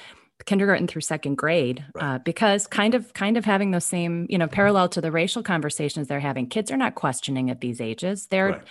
kindergarten 0.44 0.86
through 0.86 1.00
second 1.00 1.36
grade 1.36 1.84
right. 1.94 2.14
uh, 2.14 2.18
because 2.18 2.66
kind 2.66 2.94
of 2.94 3.12
kind 3.12 3.36
of 3.36 3.44
having 3.44 3.70
those 3.70 3.84
same 3.84 4.26
you 4.30 4.38
know 4.38 4.46
parallel 4.46 4.88
to 4.88 5.00
the 5.00 5.10
racial 5.10 5.42
conversations 5.42 6.06
they're 6.06 6.20
having 6.20 6.46
kids 6.46 6.70
are 6.70 6.76
not 6.76 6.94
questioning 6.94 7.50
at 7.50 7.60
these 7.60 7.80
ages 7.80 8.26
they're 8.26 8.50
right. 8.50 8.62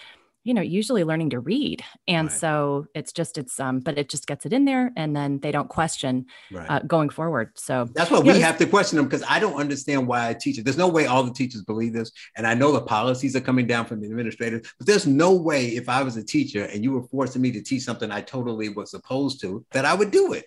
You 0.48 0.54
know 0.54 0.62
usually 0.62 1.04
learning 1.04 1.32
to 1.32 1.40
read. 1.40 1.84
And 2.08 2.30
right. 2.30 2.38
so 2.38 2.88
it's 2.96 3.12
just 3.12 3.38
it's 3.38 3.60
um 3.60 3.80
but 3.80 3.98
it 3.98 4.08
just 4.10 4.28
gets 4.28 4.46
it 4.46 4.54
in 4.54 4.66
there 4.66 4.92
and 4.96 5.16
then 5.16 5.40
they 5.40 5.52
don't 5.52 5.68
question 5.68 6.26
uh, 6.56 6.80
going 6.80 7.10
forward. 7.10 7.52
So 7.56 7.88
that's 7.94 8.10
what 8.10 8.24
we 8.26 8.40
have 8.40 8.58
to 8.60 8.66
question 8.66 8.98
them 8.98 9.06
because 9.06 9.24
i 9.28 9.40
don't 9.40 9.60
understand 9.60 10.08
why 10.08 10.34
teachers 10.40 10.64
there's 10.64 10.78
no 10.78 10.88
way 10.88 11.06
all 11.06 11.24
the 11.24 11.34
teachers 11.34 11.64
believe 11.64 11.94
this. 11.94 12.12
And 12.36 12.48
i 12.48 12.54
know 12.54 12.72
the 12.72 12.82
policies 12.82 13.36
are 13.36 13.42
coming 13.42 13.68
down 13.68 13.86
from 13.86 14.00
the 14.00 14.08
administrators 14.08 14.62
but 14.78 14.88
there's 14.88 15.08
no 15.08 15.34
way 15.34 15.68
if 15.70 15.90
i 15.90 16.02
was 16.04 16.16
a 16.18 16.24
teacher 16.24 16.64
and 16.64 16.84
you 16.84 16.92
were 16.92 17.04
forcing 17.04 17.42
me 17.42 17.52
to 17.52 17.62
teach 17.62 17.84
something 17.84 18.12
i 18.12 18.22
totally 18.22 18.70
was 18.70 18.94
opposed 18.94 19.42
to 19.42 19.66
that 19.72 19.86
i 19.86 19.94
would 19.94 20.12
do 20.12 20.34
it. 20.34 20.46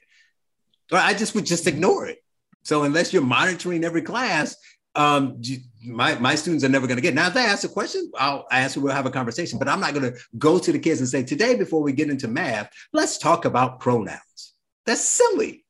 Or 0.93 0.99
I 0.99 1.15
just 1.15 1.35
would 1.35 1.47
just 1.47 1.67
ignore 1.67 2.07
it. 2.07 2.19
So 2.63 2.83
unless 2.83 3.13
you're 3.13 3.23
monitoring 3.23 3.85
every 3.85 4.03
class, 4.03 4.57
um, 4.95 5.41
my, 5.85 6.17
my 6.17 6.35
students 6.35 6.65
are 6.65 6.69
never 6.69 6.87
going 6.87 6.97
to 6.97 7.03
get. 7.03 7.15
Now, 7.15 7.29
if 7.29 7.35
they 7.35 7.45
ask 7.45 7.65
a 7.65 7.69
question, 7.69 8.11
I'll 8.19 8.47
ask. 8.51 8.77
We'll 8.77 8.93
have 8.93 9.07
a 9.07 9.11
conversation. 9.11 9.59
But 9.59 9.69
I'm 9.69 9.81
not 9.81 9.95
going 9.95 10.13
to 10.13 10.19
go 10.37 10.59
to 10.59 10.73
the 10.73 10.79
kids 10.79 11.01
and 11.01 11.09
say, 11.09 11.23
"Today, 11.23 11.55
before 11.55 11.83
we 11.83 11.93
get 11.93 12.11
into 12.11 12.29
math, 12.29 12.71
let's 12.93 13.19
talk 13.19 13.45
about 13.45 13.81
pronouns." 13.81 14.55
That's 14.87 15.05
silly. 15.05 15.65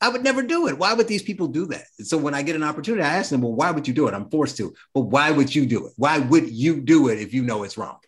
I 0.00 0.08
would 0.08 0.24
never 0.24 0.42
do 0.42 0.66
it. 0.68 0.76
Why 0.76 0.92
would 0.92 1.08
these 1.08 1.22
people 1.22 1.46
do 1.46 1.66
that? 1.66 1.86
So 2.00 2.18
when 2.18 2.34
I 2.34 2.42
get 2.42 2.56
an 2.56 2.62
opportunity, 2.62 3.02
I 3.02 3.16
ask 3.16 3.30
them, 3.30 3.42
"Well, 3.42 3.54
why 3.54 3.70
would 3.70 3.86
you 3.86 3.94
do 3.94 4.08
it?" 4.08 4.14
I'm 4.14 4.28
forced 4.28 4.56
to. 4.58 4.74
But 4.92 5.02
why 5.02 5.30
would 5.30 5.54
you 5.54 5.64
do 5.66 5.86
it? 5.86 5.92
Why 5.96 6.18
would 6.18 6.50
you 6.50 6.80
do 6.80 7.08
it 7.08 7.20
if 7.20 7.32
you 7.32 7.42
know 7.42 7.62
it's 7.62 7.78
wrong? 7.78 7.98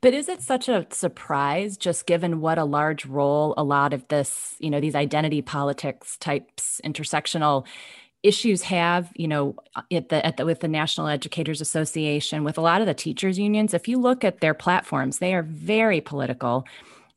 But 0.00 0.14
is 0.14 0.28
it 0.28 0.42
such 0.42 0.68
a 0.68 0.86
surprise, 0.90 1.76
just 1.76 2.06
given 2.06 2.40
what 2.40 2.58
a 2.58 2.64
large 2.64 3.06
role 3.06 3.54
a 3.56 3.64
lot 3.64 3.92
of 3.92 4.06
this, 4.08 4.54
you 4.58 4.70
know, 4.70 4.80
these 4.80 4.94
identity 4.94 5.42
politics 5.42 6.16
types, 6.18 6.80
intersectional 6.84 7.66
issues 8.22 8.62
have, 8.62 9.10
you 9.14 9.28
know, 9.28 9.56
at 9.90 10.08
the, 10.08 10.24
at 10.24 10.36
the 10.36 10.44
with 10.44 10.60
the 10.60 10.68
National 10.68 11.08
Educators 11.08 11.60
Association, 11.60 12.44
with 12.44 12.58
a 12.58 12.60
lot 12.60 12.80
of 12.80 12.86
the 12.86 12.94
teachers 12.94 13.38
unions? 13.38 13.74
If 13.74 13.88
you 13.88 13.98
look 13.98 14.24
at 14.24 14.40
their 14.40 14.54
platforms, 14.54 15.18
they 15.18 15.34
are 15.34 15.42
very 15.42 16.00
political 16.00 16.66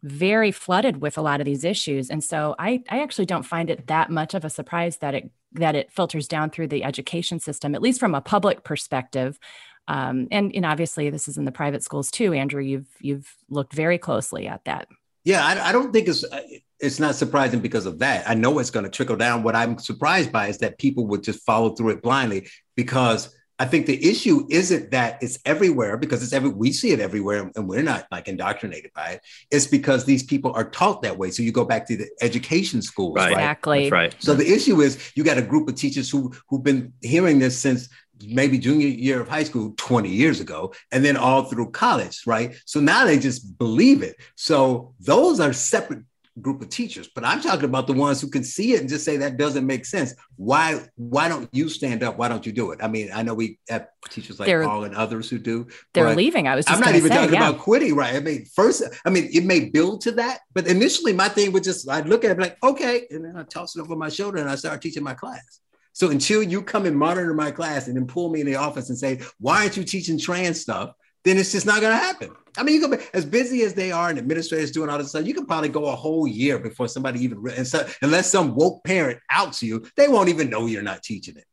very 0.03 0.51
flooded 0.51 1.01
with 1.01 1.17
a 1.17 1.21
lot 1.21 1.39
of 1.39 1.45
these 1.45 1.63
issues. 1.63 2.09
And 2.09 2.21
so 2.21 2.55
I, 2.59 2.83
I 2.89 3.01
actually 3.01 3.25
don't 3.25 3.43
find 3.43 3.69
it 3.69 3.87
that 3.87 4.09
much 4.09 4.33
of 4.33 4.43
a 4.43 4.49
surprise 4.49 4.97
that 4.97 5.15
it 5.15 5.31
that 5.53 5.75
it 5.75 5.91
filters 5.91 6.27
down 6.27 6.49
through 6.49 6.67
the 6.67 6.83
education 6.83 7.39
system 7.39 7.73
at 7.73 7.81
least 7.81 7.99
from 7.99 8.13
a 8.13 8.21
public 8.21 8.63
perspective. 8.63 9.39
Um, 9.87 10.27
and 10.29 10.53
and 10.53 10.65
obviously 10.65 11.09
this 11.09 11.27
is 11.27 11.37
in 11.37 11.45
the 11.45 11.51
private 11.51 11.83
schools 11.83 12.11
too. 12.11 12.33
Andrew 12.33 12.61
you've 12.61 12.87
you've 12.99 13.33
looked 13.49 13.73
very 13.73 13.97
closely 13.97 14.45
at 14.45 14.65
that. 14.65 14.87
Yeah 15.23 15.45
i, 15.45 15.69
I 15.69 15.71
don't 15.71 15.93
think 15.93 16.09
it's 16.09 16.25
uh, 16.25 16.41
it's 16.83 16.99
not 16.99 17.15
surprising 17.15 17.59
because 17.59 17.85
of 17.85 17.99
that 17.99 18.29
i 18.29 18.33
know 18.33 18.59
it's 18.59 18.69
going 18.69 18.83
to 18.83 18.91
trickle 18.91 19.15
down 19.15 19.41
what 19.43 19.55
i'm 19.55 19.77
surprised 19.77 20.31
by 20.31 20.47
is 20.47 20.57
that 20.59 20.77
people 20.77 21.07
would 21.07 21.23
just 21.23 21.43
follow 21.45 21.73
through 21.75 21.89
it 21.89 22.01
blindly 22.01 22.47
because 22.75 23.35
I 23.59 23.65
think 23.65 23.85
the 23.85 24.09
issue 24.09 24.47
isn't 24.49 24.91
that 24.91 25.21
it's 25.21 25.37
everywhere 25.45 25.95
because 25.95 26.23
it's 26.23 26.33
every 26.33 26.49
we 26.49 26.71
see 26.71 26.91
it 26.91 26.99
everywhere 26.99 27.51
and 27.55 27.69
we're 27.69 27.83
not 27.83 28.07
like 28.11 28.27
indoctrinated 28.27 28.91
by 28.93 29.11
it. 29.11 29.21
It's 29.51 29.67
because 29.67 30.05
these 30.05 30.23
people 30.23 30.51
are 30.53 30.69
taught 30.69 31.03
that 31.03 31.17
way. 31.17 31.29
So 31.29 31.43
you 31.43 31.51
go 31.51 31.63
back 31.63 31.87
to 31.87 31.95
the 31.95 32.09
education 32.19 32.81
schools, 32.81 33.15
right? 33.15 33.31
Exactly. 33.31 33.83
That's 33.83 33.91
right. 33.91 34.15
So 34.19 34.33
the 34.33 34.51
issue 34.51 34.81
is 34.81 35.11
you 35.15 35.23
got 35.23 35.37
a 35.37 35.41
group 35.41 35.69
of 35.69 35.75
teachers 35.75 36.09
who 36.09 36.33
who've 36.49 36.63
been 36.63 36.93
hearing 37.01 37.37
this 37.39 37.57
since 37.57 37.89
maybe 38.27 38.57
junior 38.57 38.87
year 38.87 39.21
of 39.21 39.27
high 39.27 39.43
school 39.43 39.73
20 39.77 40.09
years 40.09 40.39
ago 40.39 40.73
and 40.91 41.03
then 41.03 41.17
all 41.17 41.43
through 41.43 41.69
college 41.71 42.21
right 42.25 42.55
so 42.65 42.79
now 42.79 43.05
they 43.05 43.19
just 43.19 43.57
believe 43.57 44.01
it 44.01 44.15
so 44.35 44.93
those 44.99 45.39
are 45.39 45.51
separate 45.51 46.03
group 46.41 46.61
of 46.61 46.69
teachers 46.69 47.07
but 47.13 47.23
i'm 47.23 47.39
talking 47.39 47.65
about 47.65 47.85
the 47.85 47.93
ones 47.93 48.19
who 48.19 48.27
can 48.27 48.43
see 48.43 48.73
it 48.73 48.81
and 48.81 48.89
just 48.89 49.05
say 49.05 49.17
that 49.17 49.37
doesn't 49.37 49.67
make 49.67 49.85
sense. 49.85 50.15
Why 50.35 50.81
why 50.95 51.29
don't 51.29 51.47
you 51.51 51.69
stand 51.69 52.01
up? 52.01 52.17
Why 52.17 52.27
don't 52.27 52.43
you 52.45 52.51
do 52.51 52.71
it? 52.71 52.79
I 52.81 52.87
mean 52.87 53.11
i 53.13 53.21
know 53.21 53.33
we 53.33 53.59
have 53.69 53.87
teachers 54.09 54.39
like 54.39 54.47
they're, 54.47 54.63
paul 54.63 54.83
and 54.83 54.95
others 54.95 55.29
who 55.29 55.37
do 55.37 55.67
they're 55.93 56.15
leaving 56.15 56.47
i 56.47 56.55
was 56.55 56.65
i'm 56.67 56.79
not 56.79 56.95
even 56.95 57.11
say, 57.11 57.17
talking 57.17 57.33
yeah. 57.33 57.49
about 57.49 57.61
quitting 57.61 57.95
right? 57.95 58.15
I 58.15 58.19
mean 58.19 58.45
first 58.45 58.83
i 59.05 59.09
mean 59.09 59.29
it 59.31 59.45
may 59.45 59.69
build 59.69 60.01
to 60.01 60.11
that 60.13 60.39
but 60.53 60.67
initially 60.67 61.13
my 61.13 61.29
thing 61.29 61.51
was 61.51 61.61
just 61.61 61.87
i'd 61.89 62.07
look 62.07 62.25
at 62.25 62.31
it 62.31 62.39
like 62.39 62.57
okay 62.63 63.05
and 63.11 63.23
then 63.23 63.37
i 63.37 63.43
toss 63.43 63.75
it 63.75 63.81
over 63.81 63.95
my 63.95 64.09
shoulder 64.09 64.39
and 64.39 64.49
i 64.49 64.55
start 64.55 64.81
teaching 64.81 65.03
my 65.03 65.13
class. 65.13 65.59
So 65.93 66.09
until 66.09 66.41
you 66.41 66.61
come 66.63 66.85
and 66.85 66.97
monitor 66.97 67.33
my 67.33 67.51
class 67.51 67.87
and 67.87 67.95
then 67.95 68.07
pull 68.07 68.29
me 68.29 68.41
in 68.41 68.47
the 68.47 68.55
office 68.55 68.89
and 68.89 68.97
say, 68.97 69.21
why 69.39 69.61
aren't 69.61 69.77
you 69.77 69.83
teaching 69.83 70.19
trans 70.19 70.59
stuff? 70.59 70.93
Then 71.23 71.37
it's 71.37 71.51
just 71.51 71.65
not 71.65 71.81
going 71.81 71.97
to 71.97 72.03
happen. 72.03 72.31
I 72.57 72.63
mean, 72.63 72.75
you 72.75 72.81
can 72.81 72.91
be 72.91 73.03
as 73.13 73.25
busy 73.25 73.63
as 73.63 73.73
they 73.73 73.91
are 73.91 74.09
and 74.09 74.19
administrators 74.19 74.71
doing 74.71 74.89
all 74.89 74.97
this 74.97 75.09
stuff. 75.09 75.25
You 75.25 75.33
can 75.33 75.45
probably 75.45 75.69
go 75.69 75.85
a 75.85 75.95
whole 75.95 76.27
year 76.27 76.59
before 76.59 76.87
somebody 76.87 77.23
even, 77.23 77.43
and 77.49 77.65
so, 77.65 77.87
unless 78.01 78.29
some 78.29 78.55
woke 78.55 78.83
parent 78.83 79.19
outs 79.29 79.63
you, 79.63 79.85
they 79.95 80.07
won't 80.07 80.29
even 80.29 80.49
know 80.49 80.65
you're 80.65 80.83
not 80.83 81.01
teaching 81.01 81.37
it. 81.37 81.45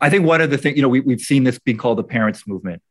I 0.00 0.10
think 0.10 0.26
one 0.26 0.40
of 0.40 0.50
the 0.50 0.58
things, 0.58 0.76
you 0.76 0.82
know, 0.82 0.88
we, 0.88 1.00
we've 1.00 1.20
seen 1.20 1.44
this 1.44 1.58
being 1.58 1.76
called 1.76 1.98
the 1.98 2.04
parents 2.04 2.46
movement. 2.48 2.82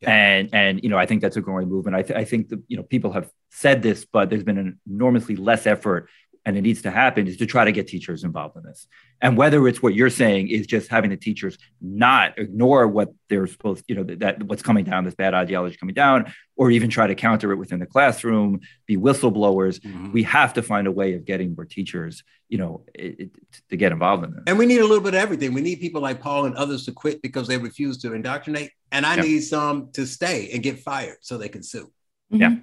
Yeah. 0.00 0.10
And, 0.10 0.48
and, 0.52 0.82
you 0.82 0.88
know, 0.88 0.98
I 0.98 1.06
think 1.06 1.22
that's 1.22 1.36
a 1.36 1.40
growing 1.40 1.68
movement. 1.68 1.96
I, 1.96 2.02
th- 2.02 2.18
I 2.18 2.24
think 2.24 2.48
that, 2.48 2.62
you 2.68 2.76
know, 2.76 2.82
people 2.82 3.12
have 3.12 3.30
said 3.50 3.82
this, 3.82 4.04
but 4.04 4.28
there's 4.28 4.44
been 4.44 4.58
an 4.58 4.80
enormously 4.90 5.36
less 5.36 5.66
effort 5.66 6.08
and 6.46 6.56
it 6.56 6.62
needs 6.62 6.82
to 6.82 6.90
happen 6.90 7.26
is 7.26 7.36
to 7.36 7.46
try 7.46 7.64
to 7.64 7.72
get 7.72 7.86
teachers 7.86 8.24
involved 8.24 8.56
in 8.56 8.62
this. 8.62 8.86
And 9.20 9.36
whether 9.36 9.68
it's 9.68 9.82
what 9.82 9.94
you're 9.94 10.08
saying 10.08 10.48
is 10.48 10.66
just 10.66 10.88
having 10.88 11.10
the 11.10 11.16
teachers 11.16 11.58
not 11.82 12.38
ignore 12.38 12.88
what 12.88 13.10
they're 13.28 13.46
supposed, 13.46 13.84
you 13.88 13.94
know, 13.94 14.02
that, 14.04 14.18
that 14.20 14.42
what's 14.44 14.62
coming 14.62 14.84
down, 14.84 15.04
this 15.04 15.14
bad 15.14 15.34
ideology 15.34 15.76
coming 15.76 15.94
down, 15.94 16.32
or 16.56 16.70
even 16.70 16.88
try 16.88 17.06
to 17.06 17.14
counter 17.14 17.52
it 17.52 17.56
within 17.56 17.78
the 17.78 17.86
classroom, 17.86 18.60
be 18.86 18.96
whistleblowers. 18.96 19.80
Mm-hmm. 19.80 20.12
We 20.12 20.22
have 20.22 20.54
to 20.54 20.62
find 20.62 20.86
a 20.86 20.92
way 20.92 21.12
of 21.14 21.26
getting 21.26 21.54
more 21.54 21.66
teachers, 21.66 22.24
you 22.48 22.56
know, 22.56 22.84
it, 22.94 23.20
it, 23.20 23.30
to 23.68 23.76
get 23.76 23.92
involved 23.92 24.24
in 24.24 24.30
this. 24.32 24.42
And 24.46 24.58
we 24.58 24.64
need 24.64 24.80
a 24.80 24.86
little 24.86 25.04
bit 25.04 25.14
of 25.14 25.20
everything. 25.20 25.52
We 25.52 25.60
need 25.60 25.80
people 25.80 26.00
like 26.00 26.22
Paul 26.22 26.46
and 26.46 26.56
others 26.56 26.86
to 26.86 26.92
quit 26.92 27.20
because 27.20 27.48
they 27.48 27.58
refuse 27.58 27.98
to 27.98 28.14
indoctrinate. 28.14 28.70
And 28.90 29.04
I 29.04 29.16
yeah. 29.16 29.22
need 29.22 29.40
some 29.40 29.90
to 29.92 30.06
stay 30.06 30.50
and 30.52 30.62
get 30.62 30.78
fired 30.78 31.18
so 31.20 31.36
they 31.36 31.50
can 31.50 31.62
sue. 31.62 31.92
Mm-hmm. 32.32 32.60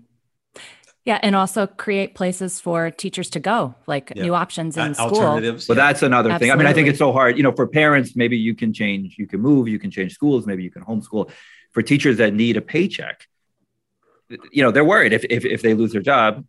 Yeah. 1.08 1.14
Yeah, 1.14 1.20
and 1.24 1.38
also 1.38 1.68
create 1.68 2.16
places 2.16 2.60
for 2.60 2.91
teachers 2.91 3.30
to 3.30 3.39
go, 3.39 3.76
like 3.88 4.12
yeah. 4.14 4.24
new 4.24 4.36
options 4.36 4.76
in 4.76 4.91
uh, 4.91 4.93
school. 4.93 5.20
Alternatives. 5.20 5.70
Well, 5.70 5.78
that's 5.78 6.03
another 6.03 6.32
Absolutely. 6.32 6.47
thing. 6.47 6.51
I 6.51 6.55
mean, 6.58 6.68
I 6.68 6.74
think 6.74 6.89
it's 6.89 6.99
so 6.99 7.14
hard. 7.14 7.38
You 7.38 7.43
know, 7.43 7.53
for 7.53 7.66
parents, 7.66 8.18
maybe 8.18 8.38
you 8.38 8.53
can 8.53 8.74
change, 8.74 9.16
you 9.18 9.26
can 9.26 9.39
move, 9.39 9.70
you 9.70 9.80
can 9.80 9.89
change 9.89 10.14
schools, 10.14 10.45
maybe 10.45 10.64
you 10.64 10.70
can 10.70 10.84
homeschool. 10.84 11.32
For 11.72 11.82
teachers 11.82 12.18
that 12.18 12.34
need 12.34 12.58
a 12.58 12.62
paycheck, 12.62 13.26
you 14.51 14.62
know, 14.64 14.72
they're 14.72 14.84
worried 14.84 15.14
if 15.14 15.24
if, 15.30 15.45
if 15.45 15.62
they 15.62 15.74
lose 15.76 15.93
their 15.93 16.01
job, 16.01 16.45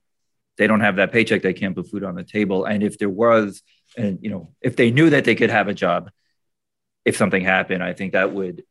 they 0.56 0.66
don't 0.66 0.80
have 0.80 0.96
that 0.96 1.12
paycheck, 1.12 1.42
they 1.42 1.54
can't 1.54 1.76
put 1.76 1.88
food 1.88 2.02
on 2.02 2.16
the 2.16 2.24
table. 2.24 2.64
And 2.64 2.82
if 2.82 2.98
there 2.98 3.08
was, 3.08 3.62
and 3.96 4.18
you 4.22 4.30
know, 4.30 4.52
if 4.60 4.74
they 4.74 4.90
knew 4.90 5.10
that 5.10 5.24
they 5.24 5.36
could 5.36 5.50
have 5.50 5.68
a 5.68 5.74
job, 5.74 6.10
if 7.04 7.16
something 7.16 7.44
happened, 7.44 7.84
I 7.84 7.92
think 7.92 8.14
that 8.14 8.34
would 8.34 8.64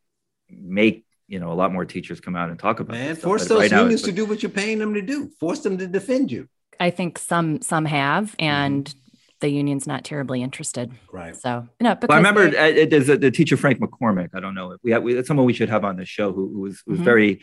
make 0.49 1.06
you 1.27 1.39
know 1.39 1.51
a 1.51 1.55
lot 1.55 1.71
more 1.71 1.85
teachers 1.85 2.19
come 2.19 2.35
out 2.35 2.49
and 2.49 2.57
talk 2.59 2.79
about. 2.79 2.93
Man, 2.95 3.15
force 3.15 3.47
those 3.47 3.71
right 3.71 3.71
unions 3.71 4.01
to 4.03 4.11
do 4.11 4.25
what 4.25 4.41
you're 4.41 4.49
paying 4.49 4.79
them 4.79 4.93
to 4.93 5.01
do. 5.01 5.29
Force 5.39 5.59
them 5.59 5.77
to 5.77 5.87
defend 5.87 6.31
you. 6.31 6.47
I 6.79 6.89
think 6.89 7.17
some 7.17 7.61
some 7.61 7.85
have, 7.85 8.35
and 8.39 8.85
mm-hmm. 8.85 8.99
the 9.41 9.49
union's 9.49 9.87
not 9.87 10.03
terribly 10.03 10.41
interested. 10.41 10.91
Right. 11.11 11.35
So 11.35 11.67
no, 11.81 11.95
because 11.95 12.07
well, 12.09 12.15
I 12.15 12.17
remember 12.17 12.49
they, 12.49 12.83
uh, 12.83 12.85
there's 12.89 13.07
the 13.07 13.31
teacher 13.31 13.57
Frank 13.57 13.79
McCormick. 13.79 14.29
I 14.33 14.39
don't 14.39 14.55
know. 14.55 14.71
If 14.71 14.81
we 14.83 14.91
have 14.91 15.03
we, 15.03 15.23
someone 15.23 15.45
we 15.45 15.53
should 15.53 15.69
have 15.69 15.83
on 15.83 15.97
the 15.97 16.05
show 16.05 16.31
who, 16.31 16.51
who 16.53 16.59
was 16.61 16.81
who 16.85 16.91
was 16.91 16.97
mm-hmm. 16.99 17.05
very 17.05 17.41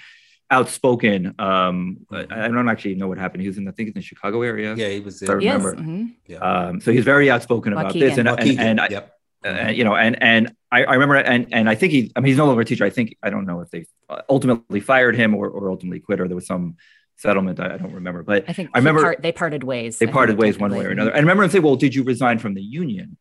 outspoken. 0.51 1.35
Um, 1.39 2.07
I, 2.11 2.27
I, 2.31 2.49
don't 2.49 2.69
actually 2.69 2.95
know 2.95 3.09
what 3.09 3.19
happened. 3.19 3.43
He 3.43 3.49
was 3.49 3.59
in 3.59 3.67
I 3.67 3.73
think 3.73 3.89
in 3.89 3.95
the 3.95 4.03
Chicago 4.03 4.43
area. 4.43 4.75
Yeah, 4.75 4.89
he 4.89 5.01
was. 5.01 5.21
There. 5.21 5.33
I 5.33 5.35
remember. 5.35 5.75
Mm-hmm. 5.75 6.07
Yeah. 6.27 6.39
Um, 6.39 6.81
so 6.81 6.93
he's 6.93 7.05
very 7.05 7.31
outspoken 7.31 7.73
about 7.73 7.93
this, 7.93 8.19
and, 8.19 8.29
and, 8.29 8.61
and, 8.61 8.81
I, 8.81 8.89
yep. 8.89 9.13
Uh, 9.45 9.69
you 9.69 9.85
know, 9.85 9.95
and 9.95 10.21
and 10.23 10.55
I, 10.73 10.85
I, 10.85 10.95
remember, 10.95 11.17
and 11.17 11.47
and 11.53 11.69
I 11.69 11.75
think 11.75 11.93
he, 11.93 12.11
I 12.17 12.21
mean, 12.21 12.29
he's 12.29 12.39
no 12.39 12.47
longer 12.47 12.63
a 12.63 12.65
teacher. 12.65 12.85
I 12.85 12.91
think 12.91 13.17
I 13.23 13.29
don't 13.29 13.45
know 13.45 13.61
if 13.61 13.71
they 13.71 13.87
ultimately 14.31 14.81
fired 14.81 15.15
him 15.15 15.35
or, 15.35 15.49
or 15.49 15.71
ultimately 15.71 16.01
quit, 16.01 16.21
or 16.21 16.29
there 16.29 16.35
was 16.35 16.47
some 16.47 16.77
settlement. 17.17 17.61
I, 17.61 17.75
I 17.75 17.77
don't 17.77 17.93
remember, 17.93 18.23
but 18.23 18.47
I 18.49 18.55
think 18.55 18.71
I 18.73 18.79
remember 18.79 19.03
part, 19.03 19.23
they 19.23 19.33
parted 19.33 19.63
ways. 19.63 19.99
They 19.99 20.07
parted 20.07 20.39
ways 20.39 20.59
one 20.59 20.75
way 20.75 20.87
or 20.87 20.91
another. 20.91 21.11
And 21.11 21.19
I 21.19 21.21
remember 21.21 21.43
him 21.43 21.51
say, 21.51 21.59
"Well, 21.59 21.77
did 21.77 21.95
you 21.95 22.05
resign 22.05 22.39
from 22.39 22.55
the 22.55 22.63
union?" 22.63 23.19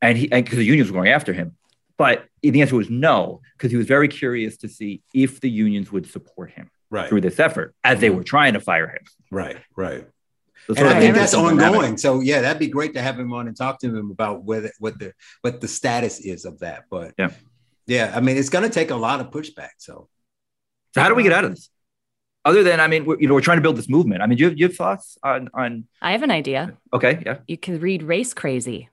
And 0.00 0.16
he, 0.16 0.28
because 0.28 0.58
the 0.58 0.64
unions 0.64 0.90
were 0.90 0.98
going 0.98 1.10
after 1.10 1.32
him, 1.32 1.56
but 1.96 2.26
the 2.42 2.60
answer 2.60 2.76
was 2.76 2.88
no, 2.88 3.40
because 3.56 3.72
he 3.72 3.76
was 3.76 3.86
very 3.86 4.06
curious 4.06 4.56
to 4.58 4.68
see 4.68 5.02
if 5.12 5.40
the 5.40 5.50
unions 5.50 5.90
would 5.90 6.06
support 6.06 6.52
him 6.52 6.70
right. 6.90 7.08
through 7.08 7.22
this 7.22 7.40
effort 7.40 7.74
as 7.82 7.98
they 7.98 8.08
mm-hmm. 8.08 8.18
were 8.18 8.24
trying 8.24 8.52
to 8.52 8.60
fire 8.60 8.86
him. 8.86 9.02
Right, 9.32 9.56
right 9.74 10.06
and 10.68 10.88
I 10.88 11.00
think 11.00 11.14
that's 11.14 11.34
ongoing. 11.34 11.96
So 11.96 12.20
yeah, 12.20 12.40
that'd 12.40 12.58
be 12.58 12.68
great 12.68 12.94
to 12.94 13.02
have 13.02 13.18
him 13.18 13.32
on 13.32 13.48
and 13.48 13.56
talk 13.56 13.78
to 13.80 13.94
him 13.94 14.10
about 14.10 14.44
whether 14.44 14.70
what 14.78 14.98
the 14.98 15.12
what 15.42 15.60
the 15.60 15.68
status 15.68 16.20
is 16.20 16.44
of 16.44 16.60
that. 16.60 16.84
But 16.90 17.14
yeah, 17.18 17.30
yeah, 17.86 18.12
I 18.14 18.20
mean, 18.20 18.36
it's 18.36 18.48
going 18.48 18.64
to 18.64 18.70
take 18.70 18.90
a 18.90 18.96
lot 18.96 19.20
of 19.20 19.30
pushback. 19.30 19.70
So, 19.78 20.08
so 20.94 21.00
how 21.00 21.08
do 21.08 21.14
we 21.14 21.22
get 21.22 21.32
out 21.32 21.44
of 21.44 21.50
this? 21.50 21.70
Other 22.46 22.62
than, 22.62 22.78
I 22.78 22.88
mean, 22.88 23.06
you 23.18 23.26
know, 23.26 23.34
we're 23.34 23.40
trying 23.40 23.56
to 23.56 23.62
build 23.62 23.76
this 23.76 23.88
movement. 23.88 24.20
I 24.20 24.26
mean, 24.26 24.36
do 24.36 24.44
you 24.44 24.50
have, 24.50 24.58
you 24.58 24.66
have 24.66 24.76
thoughts 24.76 25.16
on 25.22 25.48
on? 25.54 25.84
I 26.02 26.12
have 26.12 26.22
an 26.22 26.30
idea. 26.30 26.76
Okay, 26.92 27.22
yeah. 27.24 27.38
You 27.46 27.56
can 27.56 27.80
read 27.80 28.02
Race 28.02 28.34
Crazy. 28.34 28.88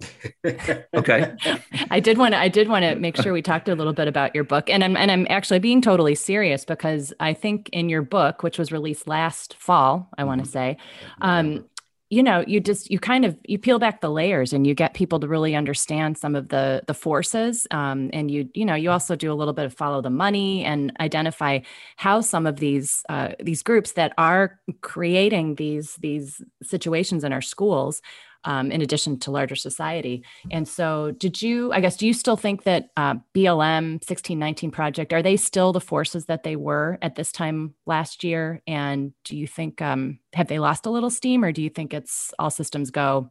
okay. 0.95 1.35
I 1.91 1.99
did 1.99 2.17
want 2.17 2.33
to. 2.33 2.39
I 2.39 2.47
did 2.47 2.69
want 2.69 2.83
to 2.83 2.95
make 2.95 3.17
sure 3.17 3.33
we 3.33 3.41
talked 3.41 3.67
a 3.67 3.75
little 3.75 3.91
bit 3.91 4.07
about 4.07 4.33
your 4.33 4.45
book, 4.45 4.69
and 4.69 4.85
I'm 4.85 4.95
and 4.95 5.11
I'm 5.11 5.27
actually 5.29 5.59
being 5.59 5.81
totally 5.81 6.15
serious 6.15 6.63
because 6.63 7.13
I 7.19 7.33
think 7.33 7.69
in 7.73 7.89
your 7.89 8.01
book, 8.01 8.41
which 8.41 8.57
was 8.57 8.71
released 8.71 9.05
last 9.05 9.55
fall, 9.55 10.07
I 10.17 10.23
want 10.23 10.45
to 10.45 10.49
mm-hmm. 10.49 10.53
say, 10.53 10.77
um, 11.19 11.65
you 12.11 12.21
know 12.21 12.43
you 12.45 12.59
just 12.59 12.91
you 12.91 12.99
kind 12.99 13.23
of 13.23 13.37
you 13.45 13.57
peel 13.57 13.79
back 13.79 14.01
the 14.01 14.11
layers 14.11 14.51
and 14.51 14.67
you 14.67 14.75
get 14.75 14.93
people 14.93 15.17
to 15.19 15.27
really 15.27 15.55
understand 15.55 16.17
some 16.17 16.35
of 16.35 16.49
the 16.49 16.83
the 16.85 16.93
forces 16.93 17.65
um, 17.71 18.09
and 18.11 18.29
you 18.29 18.49
you 18.53 18.65
know 18.65 18.75
you 18.75 18.91
also 18.91 19.15
do 19.15 19.31
a 19.31 19.33
little 19.33 19.53
bit 19.53 19.65
of 19.65 19.73
follow 19.73 20.01
the 20.01 20.09
money 20.09 20.63
and 20.65 20.91
identify 20.99 21.59
how 21.95 22.19
some 22.19 22.45
of 22.45 22.57
these 22.57 23.03
uh, 23.07 23.29
these 23.39 23.63
groups 23.63 23.93
that 23.93 24.13
are 24.17 24.59
creating 24.81 25.55
these 25.55 25.95
these 25.95 26.41
situations 26.61 27.23
in 27.23 27.31
our 27.31 27.41
schools 27.41 28.01
um, 28.43 28.71
in 28.71 28.81
addition 28.81 29.19
to 29.19 29.31
larger 29.31 29.55
society. 29.55 30.23
And 30.51 30.67
so, 30.67 31.11
did 31.11 31.41
you, 31.41 31.71
I 31.71 31.79
guess, 31.79 31.97
do 31.97 32.07
you 32.07 32.13
still 32.13 32.37
think 32.37 32.63
that 32.63 32.89
uh, 32.97 33.15
BLM 33.35 33.93
1619 33.93 34.71
Project, 34.71 35.13
are 35.13 35.21
they 35.21 35.37
still 35.37 35.71
the 35.71 35.81
forces 35.81 36.25
that 36.25 36.43
they 36.43 36.55
were 36.55 36.97
at 37.01 37.15
this 37.15 37.31
time 37.31 37.75
last 37.85 38.23
year? 38.23 38.61
And 38.67 39.13
do 39.23 39.37
you 39.37 39.47
think, 39.47 39.81
um, 39.81 40.19
have 40.33 40.47
they 40.47 40.59
lost 40.59 40.85
a 40.85 40.89
little 40.89 41.09
steam 41.09 41.43
or 41.43 41.51
do 41.51 41.61
you 41.61 41.69
think 41.69 41.93
it's 41.93 42.33
all 42.39 42.49
systems 42.49 42.91
go? 42.91 43.29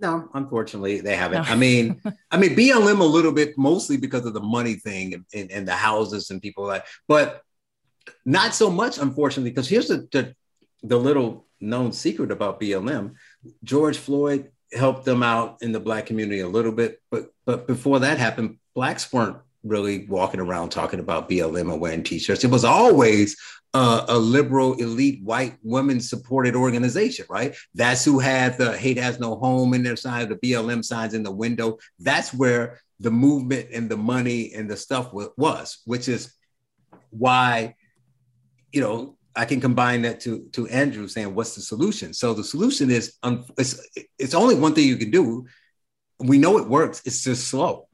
No, 0.00 0.30
unfortunately, 0.32 1.00
they 1.00 1.14
haven't. 1.14 1.44
No. 1.44 1.52
I 1.52 1.56
mean, 1.56 2.00
I 2.30 2.38
mean, 2.38 2.56
BLM 2.56 3.00
a 3.00 3.04
little 3.04 3.32
bit, 3.32 3.58
mostly 3.58 3.98
because 3.98 4.24
of 4.24 4.32
the 4.32 4.40
money 4.40 4.74
thing 4.74 5.14
and, 5.14 5.24
and, 5.34 5.50
and 5.50 5.68
the 5.68 5.74
houses 5.74 6.30
and 6.30 6.40
people 6.40 6.64
like, 6.64 6.86
but 7.06 7.42
not 8.24 8.54
so 8.54 8.70
much, 8.70 8.98
unfortunately, 8.98 9.50
because 9.50 9.68
here's 9.68 9.88
the, 9.88 10.08
the, 10.10 10.34
the 10.82 10.98
little 10.98 11.46
known 11.60 11.92
secret 11.92 12.30
about 12.30 12.60
BLM. 12.60 13.14
George 13.64 13.98
Floyd 13.98 14.50
helped 14.72 15.04
them 15.04 15.22
out 15.22 15.58
in 15.62 15.72
the 15.72 15.80
black 15.80 16.06
community 16.06 16.40
a 16.40 16.48
little 16.48 16.72
bit, 16.72 17.00
but 17.10 17.32
but 17.46 17.66
before 17.66 18.00
that 18.00 18.18
happened, 18.18 18.58
blacks 18.74 19.12
weren't 19.12 19.36
really 19.62 20.06
walking 20.06 20.40
around 20.40 20.70
talking 20.70 21.00
about 21.00 21.28
BLM 21.28 21.72
and 21.72 21.80
wearing 21.80 22.02
t-shirts. 22.02 22.44
It 22.44 22.50
was 22.50 22.64
always 22.64 23.36
uh, 23.74 24.04
a 24.08 24.18
liberal, 24.18 24.74
elite, 24.74 25.22
white, 25.22 25.56
women-supported 25.62 26.56
organization, 26.56 27.26
right? 27.28 27.54
That's 27.74 28.04
who 28.04 28.18
had 28.18 28.58
the 28.58 28.76
"Hate 28.76 28.98
Has 28.98 29.20
No 29.20 29.36
Home" 29.36 29.74
in 29.74 29.82
their 29.82 29.96
sign, 29.96 30.28
the 30.28 30.36
BLM 30.36 30.84
signs 30.84 31.14
in 31.14 31.22
the 31.22 31.30
window. 31.30 31.78
That's 31.98 32.34
where 32.34 32.80
the 32.98 33.10
movement 33.10 33.68
and 33.72 33.88
the 33.88 33.96
money 33.96 34.52
and 34.54 34.68
the 34.68 34.76
stuff 34.76 35.12
was, 35.12 35.78
which 35.86 36.08
is 36.08 36.34
why, 37.10 37.74
you 38.72 38.80
know, 38.80 39.16
I 39.36 39.44
can 39.44 39.60
combine 39.60 40.02
that 40.02 40.20
to 40.20 40.48
to 40.52 40.66
Andrew 40.68 41.08
saying, 41.08 41.34
"What's 41.34 41.54
the 41.54 41.62
solution?" 41.62 42.12
So 42.12 42.34
the 42.34 42.44
solution 42.44 42.90
is 42.90 43.14
um, 43.22 43.44
it's 43.58 43.80
it's 44.18 44.34
only 44.34 44.54
one 44.54 44.74
thing 44.74 44.88
you 44.88 44.96
can 44.96 45.10
do. 45.10 45.46
We 46.18 46.38
know 46.38 46.58
it 46.58 46.68
works. 46.68 47.02
It's 47.04 47.22
just 47.22 47.48
slow. 47.48 47.88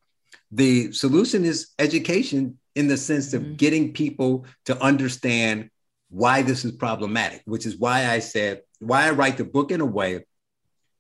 The 0.51 0.93
solution 0.93 1.45
is 1.45 1.69
education 1.79 2.59
in 2.75 2.89
the 2.89 2.97
sense 2.97 3.33
of 3.35 3.43
mm-hmm. 3.43 3.55
getting 3.55 3.93
people 3.93 4.47
to 4.67 4.81
understand 4.83 5.71
why 6.09 6.43
this 6.43 6.65
is 6.65 6.73
problematic, 6.73 7.43
which 7.45 7.67
is 7.67 7.79
why 7.79 8.09
I 8.09 8.21
said 8.21 8.63
why 8.79 9.07
I 9.07 9.11
write 9.11 9.37
the 9.37 9.45
book 9.45 9.71
in 9.71 9.81
a 9.81 9.87
way 9.87 10.25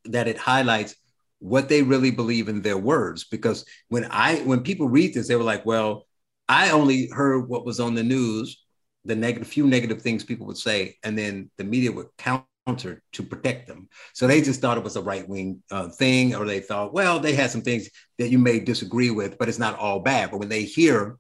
that 0.05 0.29
it 0.29 0.39
highlights 0.39 0.95
what 1.39 1.69
they 1.69 1.83
really 1.83 2.11
believe 2.11 2.49
in 2.49 2.63
their 2.63 2.79
words. 2.79 3.25
Because 3.25 3.65
when 3.89 4.07
I 4.11 4.37
when 4.41 4.63
people 4.63 4.89
read 4.89 5.15
this, 5.15 5.29
they 5.29 5.37
were 5.37 5.43
like, 5.43 5.65
"Well, 5.65 6.07
I 6.49 6.71
only 6.71 7.09
heard 7.09 7.49
what 7.49 7.65
was 7.65 7.81
on 7.81 7.95
the 7.95 8.03
news." 8.03 8.66
The 9.07 9.17
negative 9.17 9.49
few 9.49 9.67
negative 9.67 10.03
things 10.03 10.25
people 10.25 10.47
would 10.47 10.59
say, 10.59 10.97
and 11.03 11.17
then 11.17 11.51
the 11.59 11.65
media 11.65 11.93
would 11.93 12.09
counter 12.19 13.03
to 13.13 13.23
protect 13.23 13.69
them. 13.69 13.89
So 14.13 14.27
they 14.27 14.43
just 14.43 14.61
thought 14.61 14.79
it 14.79 14.85
was 14.85 14.97
a 14.97 15.03
right 15.03 15.29
wing 15.29 15.63
uh, 15.71 15.89
thing, 15.89 16.35
or 16.35 16.45
they 16.45 16.61
thought, 16.61 16.93
well, 16.93 17.21
they 17.21 17.35
had 17.35 17.51
some 17.51 17.63
things 17.63 17.89
that 18.19 18.29
you 18.29 18.39
may 18.39 18.61
disagree 18.61 19.11
with, 19.11 19.39
but 19.39 19.49
it's 19.49 19.59
not 19.59 19.79
all 19.79 20.01
bad. 20.01 20.31
But 20.31 20.39
when 20.39 20.49
they 20.49 20.65
hear 20.65 21.17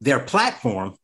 their 0.00 0.20
platform, 0.20 0.96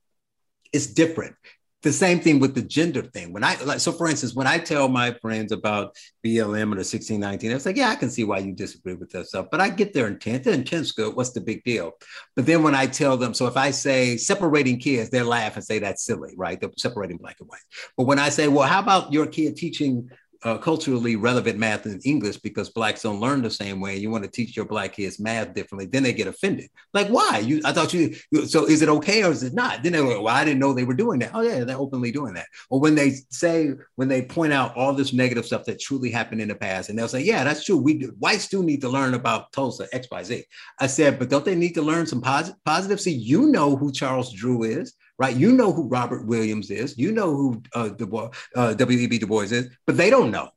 it's 0.72 0.86
different 0.86 1.36
the 1.82 1.92
same 1.92 2.20
thing 2.20 2.38
with 2.38 2.54
the 2.54 2.62
gender 2.62 3.02
thing. 3.02 3.32
When 3.32 3.42
I 3.42 3.60
like, 3.62 3.80
so 3.80 3.92
for 3.92 4.08
instance, 4.08 4.34
when 4.34 4.46
I 4.46 4.58
tell 4.58 4.88
my 4.88 5.12
friends 5.20 5.50
about 5.50 5.96
BLM 6.24 6.70
or 6.70 6.78
the 6.78 6.86
1619, 6.86 7.50
I 7.50 7.54
was 7.54 7.66
like, 7.66 7.76
yeah, 7.76 7.88
I 7.88 7.96
can 7.96 8.08
see 8.08 8.24
why 8.24 8.38
you 8.38 8.52
disagree 8.52 8.94
with 8.94 9.10
that 9.10 9.26
stuff, 9.26 9.46
but 9.50 9.60
I 9.60 9.68
get 9.68 9.92
their 9.92 10.06
intent. 10.06 10.44
Their 10.44 10.54
intent's 10.54 10.92
good. 10.92 11.16
What's 11.16 11.30
the 11.30 11.40
big 11.40 11.64
deal? 11.64 11.92
But 12.36 12.46
then 12.46 12.62
when 12.62 12.74
I 12.74 12.86
tell 12.86 13.16
them, 13.16 13.34
so 13.34 13.46
if 13.46 13.56
I 13.56 13.72
say 13.72 14.16
separating 14.16 14.78
kids, 14.78 15.10
they 15.10 15.22
laugh 15.22 15.56
and 15.56 15.64
say 15.64 15.80
that's 15.80 16.04
silly, 16.04 16.34
right? 16.36 16.60
They're 16.60 16.70
separating 16.76 17.16
black 17.16 17.36
and 17.40 17.48
white. 17.48 17.60
But 17.96 18.04
when 18.06 18.18
I 18.18 18.28
say, 18.28 18.48
well, 18.48 18.68
how 18.68 18.80
about 18.80 19.12
your 19.12 19.26
kid 19.26 19.56
teaching 19.56 20.08
uh, 20.44 20.58
culturally 20.58 21.16
relevant 21.16 21.58
math 21.58 21.86
in 21.86 22.00
English 22.04 22.38
because 22.38 22.70
blacks 22.70 23.02
don't 23.02 23.20
learn 23.20 23.42
the 23.42 23.50
same 23.50 23.80
way. 23.80 23.96
You 23.96 24.10
want 24.10 24.24
to 24.24 24.30
teach 24.30 24.56
your 24.56 24.64
black 24.64 24.94
kids 24.94 25.20
math 25.20 25.54
differently, 25.54 25.86
then 25.86 26.02
they 26.02 26.12
get 26.12 26.26
offended. 26.26 26.70
Like, 26.92 27.08
why? 27.08 27.38
You, 27.38 27.60
I 27.64 27.72
thought 27.72 27.94
you. 27.94 28.14
So, 28.46 28.66
is 28.66 28.82
it 28.82 28.88
okay 28.88 29.22
or 29.22 29.30
is 29.30 29.42
it 29.42 29.54
not? 29.54 29.82
Then 29.82 29.92
they 29.92 29.98
go, 29.98 30.22
well, 30.22 30.34
I 30.34 30.44
didn't 30.44 30.60
know 30.60 30.72
they 30.72 30.84
were 30.84 30.94
doing 30.94 31.20
that. 31.20 31.30
Oh 31.34 31.42
yeah, 31.42 31.64
they're 31.64 31.76
openly 31.76 32.10
doing 32.10 32.34
that. 32.34 32.46
Or 32.70 32.80
when 32.80 32.94
they 32.94 33.10
say, 33.30 33.72
when 33.96 34.08
they 34.08 34.22
point 34.22 34.52
out 34.52 34.76
all 34.76 34.92
this 34.92 35.12
negative 35.12 35.46
stuff 35.46 35.64
that 35.66 35.80
truly 35.80 36.10
happened 36.10 36.40
in 36.40 36.48
the 36.48 36.54
past, 36.54 36.88
and 36.88 36.98
they'll 36.98 37.08
say, 37.08 37.22
yeah, 37.22 37.44
that's 37.44 37.64
true. 37.64 37.76
We 37.76 38.04
whites 38.18 38.48
do 38.48 38.62
need 38.62 38.80
to 38.82 38.88
learn 38.88 39.14
about 39.14 39.52
Tulsa 39.52 39.86
X 39.92 40.08
Y 40.10 40.22
Z. 40.22 40.44
I 40.80 40.86
said, 40.86 41.18
but 41.18 41.30
don't 41.30 41.44
they 41.44 41.54
need 41.54 41.74
to 41.74 41.82
learn 41.82 42.06
some 42.06 42.20
positive? 42.20 42.62
Positive. 42.64 43.00
See, 43.00 43.12
you 43.12 43.46
know 43.46 43.76
who 43.76 43.92
Charles 43.92 44.32
Drew 44.32 44.64
is 44.64 44.94
right? 45.22 45.36
You 45.44 45.50
know 45.52 45.70
who 45.76 45.84
Robert 45.98 46.22
Williams 46.32 46.68
is. 46.82 46.88
You 47.04 47.10
know 47.18 47.30
who 47.38 47.62
uh, 47.78 47.88
Du 47.98 48.06
Bois, 48.12 48.30
uh, 48.56 48.74
W.E.B. 48.74 49.18
Du 49.18 49.26
Bois 49.32 49.48
is, 49.58 49.64
but 49.86 49.96
they 49.96 50.10
don't 50.14 50.30
know. 50.36 50.48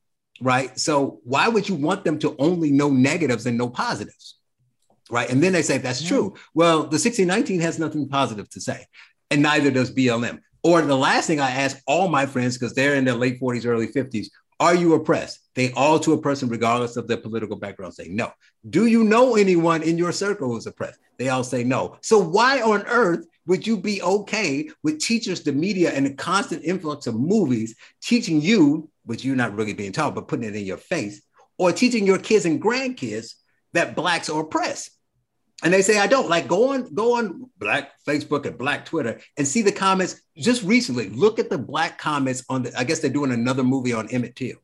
right? 0.41 0.69
So 0.87 1.19
why 1.33 1.45
would 1.53 1.65
you 1.69 1.75
want 1.87 2.03
them 2.03 2.17
to 2.19 2.29
only 2.47 2.71
know 2.79 2.89
negatives 2.89 3.45
and 3.45 3.57
no 3.63 3.67
positives? 3.69 4.25
Right. 5.17 5.29
And 5.31 5.39
then 5.43 5.53
they 5.53 5.61
say 5.61 5.77
that's 5.77 6.03
true. 6.11 6.33
Well, 6.55 6.77
the 6.93 6.99
1619 7.07 7.61
has 7.61 7.77
nothing 7.77 8.09
positive 8.09 8.47
to 8.55 8.59
say, 8.59 8.79
and 9.29 9.39
neither 9.49 9.69
does 9.69 9.93
BLM. 9.93 10.39
Or 10.63 10.81
the 10.81 10.97
last 11.09 11.27
thing 11.27 11.39
I 11.39 11.51
ask 11.51 11.77
all 11.85 12.07
my 12.07 12.25
friends, 12.25 12.57
because 12.57 12.73
they're 12.73 12.95
in 12.95 13.05
their 13.05 13.13
late 13.25 13.39
40s, 13.39 13.67
early 13.67 13.87
50s, 13.99 14.27
are 14.59 14.73
you 14.73 14.95
oppressed? 14.95 15.39
They 15.53 15.71
all 15.73 15.99
to 15.99 16.13
a 16.13 16.21
person, 16.27 16.49
regardless 16.49 16.97
of 16.97 17.07
their 17.07 17.17
political 17.17 17.55
background, 17.55 17.93
say 17.93 18.07
no. 18.07 18.27
Do 18.67 18.87
you 18.87 19.03
know 19.03 19.35
anyone 19.35 19.83
in 19.83 19.95
your 20.03 20.11
circle 20.11 20.47
who's 20.49 20.65
oppressed? 20.65 20.99
They 21.19 21.29
all 21.29 21.43
say 21.43 21.63
no. 21.63 21.97
So 22.01 22.17
why 22.17 22.61
on 22.61 22.81
earth 22.87 23.25
would 23.47 23.65
you 23.65 23.77
be 23.77 24.01
okay 24.01 24.69
with 24.83 24.99
teachers, 24.99 25.41
the 25.41 25.51
media, 25.51 25.91
and 25.91 26.05
the 26.05 26.13
constant 26.13 26.63
influx 26.63 27.07
of 27.07 27.15
movies 27.15 27.75
teaching 28.01 28.41
you, 28.41 28.89
which 29.05 29.23
you're 29.23 29.35
not 29.35 29.55
really 29.55 29.73
being 29.73 29.91
taught, 29.91 30.15
but 30.15 30.27
putting 30.27 30.47
it 30.47 30.55
in 30.55 30.65
your 30.65 30.77
face, 30.77 31.21
or 31.57 31.71
teaching 31.71 32.05
your 32.05 32.17
kids 32.17 32.45
and 32.45 32.61
grandkids 32.61 33.33
that 33.73 33.95
blacks 33.95 34.29
are 34.29 34.41
oppressed? 34.41 34.91
and 35.63 35.73
they 35.73 35.81
say 35.81 35.99
I 35.99 36.07
don't. 36.07 36.29
Like 36.29 36.47
go 36.47 36.73
on, 36.73 36.93
go 36.93 37.17
on 37.17 37.49
Black 37.57 37.91
Facebook 38.05 38.45
and 38.45 38.57
Black 38.57 38.85
Twitter 38.85 39.19
and 39.37 39.47
see 39.47 39.61
the 39.61 39.71
comments. 39.71 40.21
Just 40.37 40.63
recently, 40.63 41.09
look 41.09 41.39
at 41.39 41.49
the 41.49 41.57
Black 41.57 41.97
comments 41.97 42.43
on 42.49 42.63
the. 42.63 42.77
I 42.77 42.83
guess 42.83 42.99
they're 42.99 43.09
doing 43.09 43.31
another 43.31 43.63
movie 43.63 43.93
on 43.93 44.09
Emmett 44.09 44.35
Till, 44.35 44.57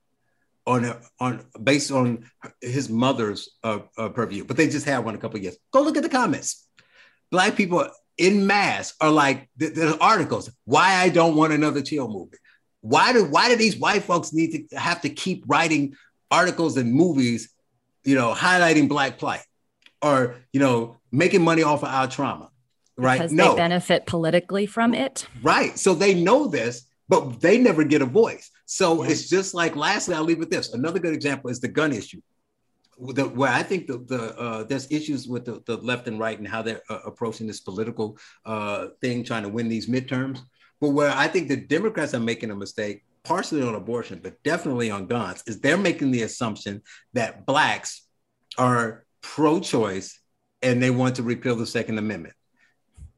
on 0.67 0.93
on 1.19 1.45
based 1.63 1.91
on 1.91 2.25
his 2.61 2.89
mother's 2.89 3.49
uh, 3.63 3.79
uh, 3.97 4.09
purview. 4.09 4.43
But 4.43 4.57
they 4.57 4.67
just 4.67 4.85
had 4.85 4.99
one 4.99 5.15
a 5.15 5.17
couple 5.17 5.39
years. 5.39 5.57
Go 5.71 5.81
look 5.81 5.97
at 5.97 6.03
the 6.03 6.09
comments. 6.09 6.67
Black 7.31 7.55
people 7.55 7.87
in 8.17 8.47
mass 8.47 8.93
are 9.01 9.11
like 9.11 9.49
the 9.57 9.97
articles. 9.99 10.51
Why 10.65 10.95
I 10.95 11.09
don't 11.09 11.35
want 11.35 11.53
another 11.53 11.81
Till 11.81 12.07
movie. 12.07 12.37
Why 12.81 13.13
do 13.13 13.25
why 13.25 13.49
do 13.49 13.55
these 13.55 13.77
white 13.77 14.03
folks 14.03 14.33
need 14.33 14.69
to 14.69 14.77
have 14.77 15.01
to 15.01 15.09
keep 15.09 15.43
writing 15.47 15.95
articles 16.29 16.77
and 16.77 16.93
movies, 16.93 17.49
you 18.03 18.15
know, 18.15 18.33
highlighting 18.33 18.89
Black 18.89 19.17
plight? 19.17 19.43
or 20.01 20.35
you 20.51 20.59
know 20.59 20.97
making 21.11 21.43
money 21.43 21.63
off 21.63 21.83
of 21.83 21.89
our 21.89 22.07
trauma 22.07 22.49
right 22.97 23.19
because 23.19 23.31
no. 23.31 23.51
they 23.51 23.57
benefit 23.57 24.05
politically 24.05 24.65
from 24.65 24.93
it 24.93 25.27
right 25.43 25.77
so 25.77 25.93
they 25.93 26.13
know 26.13 26.47
this 26.47 26.87
but 27.07 27.41
they 27.41 27.57
never 27.57 27.83
get 27.83 28.01
a 28.01 28.05
voice 28.05 28.49
so 28.65 29.03
yeah. 29.03 29.11
it's 29.11 29.29
just 29.29 29.53
like 29.53 29.75
lastly 29.75 30.15
i'll 30.15 30.23
leave 30.23 30.39
with 30.39 30.49
this 30.49 30.73
another 30.73 30.99
good 30.99 31.13
example 31.13 31.49
is 31.49 31.59
the 31.59 31.67
gun 31.67 31.91
issue 31.91 32.21
the, 33.01 33.23
where 33.25 33.51
I 33.51 33.63
think 33.63 33.87
the, 33.87 33.97
the 33.97 34.37
uh, 34.37 34.63
there's 34.63 34.91
issues 34.91 35.27
with 35.27 35.45
the, 35.45 35.61
the, 35.65 35.77
left 35.77 36.07
and 36.07 36.19
right 36.19 36.37
and 36.37 36.47
how 36.47 36.61
they're 36.61 36.81
uh, 36.89 36.99
approaching 37.05 37.47
this 37.47 37.59
political 37.59 38.17
uh, 38.45 38.87
thing, 39.01 39.23
trying 39.23 39.43
to 39.43 39.49
win 39.49 39.67
these 39.67 39.87
midterms. 39.87 40.39
But 40.79 40.89
where 40.89 41.11
I 41.11 41.27
think 41.27 41.47
the 41.47 41.57
Democrats 41.57 42.13
are 42.13 42.19
making 42.19 42.51
a 42.51 42.55
mistake, 42.55 43.03
partially 43.23 43.61
on 43.61 43.75
abortion, 43.75 44.19
but 44.21 44.41
definitely 44.43 44.91
on 44.91 45.07
guns, 45.07 45.43
is 45.47 45.59
they're 45.59 45.77
making 45.77 46.11
the 46.11 46.23
assumption 46.23 46.81
that 47.13 47.45
blacks 47.45 48.07
are 48.57 49.05
pro-choice 49.21 50.19
and 50.61 50.81
they 50.81 50.89
want 50.89 51.15
to 51.15 51.23
repeal 51.23 51.55
the 51.55 51.65
Second 51.65 51.97
Amendment. 51.97 52.35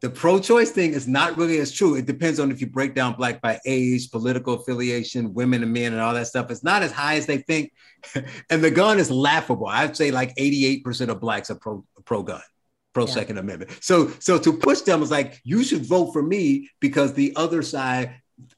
The 0.03 0.09
pro-choice 0.09 0.71
thing 0.71 0.91
is 0.91 1.07
not 1.07 1.37
really 1.37 1.59
as 1.59 1.71
true. 1.71 1.95
It 1.95 2.05
depends 2.05 2.37
on 2.37 2.51
if 2.51 2.59
you 2.59 2.67
break 2.67 2.93
down 2.93 3.13
black 3.13 3.39
by 3.39 3.61
age, 3.65 4.11
political 4.11 4.55
affiliation, 4.55 5.33
women 5.33 5.63
and 5.63 5.71
men, 5.71 5.93
and 5.93 6.01
all 6.01 6.13
that 6.13 6.27
stuff. 6.27 6.51
It's 6.51 6.61
not 6.61 6.83
as 6.83 6.91
high 6.91 7.15
as 7.15 7.25
they 7.25 7.37
think, 7.37 7.71
and 8.49 8.61
the 8.61 8.69
gun 8.69 8.99
is 8.99 9.09
laughable. 9.09 9.65
I'd 9.65 9.95
say 9.95 10.11
like 10.11 10.35
88% 10.35 11.07
of 11.07 11.21
blacks 11.21 11.49
are 11.49 11.55
pro 11.55 11.85
pro-gun, 12.03 12.41
pro-Second 12.93 13.37
yeah. 13.37 13.43
Amendment. 13.43 13.77
So, 13.79 14.09
so 14.19 14.37
to 14.37 14.51
push 14.51 14.81
them 14.81 15.01
is 15.03 15.09
like 15.09 15.39
you 15.45 15.63
should 15.63 15.85
vote 15.85 16.11
for 16.11 16.21
me 16.21 16.69
because 16.81 17.13
the 17.13 17.31
other 17.37 17.61
side 17.61 18.15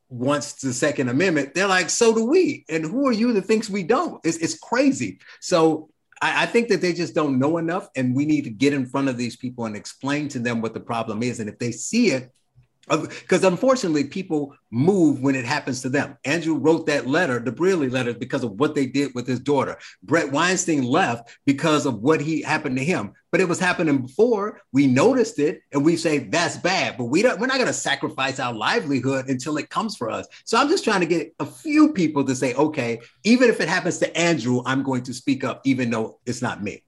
wants 0.09 0.53
the 0.53 0.73
Second 0.73 1.09
Amendment. 1.09 1.53
They're 1.53 1.67
like, 1.67 1.91
so 1.91 2.15
do 2.15 2.25
we. 2.25 2.65
And 2.69 2.83
who 2.83 3.07
are 3.07 3.13
you 3.13 3.33
that 3.33 3.43
thinks 3.43 3.69
we 3.69 3.83
don't? 3.83 4.19
It's, 4.25 4.37
it's 4.37 4.57
crazy. 4.57 5.19
So 5.41 5.89
I, 6.21 6.43
I, 6.43 6.45
think 6.45 6.69
that 6.69 6.81
they 6.81 6.93
just 6.93 7.13
don't 7.13 7.39
know 7.39 7.57
enough, 7.57 7.89
and 7.95 8.15
we 8.15 8.25
need 8.25 8.43
to 8.45 8.49
get 8.49 8.73
in 8.73 8.85
front 8.85 9.09
of 9.09 9.17
these 9.17 9.35
people 9.35 9.65
and 9.65 9.75
explain 9.75 10.27
to 10.29 10.39
them 10.39 10.61
what 10.61 10.73
the 10.73 10.79
problem 10.79 11.23
is. 11.23 11.39
And 11.39 11.49
if 11.49 11.59
they 11.59 11.71
see 11.71 12.11
it, 12.11 12.31
Uh, 12.89 13.07
because 13.07 13.43
unfortunately 13.43 14.03
people 14.03 14.55
move 14.71 15.21
when 15.21 15.35
it 15.35 15.45
happens 15.45 15.81
to 15.81 15.89
them. 15.89 16.17
Andrew 16.25 16.55
wrote 16.55 16.85
that 16.87 17.07
letter 17.07 17.39
the 17.39 17.51
Brearley 17.51 17.89
letter 17.89 18.13
because 18.13 18.43
of 18.43 18.59
what 18.59 18.75
they 18.75 18.85
did 18.85 19.13
with 19.15 19.27
his 19.27 19.39
daughter. 19.39 19.77
Bret 20.03 20.31
Weinstein 20.31 20.83
left 20.83 21.37
because 21.45 21.85
of 21.85 22.01
what 22.01 22.21
he 22.21 22.41
happened 22.41 22.77
to 22.77 22.83
him. 22.83 23.13
But 23.31 23.41
it 23.41 23.49
was 23.49 23.59
happening 23.59 23.97
before. 23.97 24.61
We 24.71 24.87
noticed 24.87 25.39
it 25.39 25.61
and 25.73 25.83
we 25.83 25.97
say 25.97 26.19
that's 26.19 26.57
bad. 26.57 26.97
But 26.97 27.05
we 27.05 27.21
don't 27.21 27.39
we're 27.39 27.47
not 27.47 27.57
going 27.57 27.67
to 27.67 27.73
sacrifice 27.73 28.39
our 28.39 28.53
livelihood 28.53 29.27
until 29.27 29.57
it 29.57 29.69
comes 29.69 29.95
for 29.95 30.09
us. 30.09 30.27
So 30.45 30.57
i'm 30.57 30.69
just 30.69 30.83
trying 30.83 31.01
to 31.01 31.05
get 31.05 31.33
a 31.39 31.45
few 31.45 31.93
people 31.93 32.23
to 32.25 32.35
say 32.35 32.53
okay 32.55 32.99
even 33.23 33.49
if 33.49 33.59
it 33.59 33.67
happens 33.67 33.97
to 33.99 34.17
andrew 34.17 34.61
i'm 34.65 34.83
going 34.83 35.03
to 35.03 35.13
speak 35.13 35.43
up 35.43 35.61
even 35.65 35.89
though 35.89 36.19
it's 36.25 36.41
not 36.41 36.63
me 36.63 36.83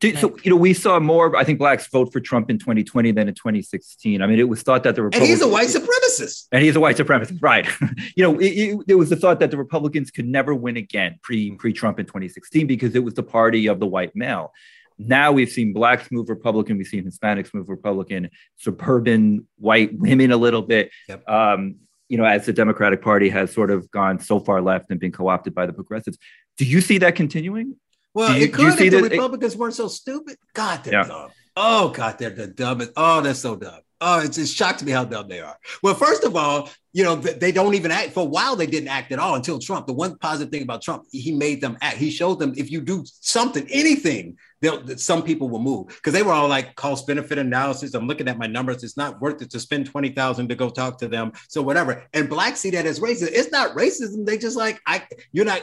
so 0.00 0.36
you 0.42 0.50
know, 0.50 0.56
we 0.56 0.72
saw 0.72 0.98
more. 0.98 1.36
I 1.36 1.44
think 1.44 1.58
blacks 1.58 1.86
vote 1.88 2.12
for 2.12 2.20
Trump 2.20 2.50
in 2.50 2.58
2020 2.58 3.12
than 3.12 3.28
in 3.28 3.34
2016. 3.34 4.22
I 4.22 4.26
mean, 4.26 4.38
it 4.38 4.48
was 4.48 4.62
thought 4.62 4.82
that 4.84 4.94
the 4.94 5.02
Republicans 5.02 5.30
and 5.30 5.38
he's 5.38 5.46
a 5.46 5.48
white 5.48 5.68
supremacist, 5.68 6.48
and 6.52 6.62
he's 6.62 6.76
a 6.76 6.80
white 6.80 6.96
supremacist, 6.96 7.38
right? 7.42 7.68
you 8.16 8.22
know, 8.22 8.38
it, 8.38 8.46
it, 8.46 8.78
it, 8.88 8.94
was 8.94 9.10
the 9.10 9.16
thought 9.16 9.40
that 9.40 9.50
the 9.50 9.58
Republicans 9.58 10.10
could 10.10 10.26
never 10.26 10.54
win 10.54 10.76
again 10.78 11.18
pre 11.22 11.50
pre 11.52 11.72
Trump 11.72 11.98
in 11.98 12.06
2016 12.06 12.66
because 12.66 12.94
it 12.94 13.04
was 13.04 13.14
the 13.14 13.22
party 13.22 13.66
of 13.66 13.78
the 13.78 13.86
white 13.86 14.16
male. 14.16 14.52
Now 14.98 15.32
we've 15.32 15.50
seen 15.50 15.72
blacks 15.72 16.10
move 16.10 16.28
Republican, 16.28 16.78
we've 16.78 16.86
seen 16.86 17.04
Hispanics 17.04 17.52
move 17.52 17.68
Republican, 17.68 18.30
suburban 18.56 19.46
white 19.58 19.98
women 19.98 20.30
a 20.30 20.36
little 20.36 20.62
bit. 20.62 20.90
Yep. 21.08 21.28
Um, 21.28 21.76
you 22.08 22.18
know, 22.18 22.24
as 22.24 22.46
the 22.46 22.52
Democratic 22.52 23.02
Party 23.02 23.28
has 23.28 23.52
sort 23.52 23.70
of 23.70 23.90
gone 23.90 24.18
so 24.18 24.40
far 24.40 24.60
left 24.60 24.90
and 24.90 24.98
been 24.98 25.12
co-opted 25.12 25.54
by 25.54 25.64
the 25.64 25.72
progressives. 25.72 26.18
Do 26.58 26.64
you 26.64 26.80
see 26.80 26.98
that 26.98 27.14
continuing? 27.14 27.76
Well, 28.14 28.36
you, 28.36 28.44
it 28.44 28.52
could 28.54 28.80
if 28.80 28.90
the 28.90 29.02
Republicans 29.02 29.54
it, 29.54 29.58
weren't 29.58 29.74
so 29.74 29.88
stupid. 29.88 30.36
God, 30.54 30.84
they're 30.84 30.94
yeah. 30.94 31.06
dumb. 31.06 31.30
Oh, 31.56 31.90
God, 31.90 32.18
they're 32.18 32.30
the 32.30 32.46
dumbest. 32.46 32.92
Oh, 32.96 33.20
they're 33.20 33.34
so 33.34 33.56
dumb. 33.56 33.80
Oh, 34.00 34.20
it's 34.20 34.36
just 34.36 34.56
shocked 34.56 34.82
me 34.82 34.92
how 34.92 35.04
dumb 35.04 35.28
they 35.28 35.40
are. 35.40 35.56
Well, 35.82 35.94
first 35.94 36.24
of 36.24 36.34
all, 36.34 36.70
you 36.92 37.04
know, 37.04 37.16
they 37.16 37.52
don't 37.52 37.74
even 37.74 37.90
act 37.90 38.12
for 38.12 38.20
a 38.20 38.28
while. 38.28 38.56
They 38.56 38.66
didn't 38.66 38.88
act 38.88 39.12
at 39.12 39.18
all 39.18 39.34
until 39.34 39.58
Trump. 39.58 39.86
The 39.86 39.92
one 39.92 40.16
positive 40.16 40.50
thing 40.50 40.62
about 40.62 40.80
Trump, 40.80 41.04
he 41.10 41.32
made 41.32 41.60
them 41.60 41.76
act. 41.82 41.98
He 41.98 42.10
showed 42.10 42.38
them 42.38 42.54
if 42.56 42.70
you 42.70 42.80
do 42.80 43.04
something, 43.20 43.66
anything, 43.70 44.38
they'll, 44.60 44.96
some 44.96 45.22
people 45.22 45.48
will 45.48 45.60
move 45.60 45.88
because 45.88 46.12
they 46.12 46.22
were 46.22 46.32
all 46.32 46.48
like 46.48 46.74
cost 46.76 47.06
benefit 47.06 47.38
analysis. 47.38 47.94
I'm 47.94 48.06
looking 48.06 48.28
at 48.28 48.38
my 48.38 48.46
numbers. 48.46 48.82
It's 48.84 48.96
not 48.96 49.20
worth 49.20 49.42
it 49.42 49.50
to 49.50 49.60
spend 49.60 49.86
20,000 49.86 50.48
to 50.48 50.54
go 50.54 50.70
talk 50.70 50.98
to 50.98 51.08
them. 51.08 51.32
So 51.48 51.62
whatever. 51.62 52.04
And 52.12 52.28
blacks 52.28 52.60
see 52.60 52.70
that 52.70 52.86
as 52.86 53.00
racism. 53.00 53.30
It's 53.32 53.50
not 53.50 53.76
racism. 53.76 54.26
They 54.26 54.38
just 54.38 54.56
like, 54.56 54.80
I, 54.86 55.02
you're 55.32 55.44
not, 55.44 55.62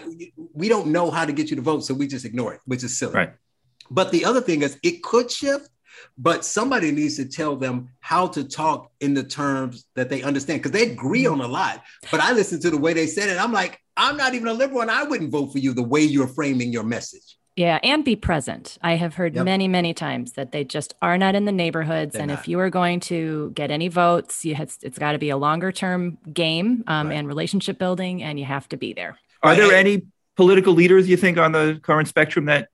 we 0.53 0.69
don't 0.69 0.87
know 0.87 1.11
how 1.11 1.25
to 1.25 1.31
get 1.31 1.49
you 1.49 1.55
to 1.55 1.61
vote. 1.61 1.85
So 1.85 1.93
we 1.93 2.07
just 2.07 2.25
ignore 2.25 2.53
it, 2.53 2.61
which 2.65 2.83
is 2.83 2.97
silly. 2.97 3.13
Right. 3.13 3.33
But 3.89 4.11
the 4.11 4.25
other 4.25 4.41
thing 4.41 4.63
is 4.63 4.77
it 4.83 5.03
could 5.03 5.31
shift 5.31 5.69
but 6.17 6.45
somebody 6.45 6.91
needs 6.91 7.15
to 7.17 7.25
tell 7.25 7.55
them 7.55 7.89
how 7.99 8.27
to 8.27 8.43
talk 8.43 8.91
in 8.99 9.13
the 9.13 9.23
terms 9.23 9.85
that 9.95 10.09
they 10.09 10.23
understand 10.23 10.61
because 10.61 10.71
they 10.71 10.91
agree 10.91 11.23
mm-hmm. 11.23 11.41
on 11.41 11.41
a 11.41 11.47
lot. 11.47 11.83
But 12.11 12.19
I 12.19 12.33
listen 12.33 12.59
to 12.61 12.69
the 12.69 12.77
way 12.77 12.93
they 12.93 13.07
said 13.07 13.29
it. 13.29 13.37
I'm 13.37 13.51
like, 13.51 13.79
I'm 13.95 14.17
not 14.17 14.33
even 14.33 14.47
a 14.47 14.53
liberal 14.53 14.81
and 14.81 14.91
I 14.91 15.03
wouldn't 15.03 15.31
vote 15.31 15.51
for 15.51 15.59
you 15.59 15.73
the 15.73 15.83
way 15.83 16.01
you're 16.01 16.27
framing 16.27 16.71
your 16.71 16.83
message. 16.83 17.37
Yeah, 17.57 17.79
and 17.81 18.05
be 18.05 18.15
present. 18.15 18.77
I 18.83 18.97
have 18.97 19.15
heard 19.15 19.33
yep. 19.33 19.43
many, 19.43 19.67
many 19.67 19.91
times 19.95 20.33
that 20.33 20.51
they 20.51 20.63
just 20.63 20.93
are 21.01 21.17
not 21.17 21.33
in 21.33 21.45
the 21.45 21.51
neighborhoods. 21.51 22.13
They're 22.13 22.21
and 22.21 22.29
not. 22.29 22.39
if 22.39 22.47
you 22.47 22.59
are 22.59 22.69
going 22.69 22.99
to 23.01 23.51
get 23.55 23.71
any 23.71 23.87
votes, 23.87 24.45
you 24.45 24.53
have, 24.53 24.77
it's 24.83 24.99
got 24.99 25.13
to 25.13 25.17
be 25.17 25.31
a 25.31 25.37
longer 25.37 25.71
term 25.71 26.19
game 26.31 26.83
um, 26.85 27.07
right. 27.07 27.15
and 27.15 27.27
relationship 27.27 27.79
building, 27.79 28.21
and 28.21 28.39
you 28.39 28.45
have 28.45 28.69
to 28.69 28.77
be 28.77 28.93
there. 28.93 29.17
Are 29.41 29.55
there 29.55 29.73
any 29.73 30.03
political 30.35 30.73
leaders 30.73 31.09
you 31.09 31.17
think 31.17 31.39
on 31.39 31.51
the 31.51 31.79
current 31.81 32.07
spectrum 32.07 32.45
that 32.45 32.69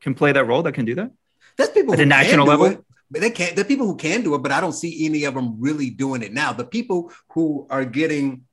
can 0.00 0.14
play 0.14 0.32
that 0.32 0.46
role, 0.46 0.62
that 0.62 0.72
can 0.72 0.86
do 0.86 0.94
that? 0.94 1.10
There's 1.58 1.68
people 1.68 1.92
at 1.92 1.98
the 1.98 2.06
national 2.06 2.46
level. 2.46 2.66
It, 2.66 2.84
but 3.10 3.20
they 3.20 3.30
can't. 3.30 3.54
The 3.54 3.66
people 3.66 3.86
who 3.86 3.96
can 3.96 4.22
do 4.22 4.34
it, 4.34 4.38
but 4.38 4.50
I 4.50 4.62
don't 4.62 4.72
see 4.72 5.04
any 5.04 5.24
of 5.24 5.34
them 5.34 5.60
really 5.60 5.90
doing 5.90 6.22
it 6.22 6.32
now. 6.32 6.54
The 6.54 6.64
people 6.64 7.12
who 7.34 7.66
are 7.68 7.84
getting 7.84 8.45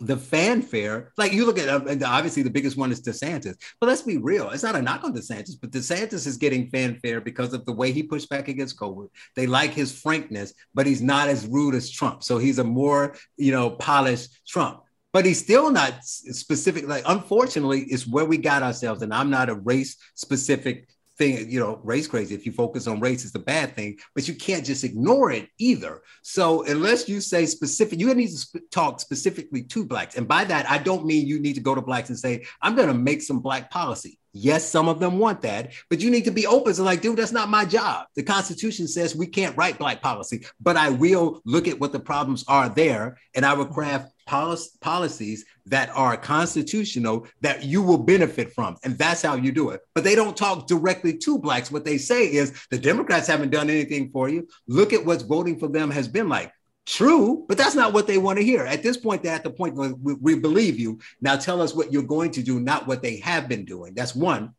the 0.00 0.16
fanfare, 0.16 1.12
like 1.16 1.32
you 1.32 1.46
look 1.46 1.58
at, 1.58 1.68
uh, 1.68 2.06
obviously 2.06 2.42
the 2.42 2.50
biggest 2.50 2.76
one 2.76 2.92
is 2.92 3.00
DeSantis. 3.00 3.56
But 3.80 3.86
let's 3.86 4.02
be 4.02 4.18
real, 4.18 4.50
it's 4.50 4.62
not 4.62 4.76
a 4.76 4.82
knock 4.82 5.04
on 5.04 5.14
DeSantis, 5.14 5.54
but 5.60 5.70
DeSantis 5.70 6.26
is 6.26 6.36
getting 6.36 6.68
fanfare 6.68 7.20
because 7.20 7.54
of 7.54 7.64
the 7.64 7.72
way 7.72 7.92
he 7.92 8.02
pushed 8.02 8.28
back 8.28 8.48
against 8.48 8.78
COVID. 8.78 9.08
They 9.34 9.46
like 9.46 9.72
his 9.72 9.98
frankness, 9.98 10.52
but 10.74 10.86
he's 10.86 11.02
not 11.02 11.28
as 11.28 11.46
rude 11.46 11.74
as 11.74 11.90
Trump. 11.90 12.22
So 12.22 12.38
he's 12.38 12.58
a 12.58 12.64
more, 12.64 13.16
you 13.36 13.52
know, 13.52 13.70
polished 13.70 14.46
Trump 14.46 14.82
but 15.12 15.24
he's 15.24 15.42
still 15.42 15.70
not 15.70 16.04
specific. 16.04 16.86
Like, 16.86 17.02
unfortunately, 17.06 17.84
it's 17.84 18.06
where 18.06 18.26
we 18.26 18.36
got 18.36 18.62
ourselves. 18.62 19.00
And 19.00 19.14
I'm 19.14 19.30
not 19.30 19.48
a 19.48 19.54
race 19.54 19.96
specific 20.14 20.90
thing, 21.18 21.50
you 21.50 21.60
know, 21.60 21.80
race 21.82 22.06
crazy. 22.06 22.34
If 22.34 22.46
you 22.46 22.52
focus 22.52 22.86
on 22.86 23.00
race, 23.00 23.24
it's 23.24 23.34
a 23.34 23.40
bad 23.40 23.74
thing, 23.74 23.98
but 24.14 24.28
you 24.28 24.34
can't 24.34 24.64
just 24.64 24.84
ignore 24.84 25.30
it 25.30 25.48
either. 25.58 26.02
So 26.22 26.62
unless 26.64 27.08
you 27.08 27.20
say 27.20 27.46
specific, 27.46 27.98
you 28.00 28.12
need 28.14 28.28
to 28.28 28.38
sp- 28.38 28.68
talk 28.70 29.00
specifically 29.00 29.62
to 29.64 29.84
blacks. 29.84 30.16
And 30.16 30.28
by 30.28 30.44
that, 30.44 30.68
I 30.70 30.78
don't 30.78 31.06
mean 31.06 31.26
you 31.26 31.40
need 31.40 31.54
to 31.54 31.60
go 31.60 31.74
to 31.74 31.82
blacks 31.82 32.08
and 32.08 32.18
say, 32.18 32.44
I'm 32.60 32.76
going 32.76 32.88
to 32.88 32.94
make 32.94 33.22
some 33.22 33.40
black 33.40 33.70
policy. 33.70 34.18
Yes, 34.38 34.68
some 34.68 34.86
of 34.86 35.00
them 35.00 35.18
want 35.18 35.40
that, 35.42 35.72
but 35.88 36.00
you 36.00 36.10
need 36.10 36.26
to 36.26 36.30
be 36.30 36.46
open. 36.46 36.74
So, 36.74 36.84
like, 36.84 37.00
dude, 37.00 37.16
that's 37.16 37.32
not 37.32 37.48
my 37.48 37.64
job. 37.64 38.06
The 38.16 38.22
Constitution 38.22 38.86
says 38.86 39.16
we 39.16 39.26
can't 39.26 39.56
write 39.56 39.78
black 39.78 40.02
policy, 40.02 40.44
but 40.60 40.76
I 40.76 40.90
will 40.90 41.40
look 41.46 41.66
at 41.66 41.80
what 41.80 41.92
the 41.92 42.00
problems 42.00 42.44
are 42.46 42.68
there 42.68 43.16
and 43.34 43.46
I 43.46 43.54
will 43.54 43.64
craft 43.64 44.12
policies 44.26 45.44
that 45.66 45.90
are 45.90 46.16
constitutional 46.16 47.26
that 47.40 47.64
you 47.64 47.82
will 47.82 47.98
benefit 47.98 48.52
from. 48.52 48.76
And 48.84 48.98
that's 48.98 49.22
how 49.22 49.36
you 49.36 49.52
do 49.52 49.70
it. 49.70 49.80
But 49.94 50.04
they 50.04 50.14
don't 50.14 50.36
talk 50.36 50.66
directly 50.66 51.16
to 51.18 51.38
Blacks. 51.38 51.70
What 51.70 51.84
they 51.84 51.98
say 51.98 52.26
is 52.26 52.66
the 52.70 52.78
Democrats 52.78 53.26
haven't 53.26 53.50
done 53.50 53.70
anything 53.70 54.10
for 54.10 54.28
you. 54.28 54.48
Look 54.66 54.92
at 54.92 55.04
what's 55.04 55.22
voting 55.22 55.58
for 55.58 55.68
them 55.68 55.90
has 55.90 56.08
been 56.08 56.28
like. 56.28 56.52
True, 56.86 57.44
but 57.48 57.58
that's 57.58 57.74
not 57.74 57.92
what 57.92 58.06
they 58.06 58.16
want 58.16 58.38
to 58.38 58.44
hear. 58.44 58.64
At 58.64 58.84
this 58.84 58.96
point, 58.96 59.24
they're 59.24 59.34
at 59.34 59.42
the 59.42 59.50
point 59.50 59.74
where 59.74 59.92
we, 59.94 60.14
we 60.14 60.34
believe 60.36 60.78
you. 60.78 61.00
Now 61.20 61.34
tell 61.34 61.60
us 61.60 61.74
what 61.74 61.92
you're 61.92 62.04
going 62.04 62.30
to 62.32 62.42
do, 62.42 62.60
not 62.60 62.86
what 62.86 63.02
they 63.02 63.16
have 63.18 63.48
been 63.48 63.64
doing. 63.64 63.94
That's 63.94 64.14
one. 64.14 64.54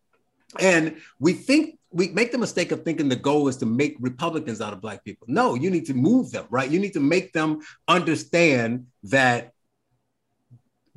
And 0.59 0.97
we 1.19 1.33
think 1.33 1.77
we 1.91 2.09
make 2.09 2.31
the 2.31 2.37
mistake 2.37 2.71
of 2.71 2.83
thinking 2.83 3.07
the 3.07 3.15
goal 3.15 3.47
is 3.47 3.57
to 3.57 3.65
make 3.65 3.95
Republicans 3.99 4.59
out 4.59 4.73
of 4.73 4.81
Black 4.81 5.03
people. 5.05 5.27
No, 5.29 5.55
you 5.55 5.69
need 5.69 5.85
to 5.85 5.93
move 5.93 6.31
them, 6.31 6.45
right? 6.49 6.69
You 6.69 6.79
need 6.79 6.93
to 6.93 6.99
make 6.99 7.31
them 7.31 7.61
understand 7.87 8.87
that 9.03 9.53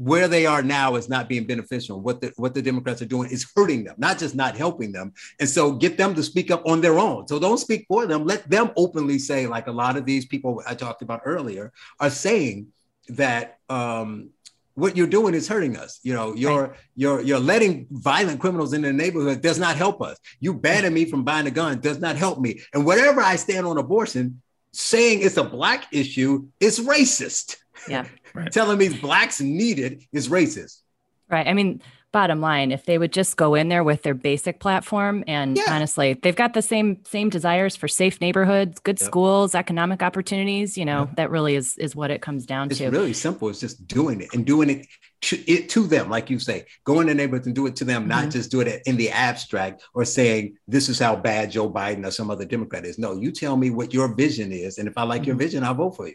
where 0.01 0.29
they 0.29 0.47
are 0.47 0.63
now 0.63 0.95
is 0.95 1.11
not 1.11 1.29
being 1.29 1.47
beneficial. 1.47 2.01
What 2.01 2.23
the 2.23 2.33
what 2.37 2.55
the 2.55 2.63
Democrats 2.63 3.03
are 3.03 3.07
doing 3.07 3.31
is 3.31 3.47
hurting 3.55 3.85
them, 3.85 3.97
not 3.99 4.19
just 4.19 4.35
not 4.35 4.57
helping 4.57 4.93
them. 4.93 5.13
And 5.39 5.47
so 5.49 5.73
get 5.73 5.99
them 5.99 6.15
to 6.15 6.23
speak 6.23 6.51
up 6.51 6.67
on 6.67 6.81
their 6.81 6.99
own. 6.99 7.29
So 7.29 7.39
don't 7.39 7.59
speak 7.59 7.85
for 7.87 8.07
them. 8.07 8.25
Let 8.25 8.49
them 8.49 8.71
openly 8.77 9.19
say, 9.19 9.47
like 9.47 9.67
a 9.67 9.73
lot 9.73 9.99
of 9.99 10.07
these 10.07 10.25
people 10.25 10.63
I 10.67 10.75
talked 10.75 11.03
about 11.03 11.21
earlier 11.27 11.71
are 12.01 12.09
saying 12.09 12.69
that 13.11 13.59
um, 13.69 14.31
what 14.73 14.97
you're 14.97 15.07
doing 15.07 15.35
is 15.35 15.47
hurting 15.47 15.77
us. 15.77 16.01
You 16.03 16.15
know, 16.15 16.35
you're 16.35 16.77
you're 16.97 17.21
you're 17.21 17.39
letting 17.39 17.87
violent 17.91 18.41
criminals 18.41 18.73
in 18.73 18.81
the 18.81 18.95
neighborhood 18.95 19.43
does 19.43 19.59
not 19.59 19.77
help 19.77 20.01
us. 20.01 20.19
You 20.41 20.55
banning 20.55 20.95
me 20.95 21.05
from 21.05 21.25
buying 21.25 21.47
a 21.47 21.51
gun 21.51 21.79
does 21.79 22.01
not 22.01 22.17
help 22.17 22.41
me. 22.41 22.63
And 22.73 22.87
whatever 22.87 23.21
I 23.21 23.37
stand 23.37 23.67
on 23.67 23.77
abortion, 23.77 24.41
saying 24.73 25.21
it's 25.21 25.37
a 25.37 25.45
black 25.45 25.93
issue 25.93 26.47
is 26.59 26.81
racist. 26.81 27.57
Yeah. 27.87 28.07
Right. 28.35 28.51
Telling 28.53 28.79
me 28.79 28.89
blacks 28.89 29.41
needed 29.41 30.03
is 30.13 30.29
racist. 30.29 30.81
Right. 31.29 31.47
I 31.47 31.55
mean, 31.55 31.81
bottom 32.13 32.41
line, 32.41 32.73
if 32.73 32.85
they 32.87 32.99
would 32.99 33.13
just 33.13 33.37
go 33.37 33.55
in 33.55 33.69
there 33.69 33.85
with 33.85 34.03
their 34.03 34.15
basic 34.15 34.59
platform 34.59 35.23
and 35.27 35.57
yeah. 35.57 35.65
honestly, 35.69 36.15
they've 36.15 36.37
got 36.37 36.55
the 36.55 36.63
same 36.63 36.99
same 37.05 37.31
desires 37.31 37.77
for 37.77 37.89
safe 37.89 38.21
neighborhoods, 38.21 38.81
good 38.81 39.01
yep. 39.01 39.07
schools, 39.07 39.55
economic 39.55 40.03
opportunities, 40.03 40.77
you 40.77 40.85
know, 40.85 41.01
yep. 41.01 41.17
that 41.17 41.31
really 41.31 41.55
is 41.55 41.77
is 41.79 41.95
what 41.95 42.11
it 42.11 42.21
comes 42.21 42.47
down 42.47 42.69
it's 42.69 42.79
to. 42.79 42.85
It's 42.85 42.93
really 42.93 43.13
simple. 43.13 43.49
It's 43.49 43.61
just 43.61 43.87
doing 43.87 44.21
it 44.21 44.29
and 44.35 44.45
doing 44.45 44.71
it 44.71 44.87
to, 45.23 45.51
it 45.51 45.69
to 45.71 45.87
them, 45.87 46.09
like 46.09 46.31
you 46.31 46.39
say, 46.39 46.65
go 46.85 47.01
in 47.01 47.07
the 47.07 47.15
neighborhood 47.15 47.47
and 47.47 47.55
do 47.55 47.67
it 47.67 47.77
to 47.77 47.85
them, 47.85 48.03
mm-hmm. 48.03 48.09
not 48.09 48.31
just 48.31 48.51
do 48.51 48.61
it 48.61 48.83
in 48.87 48.97
the 48.97 49.11
abstract 49.11 49.83
or 49.95 50.05
saying 50.05 50.57
this 50.67 50.89
is 50.89 50.99
how 50.99 51.15
bad 51.15 51.51
Joe 51.51 51.71
Biden 51.71 52.07
or 52.07 52.11
some 52.11 52.31
other 52.31 52.45
Democrat 52.45 52.85
is. 52.85 52.99
No, 52.99 53.15
you 53.15 53.31
tell 53.31 53.57
me 53.57 53.71
what 53.71 53.95
your 53.95 54.15
vision 54.15 54.51
is, 54.51 54.79
and 54.79 54.89
if 54.89 54.97
I 54.97 55.05
like 55.05 55.23
mm-hmm. 55.23 55.29
your 55.29 55.37
vision, 55.37 55.63
I'll 55.63 55.75
vote 55.75 55.97
for 55.97 56.09
you. 56.09 56.15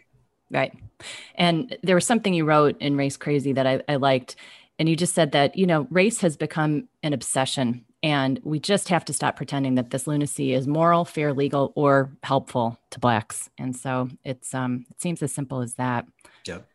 Right. 0.50 0.72
And 1.34 1.76
there 1.82 1.94
was 1.94 2.06
something 2.06 2.32
you 2.32 2.44
wrote 2.44 2.80
in 2.80 2.96
Race 2.96 3.16
Crazy 3.16 3.52
that 3.52 3.66
I, 3.66 3.82
I 3.88 3.96
liked. 3.96 4.36
And 4.78 4.88
you 4.88 4.96
just 4.96 5.14
said 5.14 5.32
that, 5.32 5.56
you 5.56 5.66
know, 5.66 5.86
race 5.90 6.20
has 6.20 6.36
become 6.36 6.88
an 7.02 7.12
obsession. 7.12 7.84
And 8.02 8.40
we 8.44 8.60
just 8.60 8.88
have 8.90 9.04
to 9.06 9.12
stop 9.12 9.36
pretending 9.36 9.74
that 9.76 9.90
this 9.90 10.06
lunacy 10.06 10.52
is 10.52 10.66
moral, 10.66 11.04
fair, 11.04 11.32
legal, 11.32 11.72
or 11.74 12.12
helpful 12.22 12.78
to 12.90 13.00
blacks. 13.00 13.50
And 13.58 13.74
so 13.74 14.08
it's 14.24 14.54
um 14.54 14.86
it 14.90 15.00
seems 15.00 15.22
as 15.22 15.32
simple 15.32 15.60
as 15.60 15.74
that. 15.74 16.06
Yep. 16.46 16.66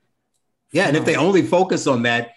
Yeah. 0.73 0.87
And 0.87 0.97
if 0.97 1.05
they 1.05 1.15
only 1.15 1.43
focus 1.43 1.87
on 1.87 2.03
that, 2.03 2.31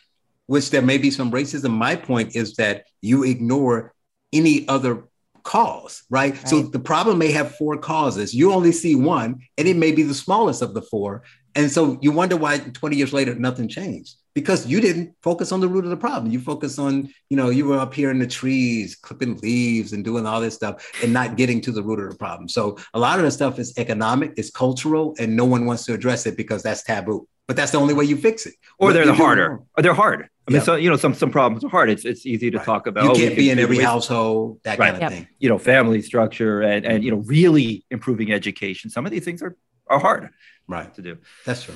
which 0.47 0.71
there 0.71 0.83
may 0.83 0.99
be 0.99 1.11
some 1.11 1.33
racism, 1.33 1.71
my 1.71 1.97
point 1.97 2.37
is 2.37 2.55
that 2.57 2.85
you 3.01 3.25
ignore 3.25 3.95
any 4.33 4.69
other 4.69 5.05
cause, 5.45 6.03
right? 6.11 6.35
right? 6.35 6.49
So 6.49 6.63
the 6.63 6.81
problem 6.81 7.19
may 7.19 7.31
have 7.31 7.55
four 7.57 7.77
causes. 7.79 8.35
You 8.35 8.53
only 8.53 8.73
see 8.73 8.97
one, 8.97 9.41
and 9.57 9.69
it 9.69 9.77
may 9.77 9.93
be 9.93 10.03
the 10.03 10.15
smallest 10.15 10.63
of 10.63 10.75
the 10.75 10.83
four. 10.83 11.23
And 11.55 11.71
so 11.71 11.99
you 12.03 12.11
wonder 12.11 12.37
why 12.37 12.59
20 12.59 12.97
years 12.97 13.13
later 13.13 13.35
nothing 13.37 13.69
changed 13.69 14.17
because 14.35 14.67
you 14.67 14.81
didn't 14.81 15.15
focus 15.23 15.53
on 15.53 15.61
the 15.61 15.69
root 15.69 15.85
of 15.85 15.91
the 15.91 15.97
problem. 15.97 16.33
You 16.33 16.41
focus 16.41 16.79
on, 16.79 17.09
you 17.31 17.37
know, 17.37 17.51
you 17.51 17.67
were 17.67 17.79
up 17.79 17.95
here 17.95 18.11
in 18.11 18.19
the 18.19 18.27
trees 18.27 18.97
clipping 18.97 19.37
leaves 19.39 19.93
and 19.93 20.05
doing 20.05 20.27
all 20.27 20.41
this 20.41 20.55
stuff 20.55 20.91
and 21.03 21.13
not 21.13 21.37
getting 21.37 21.61
to 21.61 21.71
the 21.73 21.83
root 21.83 22.01
of 22.01 22.11
the 22.11 22.17
problem. 22.17 22.49
So 22.49 22.77
a 22.95 22.99
lot 22.99 23.19
of 23.19 23.25
the 23.25 23.31
stuff 23.31 23.61
is 23.61 23.79
economic, 23.79 24.33
it's 24.37 24.51
cultural, 24.51 25.15
and 25.21 25.37
no 25.37 25.45
one 25.45 25.65
wants 25.65 25.85
to 25.87 25.95
address 25.95 26.27
it 26.27 26.37
because 26.37 26.65
that's 26.65 26.83
taboo. 26.83 27.29
But 27.47 27.57
that's 27.57 27.71
the 27.71 27.79
only 27.79 27.95
way 27.95 28.05
you 28.07 28.17
fix 28.17 28.47
it. 28.47 28.55
Or 28.79 28.93
they're 28.93 29.07
the 29.07 29.15
harder. 29.15 29.61
Or 29.77 29.83
they're 29.83 29.95
hard. 29.95 30.29
I 30.47 30.53
mean, 30.53 30.61
so 30.61 30.75
you 30.75 30.91
know, 30.91 30.97
some 30.97 31.15
some 31.15 31.31
problems 31.31 31.65
are 31.65 31.69
hard. 31.69 31.89
It's 31.89 32.05
it's 32.05 32.27
easy 32.27 32.51
to 32.51 32.59
right. 32.59 32.67
talk 32.67 32.87
about. 32.87 33.05
You 33.05 33.11
oh, 33.11 33.15
can't 33.15 33.37
be 33.37 33.51
in 33.51 33.59
every 33.59 33.79
household, 33.79 34.61
that 34.65 34.79
right. 34.79 34.93
kind 34.93 34.97
of 34.97 35.03
yep. 35.03 35.13
thing. 35.13 35.29
You 35.39 35.49
know, 35.49 35.59
family 35.59 36.03
structure 36.03 36.61
and 36.61 36.85
and 36.85 37.03
you 37.03 37.11
know, 37.11 37.19
really 37.19 37.85
improving 37.91 38.31
education. 38.31 38.91
Some 38.91 39.07
of 39.07 39.13
these 39.13 39.25
things 39.25 39.43
are 39.43 39.57
are 39.87 39.99
hard, 39.99 40.31
right, 40.69 40.93
to 40.95 41.03
do. 41.03 41.19
That's 41.47 41.63
true. 41.63 41.75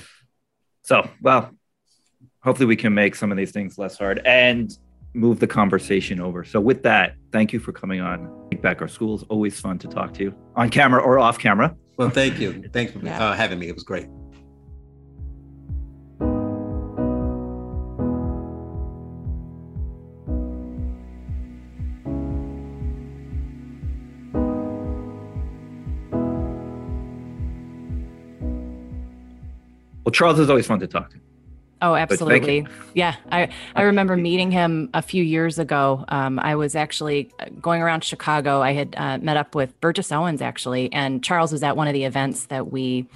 So, 0.83 1.09
well, 1.23 1.51
hopefully 2.43 2.67
we 2.67 2.77
can 2.77 2.95
make 2.95 3.15
some 3.15 3.31
of 3.31 3.39
these 3.39 3.53
things 3.53 3.79
less 3.79 3.99
hard 3.99 4.21
and 4.25 4.71
move 5.15 5.41
the 5.41 5.47
conversation 5.47 6.21
over. 6.21 6.45
So, 6.45 6.61
with 6.61 6.83
that, 6.83 7.15
thank 7.33 7.55
you 7.55 7.61
for 7.61 7.73
coming 7.73 8.01
on. 8.01 8.49
Take 8.51 8.61
back 8.61 8.83
our 8.83 8.89
schools. 8.89 9.25
Always 9.31 9.59
fun 9.59 9.79
to 9.79 9.89
talk 9.89 10.13
to 10.15 10.25
you 10.25 10.35
on 10.57 10.69
camera 10.69 11.03
or 11.03 11.19
off 11.19 11.39
camera. 11.39 11.75
Well, 11.97 12.11
thank 12.11 12.39
you. 12.39 12.65
Thanks 12.73 12.93
for 12.93 13.01
yeah. 13.01 13.23
uh, 13.23 13.35
having 13.35 13.59
me. 13.59 13.69
It 13.69 13.75
was 13.75 13.83
great. 13.83 14.09
Well, 30.09 30.13
Charles 30.15 30.39
is 30.39 30.49
always 30.49 30.67
fun 30.67 30.81
to 30.81 30.87
talk 30.87 31.11
to. 31.11 31.19
Oh, 31.83 31.95
absolutely. 31.95 32.67
Yeah. 32.95 33.17
I, 33.31 33.51
I 33.77 33.83
remember 33.83 34.17
meeting 34.17 34.51
him 34.51 34.89
a 34.95 35.03
few 35.03 35.23
years 35.23 35.59
ago. 35.59 36.07
Um, 36.09 36.39
I 36.39 36.55
was 36.55 36.75
actually 36.75 37.31
uh, 37.39 37.51
going 37.61 37.83
around 37.83 38.05
Chicago. 38.05 38.63
I 38.63 38.73
had 38.73 38.95
uh, 38.97 39.19
met 39.19 39.37
up 39.37 39.55
with 39.55 39.79
Burgess 39.83 40.11
Owens, 40.11 40.41
actually, 40.41 40.91
and 40.95 41.23
Charles 41.23 41.53
was 41.53 41.63
at 41.63 41.77
one 41.77 41.89
of 41.89 41.93
the 41.93 42.05
events 42.05 42.47
that 42.47 42.73
we 42.73 43.07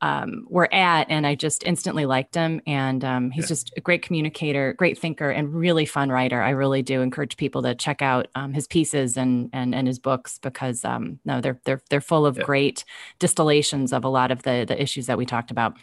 um, 0.00 0.46
were 0.48 0.72
at, 0.72 1.10
and 1.10 1.26
I 1.26 1.34
just 1.34 1.62
instantly 1.64 2.06
liked 2.06 2.34
him. 2.34 2.62
And 2.66 3.04
um, 3.04 3.30
he's 3.30 3.44
yeah. 3.44 3.48
just 3.48 3.74
a 3.76 3.82
great 3.82 4.00
communicator, 4.00 4.72
great 4.72 4.98
thinker, 4.98 5.28
and 5.28 5.52
really 5.52 5.84
fun 5.84 6.08
writer. 6.08 6.40
I 6.40 6.50
really 6.50 6.80
do 6.80 7.02
encourage 7.02 7.36
people 7.36 7.60
to 7.64 7.74
check 7.74 8.00
out 8.00 8.28
um, 8.34 8.54
his 8.54 8.66
pieces 8.66 9.18
and, 9.18 9.50
and 9.52 9.74
and 9.74 9.86
his 9.86 9.98
books 9.98 10.38
because 10.38 10.86
um, 10.86 11.18
no, 11.26 11.42
they're 11.42 11.60
they're 11.66 11.82
they're 11.90 12.00
full 12.00 12.24
of 12.24 12.38
yeah. 12.38 12.44
great 12.44 12.86
distillations 13.18 13.92
of 13.92 14.04
a 14.04 14.08
lot 14.08 14.30
of 14.30 14.42
the 14.44 14.64
the 14.66 14.80
issues 14.80 15.04
that 15.04 15.18
we 15.18 15.26
talked 15.26 15.50
about. 15.50 15.76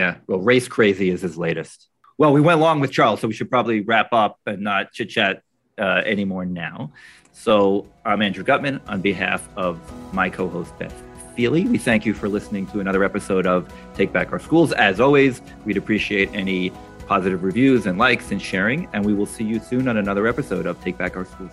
Yeah. 0.00 0.16
Well, 0.26 0.38
Race 0.38 0.66
Crazy 0.66 1.10
is 1.10 1.20
his 1.20 1.36
latest. 1.36 1.86
Well, 2.16 2.32
we 2.32 2.40
went 2.40 2.58
long 2.58 2.80
with 2.80 2.90
Charles, 2.90 3.20
so 3.20 3.28
we 3.28 3.34
should 3.34 3.50
probably 3.50 3.82
wrap 3.82 4.14
up 4.14 4.38
and 4.46 4.62
not 4.62 4.92
chit 4.92 5.10
chat 5.10 5.42
uh, 5.78 6.00
anymore 6.06 6.46
now. 6.46 6.94
So 7.32 7.86
I'm 8.06 8.22
Andrew 8.22 8.42
Gutmann 8.42 8.80
on 8.88 9.02
behalf 9.02 9.46
of 9.56 9.78
my 10.14 10.30
co 10.30 10.48
host, 10.48 10.72
Beth 10.78 10.94
Feeley. 11.36 11.68
We 11.68 11.76
thank 11.76 12.06
you 12.06 12.14
for 12.14 12.30
listening 12.30 12.66
to 12.68 12.80
another 12.80 13.04
episode 13.04 13.46
of 13.46 13.70
Take 13.92 14.10
Back 14.10 14.32
Our 14.32 14.38
Schools. 14.38 14.72
As 14.72 15.00
always, 15.00 15.42
we'd 15.66 15.76
appreciate 15.76 16.30
any 16.32 16.72
positive 17.06 17.44
reviews 17.44 17.84
and 17.84 17.98
likes 17.98 18.30
and 18.30 18.40
sharing, 18.40 18.88
and 18.94 19.04
we 19.04 19.12
will 19.12 19.26
see 19.26 19.44
you 19.44 19.60
soon 19.60 19.86
on 19.86 19.98
another 19.98 20.26
episode 20.26 20.64
of 20.64 20.82
Take 20.82 20.96
Back 20.96 21.14
Our 21.14 21.26
Schools. 21.26 21.52